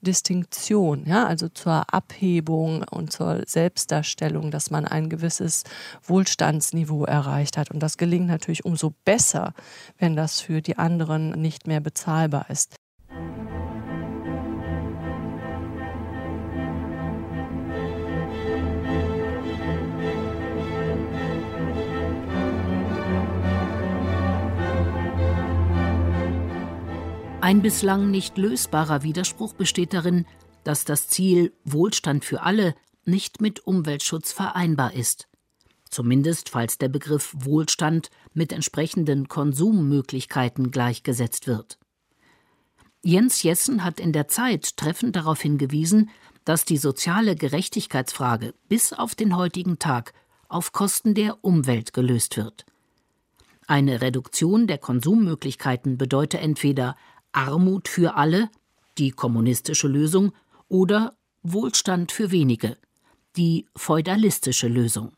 Distinktion, 0.01 1.05
ja, 1.05 1.25
also 1.25 1.49
zur 1.49 1.93
Abhebung 1.93 2.83
und 2.89 3.11
zur 3.11 3.43
Selbstdarstellung, 3.45 4.51
dass 4.51 4.71
man 4.71 4.85
ein 4.85 5.09
gewisses 5.09 5.63
Wohlstandsniveau 6.03 7.05
erreicht 7.05 7.57
hat. 7.57 7.71
Und 7.71 7.79
das 7.79 7.97
gelingt 7.97 8.27
natürlich 8.27 8.65
umso 8.65 8.93
besser, 9.03 9.53
wenn 9.97 10.15
das 10.15 10.39
für 10.41 10.61
die 10.61 10.77
anderen 10.77 11.31
nicht 11.31 11.67
mehr 11.67 11.79
bezahlbar 11.79 12.49
ist. 12.49 12.75
Ein 27.45 27.61
bislang 27.61 28.09
nicht 28.09 28.39
lösbarer 28.39 29.03
Widerspruch 29.03 29.53
besteht 29.53 29.93
darin, 29.93 30.25
dass 30.63 30.83
das 30.83 31.09
Ziel 31.09 31.53
Wohlstand 31.63 32.25
für 32.25 32.41
alle 32.41 32.73
nicht 33.05 33.39
mit 33.39 33.67
Umweltschutz 33.67 34.31
vereinbar 34.31 34.95
ist. 34.95 35.27
Zumindest 35.87 36.49
falls 36.49 36.79
der 36.79 36.89
Begriff 36.89 37.35
Wohlstand 37.37 38.09
mit 38.33 38.51
entsprechenden 38.51 39.27
Konsummöglichkeiten 39.27 40.71
gleichgesetzt 40.71 41.45
wird. 41.45 41.77
Jens 43.03 43.43
Jessen 43.43 43.83
hat 43.83 43.99
in 43.99 44.11
der 44.11 44.27
Zeit 44.27 44.75
treffend 44.75 45.15
darauf 45.15 45.39
hingewiesen, 45.39 46.09
dass 46.45 46.65
die 46.65 46.77
soziale 46.77 47.35
Gerechtigkeitsfrage 47.35 48.55
bis 48.69 48.91
auf 48.91 49.13
den 49.13 49.37
heutigen 49.37 49.77
Tag 49.77 50.15
auf 50.47 50.71
Kosten 50.71 51.13
der 51.13 51.45
Umwelt 51.45 51.93
gelöst 51.93 52.37
wird. 52.37 52.65
Eine 53.67 54.01
Reduktion 54.01 54.65
der 54.65 54.79
Konsummöglichkeiten 54.79 55.97
bedeutet 55.97 56.41
entweder 56.41 56.95
Armut 57.35 57.87
für 57.87 58.15
alle, 58.15 58.49
die 58.97 59.11
kommunistische 59.11 59.87
Lösung, 59.87 60.31
oder 60.67 61.15
Wohlstand 61.43 62.11
für 62.11 62.31
wenige, 62.31 62.77
die 63.35 63.67
feudalistische 63.75 64.67
Lösung. 64.67 65.11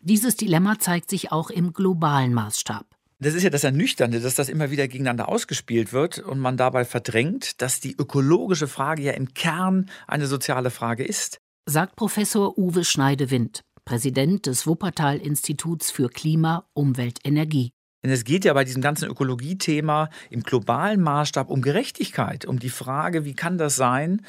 Dieses 0.00 0.36
Dilemma 0.36 0.78
zeigt 0.78 1.10
sich 1.10 1.32
auch 1.32 1.50
im 1.50 1.72
globalen 1.72 2.34
Maßstab. 2.34 2.86
Das 3.20 3.34
ist 3.34 3.42
ja 3.42 3.50
das 3.50 3.64
Ernüchternde, 3.64 4.20
dass 4.20 4.34
das 4.34 4.48
immer 4.48 4.70
wieder 4.70 4.88
gegeneinander 4.88 5.28
ausgespielt 5.28 5.92
wird 5.92 6.18
und 6.18 6.38
man 6.38 6.56
dabei 6.56 6.84
verdrängt, 6.84 7.62
dass 7.62 7.80
die 7.80 7.96
ökologische 7.96 8.68
Frage 8.68 9.02
ja 9.02 9.12
im 9.12 9.32
Kern 9.32 9.88
eine 10.06 10.26
soziale 10.26 10.70
Frage 10.70 11.04
ist. 11.04 11.40
Sagt 11.66 11.96
Professor 11.96 12.58
Uwe 12.58 12.84
Schneidewind, 12.84 13.62
Präsident 13.84 14.46
des 14.46 14.66
Wuppertal-Instituts 14.66 15.90
für 15.90 16.08
Klima, 16.08 16.66
Umwelt, 16.74 17.20
Energie. 17.24 17.73
Denn 18.04 18.12
es 18.12 18.24
geht 18.24 18.44
ja 18.44 18.52
bei 18.52 18.64
diesem 18.64 18.82
ganzen 18.82 19.08
Ökologiethema 19.08 20.10
im 20.28 20.42
globalen 20.42 21.00
Maßstab 21.00 21.48
um 21.48 21.62
Gerechtigkeit, 21.62 22.44
um 22.44 22.58
die 22.58 22.68
Frage, 22.68 23.24
wie 23.24 23.32
kann 23.32 23.56
das 23.56 23.76
sein, 23.76 24.20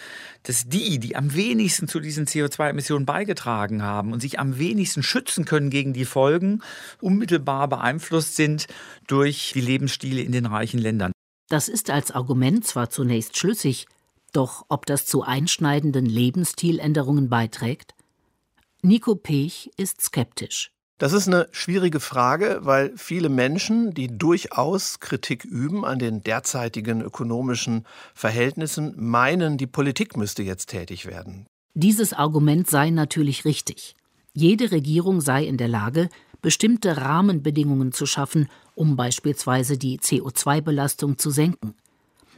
dass 0.44 0.70
die, 0.70 0.98
die 0.98 1.18
am 1.18 1.36
wenigsten 1.36 1.90
zu 1.90 2.00
diesen 2.00 2.26
CO2-Emissionen 2.26 3.06
beigetragen 3.06 3.84
haben 3.84 4.14
und 4.14 4.22
sich 4.22 4.40
am 4.40 4.58
wenigsten 4.58 5.04
schützen 5.04 5.44
können 5.44 5.70
gegen 5.70 5.92
die 5.92 6.06
Folgen, 6.06 6.62
unmittelbar 7.02 7.68
beeinflusst 7.68 8.38
sind 8.38 8.68
durch 9.08 9.52
die 9.54 9.62
Lebensstile 9.62 10.22
in 10.22 10.32
den 10.32 10.46
reichen 10.46 10.80
Ländern. 10.80 11.12
Das 11.50 11.68
ist 11.68 11.90
als 11.90 12.12
Argument 12.12 12.66
zwar 12.66 12.90
zunächst 12.90 13.38
schlüssig, 13.38 13.88
doch 14.32 14.66
ob 14.70 14.86
das 14.86 15.06
zu 15.06 15.24
einschneidenden 15.24 16.06
Lebensstiländerungen 16.06 17.30
beiträgt? 17.30 17.94
Nico 18.82 19.16
Pech 19.16 19.70
ist 19.76 20.02
skeptisch. 20.02 20.72
Das 20.98 21.12
ist 21.12 21.28
eine 21.28 21.50
schwierige 21.52 22.00
Frage, 22.00 22.60
weil 22.62 22.94
viele 22.96 23.28
Menschen, 23.28 23.94
die 23.94 24.18
durchaus 24.18 25.02
Kritik 25.02 25.44
üben 25.44 25.84
an 25.84 26.00
den 26.00 26.22
derzeitigen 26.22 27.02
ökonomischen 27.02 27.86
Verhältnissen, 28.14 28.94
meinen, 28.96 29.58
die 29.58 29.68
Politik 29.68 30.16
müsste 30.16 30.42
jetzt 30.42 30.70
tätig 30.70 31.06
werden. 31.06 31.48
Dieses 31.74 32.14
Argument 32.14 32.70
sei 32.70 32.92
natürlich 32.92 33.44
richtig. 33.44 33.96
Jede 34.34 34.72
Regierung 34.72 35.20
sei 35.20 35.44
in 35.44 35.58
der 35.58 35.68
Lage, 35.68 36.10
bestimmte 36.42 36.96
Rahmenbedingungen 36.96 37.92
zu 37.92 38.06
schaffen, 38.06 38.48
um 38.74 38.96
beispielsweise 38.96 39.78
die 39.78 40.00
CO2-Belastung 40.00 41.18
zu 41.18 41.30
senken. 41.30 41.74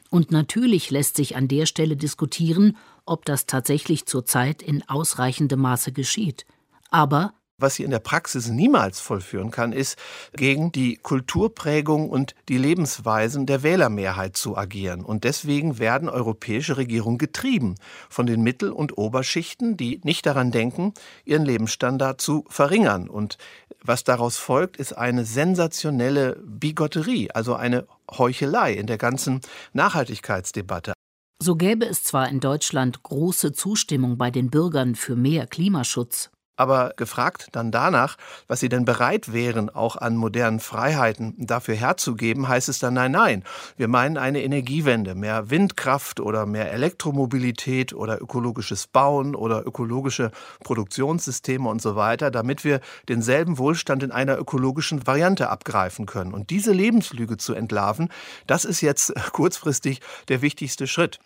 Und 0.09 0.31
natürlich 0.31 0.89
lässt 0.89 1.17
sich 1.17 1.35
an 1.35 1.47
der 1.47 1.67
Stelle 1.67 1.95
diskutieren, 1.95 2.75
ob 3.05 3.25
das 3.25 3.45
tatsächlich 3.45 4.07
zurzeit 4.07 4.63
in 4.63 4.87
ausreichendem 4.89 5.59
Maße 5.59 5.91
geschieht. 5.91 6.45
Aber 6.89 7.33
was 7.59 7.75
sie 7.75 7.83
in 7.83 7.89
der 7.89 7.99
Praxis 7.99 8.49
niemals 8.49 8.99
vollführen 8.99 9.49
kann, 9.49 9.73
ist, 9.73 9.97
gegen 10.33 10.71
die 10.71 10.97
Kulturprägung 10.97 12.09
und 12.09 12.35
die 12.49 12.57
Lebensweisen 12.57 13.47
der 13.47 13.63
Wählermehrheit 13.63 14.37
zu 14.37 14.55
agieren. 14.55 15.03
Und 15.03 15.23
deswegen 15.23 15.79
werden 15.79 16.07
europäische 16.07 16.77
Regierungen 16.77 17.17
getrieben 17.17 17.75
von 18.09 18.27
den 18.27 18.43
Mittel- 18.43 18.71
und 18.71 18.97
Oberschichten, 18.97 19.75
die 19.75 19.99
nicht 20.03 20.27
daran 20.27 20.51
denken, 20.51 20.93
ihren 21.25 21.45
Lebensstandard 21.45 22.21
zu 22.21 22.45
verringern. 22.47 23.09
Und 23.09 23.39
was 23.83 24.03
daraus 24.03 24.37
folgt, 24.37 24.77
ist 24.77 24.93
eine 24.93 25.25
sensationelle 25.25 26.39
Bigotterie, 26.45 27.31
also 27.31 27.55
eine 27.55 27.87
Heuchelei 28.11 28.73
in 28.73 28.85
der 28.85 28.99
ganzen 28.99 29.41
Nachhaltigkeitsdebatte. 29.73 30.93
So 31.41 31.55
gäbe 31.55 31.85
es 31.85 32.03
zwar 32.03 32.29
in 32.29 32.39
Deutschland 32.39 33.01
große 33.03 33.51
Zustimmung 33.51 34.17
bei 34.17 34.31
den 34.31 34.49
Bürgern 34.49 34.95
für 34.95 35.15
mehr 35.15 35.45
Klimaschutz, 35.45 36.31
aber 36.57 36.91
gefragt 36.97 37.47
dann 37.53 37.71
danach, 37.71 38.17
was 38.47 38.59
sie 38.59 38.67
denn 38.67 38.83
bereit 38.83 39.31
wären, 39.31 39.69
auch 39.69 39.95
an 39.95 40.17
modernen 40.17 40.59
Freiheiten 40.59 41.35
dafür 41.37 41.75
herzugeben, 41.75 42.47
heißt 42.47 42.67
es 42.67 42.79
dann 42.79 42.95
nein, 42.95 43.11
nein. 43.11 43.43
Wir 43.77 43.87
meinen 43.87 44.17
eine 44.17 44.43
Energiewende, 44.43 45.15
mehr 45.15 45.49
Windkraft 45.49 46.19
oder 46.19 46.45
mehr 46.45 46.71
Elektromobilität 46.71 47.93
oder 47.93 48.21
ökologisches 48.21 48.87
Bauen 48.87 49.35
oder 49.35 49.65
ökologische 49.65 50.31
Produktionssysteme 50.63 51.69
und 51.69 51.81
so 51.81 51.95
weiter, 51.95 52.31
damit 52.31 52.63
wir 52.63 52.81
denselben 53.07 53.57
Wohlstand 53.57 54.03
in 54.03 54.11
einer 54.11 54.37
ökologischen 54.37 55.05
Variante 55.05 55.49
abgreifen 55.49 56.05
können. 56.07 56.33
Und 56.33 56.49
diese 56.49 56.73
Lebenslüge 56.73 57.37
zu 57.37 57.53
entlarven, 57.53 58.09
das 58.47 58.65
ist 58.65 58.81
jetzt 58.81 59.13
kurzfristig 59.31 60.01
der 60.27 60.41
wichtigste 60.41 60.87
Schritt. 60.87 61.19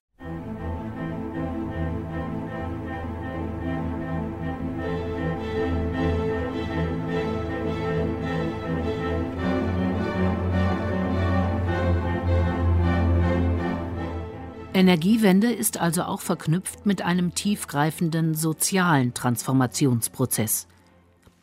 Energiewende 14.74 15.52
ist 15.52 15.78
also 15.80 16.04
auch 16.04 16.22
verknüpft 16.22 16.86
mit 16.86 17.02
einem 17.02 17.36
tiefgreifenden 17.36 18.36
sozialen 18.36 19.14
Transformationsprozess. 19.14 20.68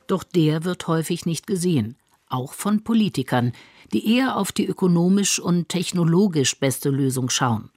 Doch 0.06 0.24
der 0.24 0.64
wird 0.64 0.86
häufig 0.86 1.26
nicht 1.26 1.46
gesehen, 1.46 1.96
auch 2.28 2.54
von 2.54 2.84
Politikern, 2.84 3.52
die 3.92 4.16
eher 4.16 4.36
auf 4.38 4.50
die 4.50 4.66
ökonomisch 4.66 5.38
und 5.38 5.68
technologisch 5.68 6.58
beste 6.58 6.88
Lösung 6.88 7.28
schauen. 7.28 7.70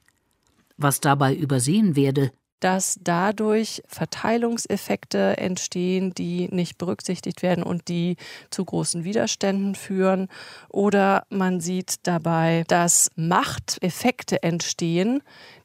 Was 0.78 1.02
dabei 1.02 1.36
übersehen 1.36 1.98
werde, 1.98 2.32
dass 2.62 2.98
dadurch 3.04 3.84
Verteilungseffekte 3.88 5.38
entstehen, 5.38 6.14
die 6.14 6.48
nicht 6.50 6.78
berücksichtigt 6.78 7.44
werden 7.44 7.64
und 7.64 7.90
die 7.90 8.16
zu 8.50 8.64
großen 8.64 9.04
Widerständen 9.04 9.76
führen. 9.76 10.30
Oder 10.70 11.26
man 11.30 11.60
sieht 11.60 12.08
dabei, 12.08 12.64
dass 12.68 13.12
Machteffekte 13.16 14.44
entstehen, 14.44 15.22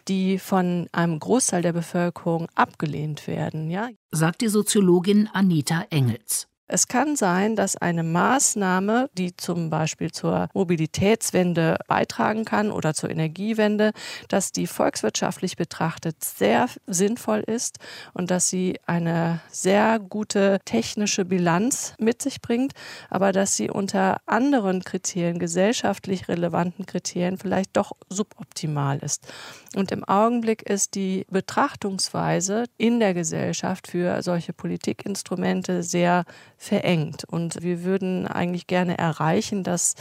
die 0.08 0.38
von 0.38 0.88
einem 0.92 1.18
Großteil 1.20 1.62
der 1.62 1.72
Bevölkerung 1.72 2.48
abgelehnt 2.54 3.26
werden. 3.26 3.70
Ja? 3.70 3.88
Sagt 4.10 4.40
die 4.40 4.48
Soziologin 4.48 5.28
Anita 5.32 5.84
Engels. 5.90 6.48
Es 6.68 6.88
kann 6.88 7.14
sein, 7.14 7.54
dass 7.54 7.76
eine 7.76 8.02
Maßnahme, 8.02 9.08
die 9.16 9.36
zum 9.36 9.70
Beispiel 9.70 10.10
zur 10.10 10.48
Mobilitätswende 10.52 11.78
beitragen 11.86 12.44
kann 12.44 12.72
oder 12.72 12.92
zur 12.92 13.08
Energiewende, 13.08 13.92
dass 14.28 14.50
die 14.50 14.66
volkswirtschaftlich 14.66 15.56
betrachtet 15.56 16.24
sehr 16.24 16.66
sinnvoll 16.88 17.40
ist 17.40 17.78
und 18.14 18.32
dass 18.32 18.48
sie 18.48 18.80
eine 18.84 19.40
sehr 19.48 20.00
gute 20.00 20.58
technische 20.64 21.24
Bilanz 21.24 21.94
mit 21.98 22.20
sich 22.20 22.40
bringt, 22.40 22.72
aber 23.10 23.30
dass 23.30 23.54
sie 23.54 23.70
unter 23.70 24.20
anderen 24.26 24.82
Kriterien, 24.82 25.38
gesellschaftlich 25.38 26.26
relevanten 26.26 26.84
Kriterien, 26.84 27.38
vielleicht 27.38 27.76
doch 27.76 27.92
suboptimal 28.08 28.98
ist. 28.98 29.28
Und 29.76 29.92
im 29.92 30.04
Augenblick 30.04 30.62
ist 30.62 30.94
die 30.94 31.26
Betrachtungsweise 31.30 32.64
in 32.78 32.98
der 32.98 33.12
Gesellschaft 33.12 33.88
für 33.88 34.22
solche 34.22 34.54
Politikinstrumente 34.54 35.82
sehr 35.82 36.24
verengt. 36.56 37.24
Und 37.24 37.62
wir 37.62 37.84
würden 37.84 38.26
eigentlich 38.26 38.66
gerne 38.66 38.96
erreichen, 38.96 39.64
dass 39.64 39.94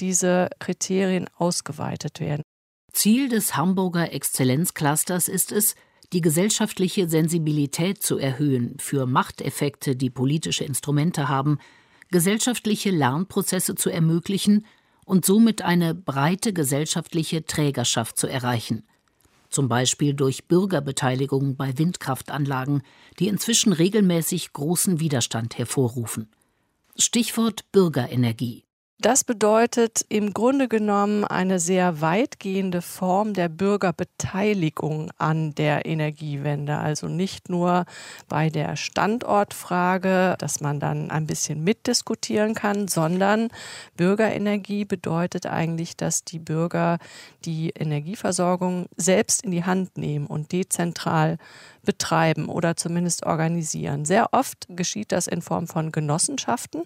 diese 0.00 0.50
Kriterien 0.58 1.30
ausgeweitet 1.38 2.20
werden. 2.20 2.42
Ziel 2.92 3.30
des 3.30 3.56
Hamburger 3.56 4.12
Exzellenzclusters 4.12 5.28
ist 5.28 5.50
es, 5.50 5.76
die 6.12 6.20
gesellschaftliche 6.20 7.08
Sensibilität 7.08 8.02
zu 8.02 8.18
erhöhen 8.18 8.76
für 8.80 9.06
Machteffekte, 9.06 9.96
die 9.96 10.10
politische 10.10 10.64
Instrumente 10.64 11.30
haben, 11.30 11.58
gesellschaftliche 12.10 12.90
Lernprozesse 12.90 13.76
zu 13.76 13.88
ermöglichen 13.88 14.66
und 15.06 15.24
somit 15.24 15.62
eine 15.62 15.94
breite 15.94 16.52
gesellschaftliche 16.52 17.46
Trägerschaft 17.46 18.18
zu 18.18 18.26
erreichen 18.26 18.84
zum 19.52 19.68
Beispiel 19.68 20.14
durch 20.14 20.48
Bürgerbeteiligung 20.48 21.56
bei 21.56 21.76
Windkraftanlagen, 21.78 22.82
die 23.18 23.28
inzwischen 23.28 23.72
regelmäßig 23.72 24.52
großen 24.52 25.00
Widerstand 25.00 25.58
hervorrufen. 25.58 26.30
Stichwort 26.96 27.70
Bürgerenergie. 27.72 28.64
Das 29.02 29.24
bedeutet 29.24 30.06
im 30.10 30.32
Grunde 30.32 30.68
genommen 30.68 31.24
eine 31.24 31.58
sehr 31.58 32.00
weitgehende 32.00 32.82
Form 32.82 33.34
der 33.34 33.48
Bürgerbeteiligung 33.48 35.10
an 35.18 35.56
der 35.56 35.86
Energiewende. 35.86 36.76
Also 36.76 37.08
nicht 37.08 37.48
nur 37.48 37.84
bei 38.28 38.48
der 38.48 38.76
Standortfrage, 38.76 40.36
dass 40.38 40.60
man 40.60 40.78
dann 40.78 41.10
ein 41.10 41.26
bisschen 41.26 41.64
mitdiskutieren 41.64 42.54
kann, 42.54 42.86
sondern 42.86 43.48
Bürgerenergie 43.96 44.84
bedeutet 44.84 45.46
eigentlich, 45.46 45.96
dass 45.96 46.22
die 46.22 46.38
Bürger 46.38 46.98
die 47.44 47.70
Energieversorgung 47.70 48.86
selbst 48.96 49.42
in 49.42 49.50
die 49.50 49.64
Hand 49.64 49.98
nehmen 49.98 50.28
und 50.28 50.52
dezentral 50.52 51.38
betreiben 51.84 52.48
oder 52.48 52.76
zumindest 52.76 53.26
organisieren. 53.26 54.04
Sehr 54.04 54.32
oft 54.32 54.68
geschieht 54.68 55.10
das 55.10 55.26
in 55.26 55.42
Form 55.42 55.66
von 55.66 55.90
Genossenschaften. 55.90 56.84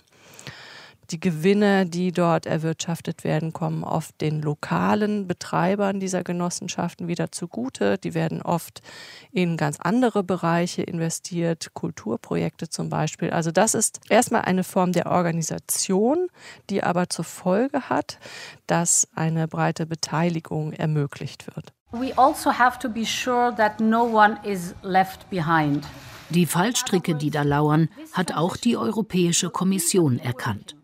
Die 1.11 1.20
Gewinne, 1.20 1.86
die 1.86 2.11
dort 2.11 2.46
erwirtschaftet 2.46 3.22
werden, 3.22 3.52
kommen 3.52 3.84
oft 3.84 4.20
den 4.20 4.42
lokalen 4.42 5.28
Betreibern 5.28 6.00
dieser 6.00 6.24
Genossenschaften 6.24 7.07
wieder 7.07 7.30
zugute. 7.30 7.96
Die 7.98 8.14
werden 8.14 8.42
oft 8.42 8.82
in 9.30 9.57
ganz 9.57 9.78
andere 9.78 10.24
Bereiche 10.24 10.82
investiert, 10.82 11.74
Kulturprojekte 11.74 12.68
zum 12.68 12.88
Beispiel. 12.88 13.30
Also 13.30 13.52
das 13.52 13.74
ist 13.74 14.00
erstmal 14.09 14.42
eine 14.42 14.64
Form 14.64 14.92
der 14.92 15.07
Organisation, 15.07 16.26
die 16.70 16.82
aber 16.82 17.09
zur 17.09 17.24
Folge 17.24 17.88
hat, 17.88 18.18
dass 18.66 19.07
eine 19.14 19.46
breite 19.46 19.86
Beteiligung 19.86 20.72
ermöglicht 20.72 21.46
wird. 21.54 21.72
We 21.92 22.12
also 22.18 22.50
have 22.50 22.80
to 22.80 22.88
be 22.88 23.04
sure 23.04 23.54
that 23.57 23.78
no 23.78 24.02
one 24.02 24.38
is 24.42 24.74
left 24.82 25.30
behind. 25.30 25.86
Die 26.30 26.46
Fallstricke, 26.46 27.14
die 27.14 27.30
da 27.30 27.42
lauern, 27.42 27.88
hat 28.12 28.34
auch 28.34 28.57
die 28.57 28.76
Europäische 28.76 29.50
Kommission 29.50 30.18
erkannt. 30.18 30.76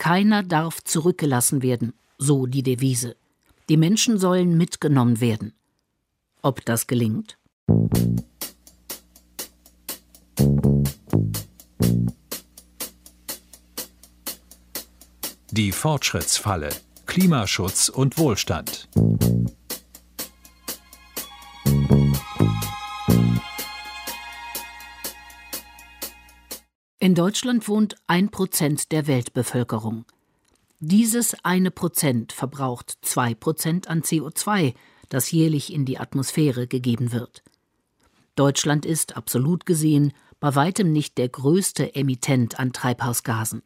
Keiner 0.00 0.42
darf 0.42 0.82
zurückgelassen 0.82 1.62
werden, 1.62 1.92
so 2.16 2.46
die 2.46 2.62
Devise. 2.62 3.16
Die 3.68 3.76
Menschen 3.76 4.18
sollen 4.18 4.56
mitgenommen 4.56 5.20
werden. 5.20 5.52
Ob 6.40 6.64
das 6.64 6.86
gelingt? 6.86 7.36
Die 15.50 15.70
Fortschrittsfalle 15.70 16.70
Klimaschutz 17.04 17.90
und 17.90 18.16
Wohlstand. 18.16 18.88
In 27.02 27.14
Deutschland 27.14 27.66
wohnt 27.66 27.96
ein 28.08 28.28
Prozent 28.28 28.92
der 28.92 29.06
Weltbevölkerung. 29.06 30.04
Dieses 30.80 31.34
eine 31.44 31.70
Prozent 31.70 32.30
verbraucht 32.30 32.98
zwei 33.00 33.34
Prozent 33.34 33.88
an 33.88 34.02
CO2, 34.02 34.74
das 35.08 35.30
jährlich 35.30 35.72
in 35.72 35.86
die 35.86 35.98
Atmosphäre 35.98 36.66
gegeben 36.66 37.12
wird. 37.12 37.42
Deutschland 38.36 38.84
ist, 38.84 39.16
absolut 39.16 39.64
gesehen, 39.64 40.12
bei 40.40 40.54
weitem 40.54 40.92
nicht 40.92 41.16
der 41.16 41.30
größte 41.30 41.94
Emittent 41.94 42.60
an 42.60 42.74
Treibhausgasen. 42.74 43.62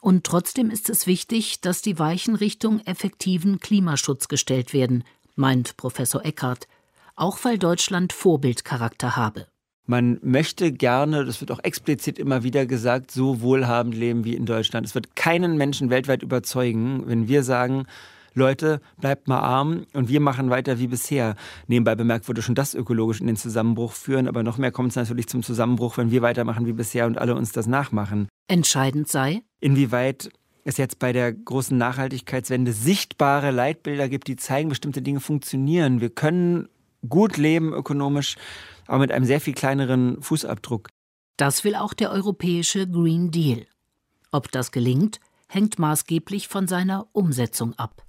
Und 0.00 0.24
trotzdem 0.24 0.70
ist 0.70 0.90
es 0.90 1.06
wichtig, 1.06 1.60
dass 1.60 1.82
die 1.82 2.00
Weichen 2.00 2.34
Richtung 2.34 2.80
effektiven 2.80 3.60
Klimaschutz 3.60 4.26
gestellt 4.26 4.72
werden, 4.72 5.04
meint 5.36 5.76
Professor 5.76 6.24
Eckert, 6.24 6.66
auch 7.14 7.38
weil 7.44 7.58
Deutschland 7.58 8.12
Vorbildcharakter 8.12 9.14
habe. 9.14 9.46
Man 9.86 10.18
möchte 10.22 10.72
gerne, 10.72 11.26
das 11.26 11.40
wird 11.40 11.50
auch 11.50 11.60
explizit 11.62 12.18
immer 12.18 12.42
wieder 12.42 12.64
gesagt, 12.64 13.10
so 13.10 13.42
wohlhabend 13.42 13.94
leben 13.94 14.24
wie 14.24 14.34
in 14.34 14.46
Deutschland. 14.46 14.86
Es 14.86 14.94
wird 14.94 15.14
keinen 15.14 15.58
Menschen 15.58 15.90
weltweit 15.90 16.22
überzeugen, 16.22 17.02
wenn 17.06 17.28
wir 17.28 17.42
sagen, 17.42 17.84
Leute, 18.32 18.80
bleibt 18.98 19.28
mal 19.28 19.40
arm 19.40 19.86
und 19.92 20.08
wir 20.08 20.20
machen 20.20 20.50
weiter 20.50 20.78
wie 20.78 20.88
bisher. 20.88 21.36
Nebenbei 21.68 21.94
bemerkt 21.94 22.26
würde 22.28 22.42
schon 22.42 22.54
das 22.54 22.74
ökologisch 22.74 23.20
in 23.20 23.26
den 23.26 23.36
Zusammenbruch 23.36 23.92
führen, 23.92 24.26
aber 24.26 24.42
noch 24.42 24.58
mehr 24.58 24.72
kommt 24.72 24.90
es 24.90 24.96
natürlich 24.96 25.28
zum 25.28 25.42
Zusammenbruch, 25.42 25.98
wenn 25.98 26.10
wir 26.10 26.22
weitermachen 26.22 26.66
wie 26.66 26.72
bisher 26.72 27.06
und 27.06 27.18
alle 27.18 27.34
uns 27.34 27.52
das 27.52 27.66
nachmachen. 27.66 28.28
Entscheidend 28.48 29.08
sei, 29.08 29.42
inwieweit 29.60 30.30
es 30.64 30.78
jetzt 30.78 30.98
bei 30.98 31.12
der 31.12 31.32
großen 31.32 31.76
Nachhaltigkeitswende 31.76 32.72
sichtbare 32.72 33.50
Leitbilder 33.50 34.08
gibt, 34.08 34.28
die 34.28 34.36
zeigen, 34.36 34.70
bestimmte 34.70 35.02
Dinge 35.02 35.20
funktionieren. 35.20 36.00
Wir 36.00 36.10
können 36.10 36.68
gut 37.08 37.36
leben 37.36 37.72
ökonomisch, 37.72 38.36
aber 38.86 38.98
mit 38.98 39.12
einem 39.12 39.24
sehr 39.24 39.40
viel 39.40 39.54
kleineren 39.54 40.20
Fußabdruck. 40.22 40.88
Das 41.36 41.64
will 41.64 41.74
auch 41.74 41.94
der 41.94 42.10
europäische 42.10 42.88
Green 42.88 43.30
Deal. 43.30 43.66
Ob 44.30 44.50
das 44.52 44.72
gelingt, 44.72 45.20
hängt 45.48 45.78
maßgeblich 45.78 46.48
von 46.48 46.66
seiner 46.68 47.06
Umsetzung 47.12 47.74
ab. 47.74 48.04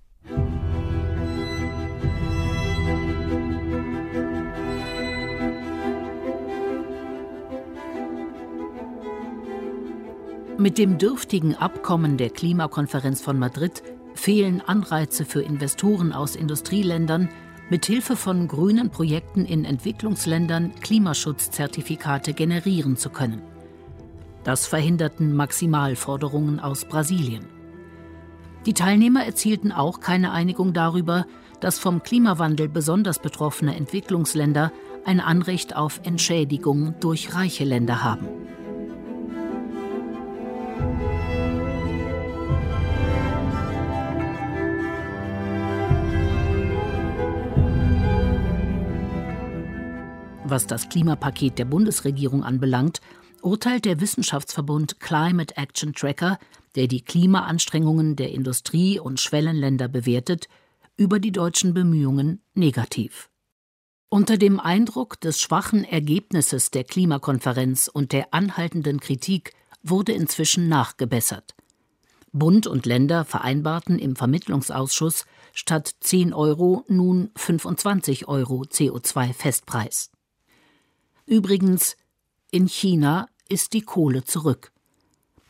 Mit 10.58 10.78
dem 10.78 10.98
dürftigen 10.98 11.56
Abkommen 11.56 12.18
der 12.18 12.30
Klimakonferenz 12.30 13.22
von 13.22 13.38
Madrid 13.38 13.84
fehlen 14.14 14.62
Anreize 14.62 15.26
für 15.26 15.42
Investoren 15.42 16.14
aus 16.14 16.38
Industrieländern, 16.38 17.30
mithilfe 17.70 18.16
von 18.16 18.48
grünen 18.48 18.90
Projekten 18.90 19.46
in 19.46 19.66
Entwicklungsländern 19.66 20.76
Klimaschutzzertifikate 20.82 22.34
generieren 22.34 22.98
zu 22.98 23.10
können. 23.10 23.42
Das 24.44 24.68
verhinderten 24.68 25.36
Maximalforderungen 25.36 26.60
aus 26.60 26.86
Brasilien. 26.86 27.46
Die 28.66 28.74
Teilnehmer 28.74 29.26
erzielten 29.26 29.72
auch 29.72 30.00
keine 30.00 30.32
Einigung 30.32 30.74
darüber, 30.74 31.26
dass 31.60 31.80
vom 31.80 32.04
Klimawandel 32.04 32.68
besonders 32.68 33.20
betroffene 33.20 33.76
Entwicklungsländer 33.76 34.72
ein 35.06 35.20
Anrecht 35.20 35.76
auf 35.76 36.02
Entschädigung 36.04 36.96
durch 37.00 37.36
reiche 37.36 37.64
Länder 37.64 38.04
haben. 38.04 38.28
Was 50.48 50.68
das 50.68 50.90
Klimapaket 50.90 51.58
der 51.58 51.66
Bundesregierung 51.66 52.44
anbelangt, 52.44 53.02
urteilt 53.42 53.84
der 53.84 54.00
Wissenschaftsverbund 54.00 55.00
Climate 55.00 55.58
Action 55.58 55.92
Tracker, 55.92 56.38
der 56.76 56.86
die 56.86 57.02
Klimaanstrengungen 57.02 58.16
der 58.16 58.32
Industrie- 58.32 59.00
und 59.00 59.20
Schwellenländer 59.20 59.88
bewertet, 59.88 60.48
über 60.98 61.20
die 61.20 61.32
deutschen 61.32 61.74
Bemühungen 61.74 62.44
negativ. 62.54 63.32
Unter 64.10 64.38
dem 64.38 64.60
Eindruck 64.60 65.20
des 65.20 65.42
schwachen 65.42 65.84
Ergebnisses 65.84 66.70
der 66.70 66.84
Klimakonferenz 66.84 67.88
und 67.88 68.12
der 68.12 68.32
anhaltenden 68.32 69.00
Kritik 69.00 69.52
wurde 69.82 70.12
inzwischen 70.12 70.68
nachgebessert. 70.68 71.56
Bund 72.34 72.68
und 72.68 72.86
Länder 72.86 73.26
vereinbarten 73.26 73.98
im 73.98 74.16
Vermittlungsausschuss 74.16 75.26
statt 75.54 75.96
10 76.02 76.36
Euro 76.36 76.86
nun 76.88 77.32
25 77.36 78.28
Euro 78.28 78.62
CO2-Festpreis. 78.62 80.12
Übrigens, 81.26 81.98
in 82.52 82.68
China 82.68 83.28
ist 83.50 83.74
die 83.74 83.82
Kohle 83.82 84.24
zurück. 84.24 84.72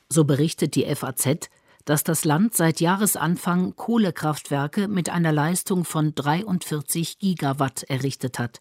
So 0.09 0.23
berichtet 0.23 0.75
die 0.75 0.85
FAZ, 0.95 1.49
dass 1.85 2.03
das 2.03 2.25
Land 2.25 2.55
seit 2.55 2.79
Jahresanfang 2.79 3.75
Kohlekraftwerke 3.75 4.87
mit 4.87 5.09
einer 5.09 5.31
Leistung 5.31 5.85
von 5.85 6.15
43 6.15 7.19
Gigawatt 7.19 7.83
errichtet 7.83 8.39
hat. 8.39 8.59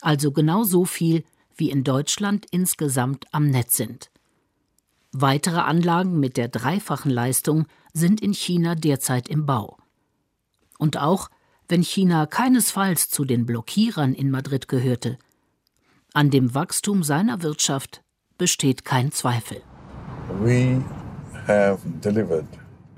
Also 0.00 0.32
genau 0.32 0.64
so 0.64 0.84
viel, 0.84 1.24
wie 1.54 1.70
in 1.70 1.84
Deutschland 1.84 2.46
insgesamt 2.50 3.26
am 3.32 3.48
Netz 3.48 3.76
sind. 3.76 4.10
Weitere 5.12 5.60
Anlagen 5.60 6.18
mit 6.18 6.36
der 6.36 6.48
dreifachen 6.48 7.10
Leistung 7.10 7.66
sind 7.92 8.22
in 8.22 8.32
China 8.32 8.74
derzeit 8.74 9.28
im 9.28 9.44
Bau. 9.44 9.76
Und 10.78 10.96
auch 10.96 11.28
wenn 11.68 11.82
China 11.82 12.26
keinesfalls 12.26 13.10
zu 13.10 13.24
den 13.24 13.46
Blockierern 13.46 14.14
in 14.14 14.30
Madrid 14.30 14.68
gehörte, 14.68 15.18
an 16.14 16.30
dem 16.30 16.54
Wachstum 16.54 17.02
seiner 17.02 17.42
Wirtschaft 17.42 18.02
besteht 18.38 18.84
kein 18.84 19.12
Zweifel. 19.12 19.62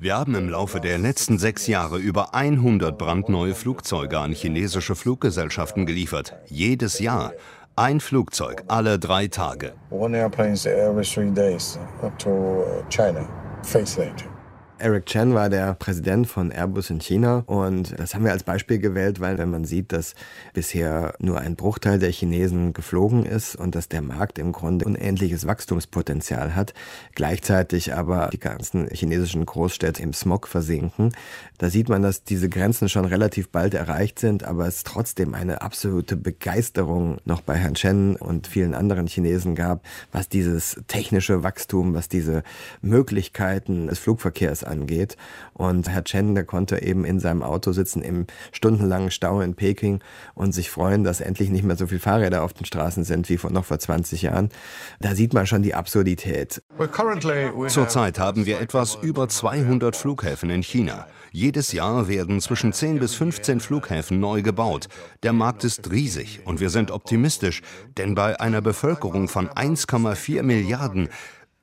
Wir 0.01 0.17
haben 0.17 0.35
im 0.35 0.49
Laufe 0.49 0.81
der 0.81 0.99
letzten 0.99 1.39
sechs 1.39 1.67
Jahre 1.67 1.99
über 1.99 2.35
100 2.35 2.99
brandneue 2.99 3.55
Flugzeuge 3.55 4.19
an 4.19 4.33
chinesische 4.33 4.95
Fluggesellschaften 4.95 5.87
geliefert. 5.87 6.37
Jedes 6.47 6.99
Jahr. 6.99 7.33
Ein 7.77 8.01
Flugzeug 8.01 8.65
alle 8.69 8.99
drei 8.99 9.29
Tage. 9.29 9.75
One 9.91 10.17
airplane 10.17 10.55
every 10.67 11.05
three 11.05 11.31
days 11.31 11.79
to 12.19 12.65
China. 12.89 13.27
Facelift. 13.63 14.34
Eric 14.85 15.07
Chen 15.07 15.33
war 15.33 15.49
der 15.49 15.73
Präsident 15.73 16.27
von 16.27 16.51
Airbus 16.53 16.91
in 16.91 17.01
China 17.01 17.43
und 17.47 17.99
das 17.99 18.15
haben 18.15 18.27
wir 18.27 18.33
als 18.33 18.43
Beispiel 18.43 18.79
gewählt, 18.79 19.19
weil 19.19 19.39
wenn 19.39 19.49
man 19.49 19.65
sieht, 19.65 19.93
dass 19.93 20.15
bisher 20.53 21.15
nur 21.19 21.41
ein 21.41 21.57
Bruchteil 21.57 21.99
der 21.99 22.11
Chinesen 22.11 22.75
geflogen 22.75 23.25
ist 23.25 23.57
und 23.57 23.75
dass 23.75 23.89
der 23.89 24.03
Markt 24.03 24.39
im 24.39 24.53
Grunde 24.53 24.85
unendliches 24.85 25.47
Wachstumspotenzial 25.47 26.55
hat, 26.55 26.75
gleichzeitig 27.15 27.95
aber 27.95 28.29
die 28.31 28.39
ganzen 28.39 28.87
chinesischen 28.93 29.47
Großstädte 29.47 30.03
im 30.03 30.13
Smog 30.13 30.47
versinken, 30.47 31.13
da 31.57 31.71
sieht 31.71 31.89
man, 31.89 32.03
dass 32.03 32.23
diese 32.23 32.51
Grenzen 32.51 32.91
schon 32.91 33.07
relativ 33.07 33.49
bald 33.49 33.73
erreicht 33.73 34.19
sind, 34.19 34.45
aber 34.45 34.67
es 34.67 34.83
trotzdem 34.83 35.33
eine 35.33 35.63
absolute 35.63 36.15
Begeisterung 36.15 37.23
noch 37.25 37.41
bei 37.41 37.55
Herrn 37.55 37.73
Chen 37.73 38.17
und 38.17 38.49
vielen 38.49 38.75
anderen 38.75 39.07
Chinesen 39.07 39.55
gab, 39.55 39.83
was 40.13 40.29
dieses 40.29 40.83
technische 40.89 41.43
Wachstum, 41.43 41.95
was 41.95 42.11
diese 42.11 42.43
Möglichkeiten 42.83 43.87
des 43.87 43.99
Flugverkehrs 43.99 44.63
angeht. 44.63 44.74
Und 45.53 45.89
Herr 45.89 46.05
Chen, 46.05 46.35
der 46.35 46.45
konnte 46.45 46.83
eben 46.83 47.05
in 47.05 47.21
seinem 47.21 47.43
Auto 47.43 47.73
sitzen 47.73 48.03
im 48.03 48.27
stundenlangen 48.53 49.11
Stau 49.11 49.41
in 49.41 49.55
Peking 49.55 50.01
und 50.35 50.53
sich 50.53 50.71
freuen, 50.71 51.05
dass 51.05 51.21
endlich 51.21 51.51
nicht 51.51 51.65
mehr 51.65 51.77
so 51.77 51.87
viele 51.87 52.01
Fahrräder 52.01 52.43
auf 52.43 52.53
den 52.53 52.65
Straßen 52.65 53.05
sind 53.05 53.29
wie 53.29 53.37
vor, 53.37 53.51
noch 53.51 53.65
vor 53.65 53.79
20 53.79 54.23
Jahren. 54.23 54.51
Da 55.01 55.15
sieht 55.15 55.35
man 55.35 55.47
schon 55.47 55.63
die 55.63 55.75
Absurdität. 55.75 56.63
Zurzeit 57.69 58.19
haben 58.19 58.47
wir 58.47 58.61
etwas 58.61 58.99
über 59.01 59.29
200 59.29 59.97
Flughäfen 59.97 60.51
in 60.51 60.63
China. 60.63 61.07
Jedes 61.37 61.73
Jahr 61.73 62.07
werden 62.07 62.41
zwischen 62.41 62.73
10 62.73 63.01
bis 63.01 63.15
15 63.17 63.59
Flughäfen 63.59 64.21
neu 64.21 64.43
gebaut. 64.43 64.89
Der 65.25 65.33
Markt 65.33 65.65
ist 65.65 65.91
riesig 65.91 66.43
und 66.45 66.61
wir 66.61 66.71
sind 66.71 66.93
optimistisch, 66.93 67.61
denn 67.99 68.15
bei 68.15 68.39
einer 68.39 68.61
Bevölkerung 68.61 69.27
von 69.27 69.49
1,4 69.49 70.45
Milliarden 70.45 71.09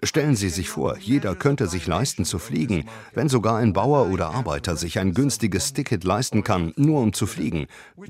Stellen 0.04 0.36
Sie 0.36 0.50
sich 0.50 0.68
vor, 0.70 0.98
jeder 0.98 1.36
könnte 1.36 1.68
sich 1.68 1.86
leisten 1.86 2.26
zu 2.26 2.40
fliegen, 2.40 2.86
wenn 3.14 3.30
sogar 3.30 3.58
ein 3.58 3.72
Bauer 3.72 4.08
oder 4.08 4.32
Arbeiter 4.32 4.76
sich 4.76 4.98
ein 4.98 5.14
günstiges 5.14 5.74
Ticket 5.74 6.04
leisten 6.04 6.44
kann, 6.44 6.74
nur 6.76 7.02
um 7.02 7.14
zu 7.14 7.28
fliegen. 7.28 7.68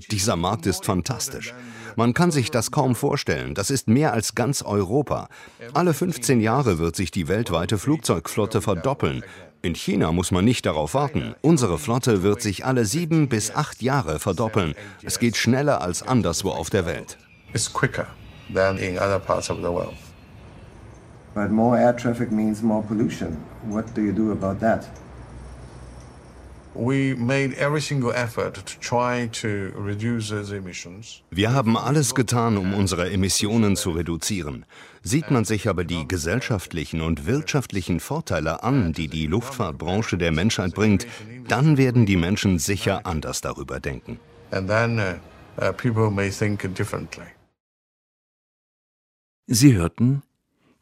Dieser 0.10 0.38
Markt 0.38 0.66
ist 0.68 0.86
fantastisch. 0.86 1.54
Man 1.98 2.14
kann 2.14 2.32
sich 2.32 2.50
das 2.50 2.72
kaum 2.72 2.96
vorstellen, 2.96 3.56
das 3.56 3.70
ist 3.70 3.90
mehr 3.90 4.14
als 4.14 4.36
ganz 4.36 4.62
Europa. 4.62 5.28
Alle 5.74 5.94
15 5.94 6.40
Jahre 6.40 6.80
wird 6.80 6.96
sich 6.96 7.12
die 7.12 7.28
weltweite 7.28 7.78
Flugzeugflotte 7.78 8.62
verdoppeln. 8.62 9.26
In 9.62 9.76
China 9.76 10.14
muss 10.14 10.32
man 10.32 10.46
nicht 10.46 10.66
darauf 10.66 10.94
warten. 10.94 11.36
Unsere 11.42 11.78
Flotte 11.78 12.24
wird 12.24 12.42
sich 12.42 12.66
alle 12.66 12.86
sieben 12.86 13.28
bis 13.28 13.54
acht 13.54 13.82
Jahre 13.82 14.20
verdoppeln. 14.20 14.76
Es 15.04 15.20
geht 15.20 15.36
schneller 15.36 15.82
als 15.82 16.04
anderswo 16.04 16.52
auf 16.52 16.70
der 16.70 16.86
Welt. 16.86 17.18
It's 17.54 17.72
quicker 17.72 18.08
than 18.54 18.78
in 18.78 18.98
other 18.98 19.20
parts 19.20 19.50
of 19.50 19.58
the 19.58 19.64
world. 19.64 19.94
But 21.34 21.50
more 21.50 21.78
air 21.78 21.96
traffic 21.96 22.32
means 22.32 22.62
more 22.62 22.84
pollution. 22.84 23.38
What 23.64 23.94
do 23.96 24.02
you 24.02 24.12
do 24.12 24.32
about 24.32 24.60
that? 24.60 24.86
Wir 26.74 27.18
haben 31.54 31.78
alles 31.78 32.16
getan, 32.16 32.58
um 32.58 32.74
unsere 32.74 33.12
Emissionen 33.12 33.76
zu 33.76 33.92
reduzieren. 33.92 34.66
Sieht 35.04 35.30
man 35.32 35.44
sich 35.44 35.68
aber 35.68 35.84
die 35.84 36.08
gesellschaftlichen 36.08 37.02
und 37.02 37.26
wirtschaftlichen 37.26 38.00
Vorteile 38.00 38.64
an, 38.64 38.94
die 38.94 39.10
die 39.10 39.28
Luftfahrtbranche 39.28 40.18
der 40.18 40.32
Menschheit 40.32 40.74
bringt, 40.74 41.08
dann 41.50 41.76
werden 41.78 42.06
die 42.06 42.16
Menschen 42.16 42.58
sicher 42.58 43.06
anders 43.06 43.42
darüber 43.42 43.82
denken. 43.82 44.18
Uh, 44.54 44.62
uh, 45.60 45.74
Sie 49.48 49.76
hörten 49.76 50.24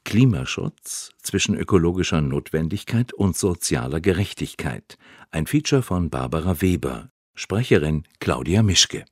Klimaschutz 0.09 1.11
zwischen 1.21 1.55
ökologischer 1.55 2.19
Notwendigkeit 2.19 3.13
und 3.13 3.37
sozialer 3.37 4.01
Gerechtigkeit. 4.01 4.97
Ein 5.29 5.45
Feature 5.45 5.83
von 5.83 6.09
Barbara 6.09 6.61
Weber. 6.61 7.11
Sprecherin 7.35 8.05
Claudia 8.19 8.63
Mischke. 8.63 9.05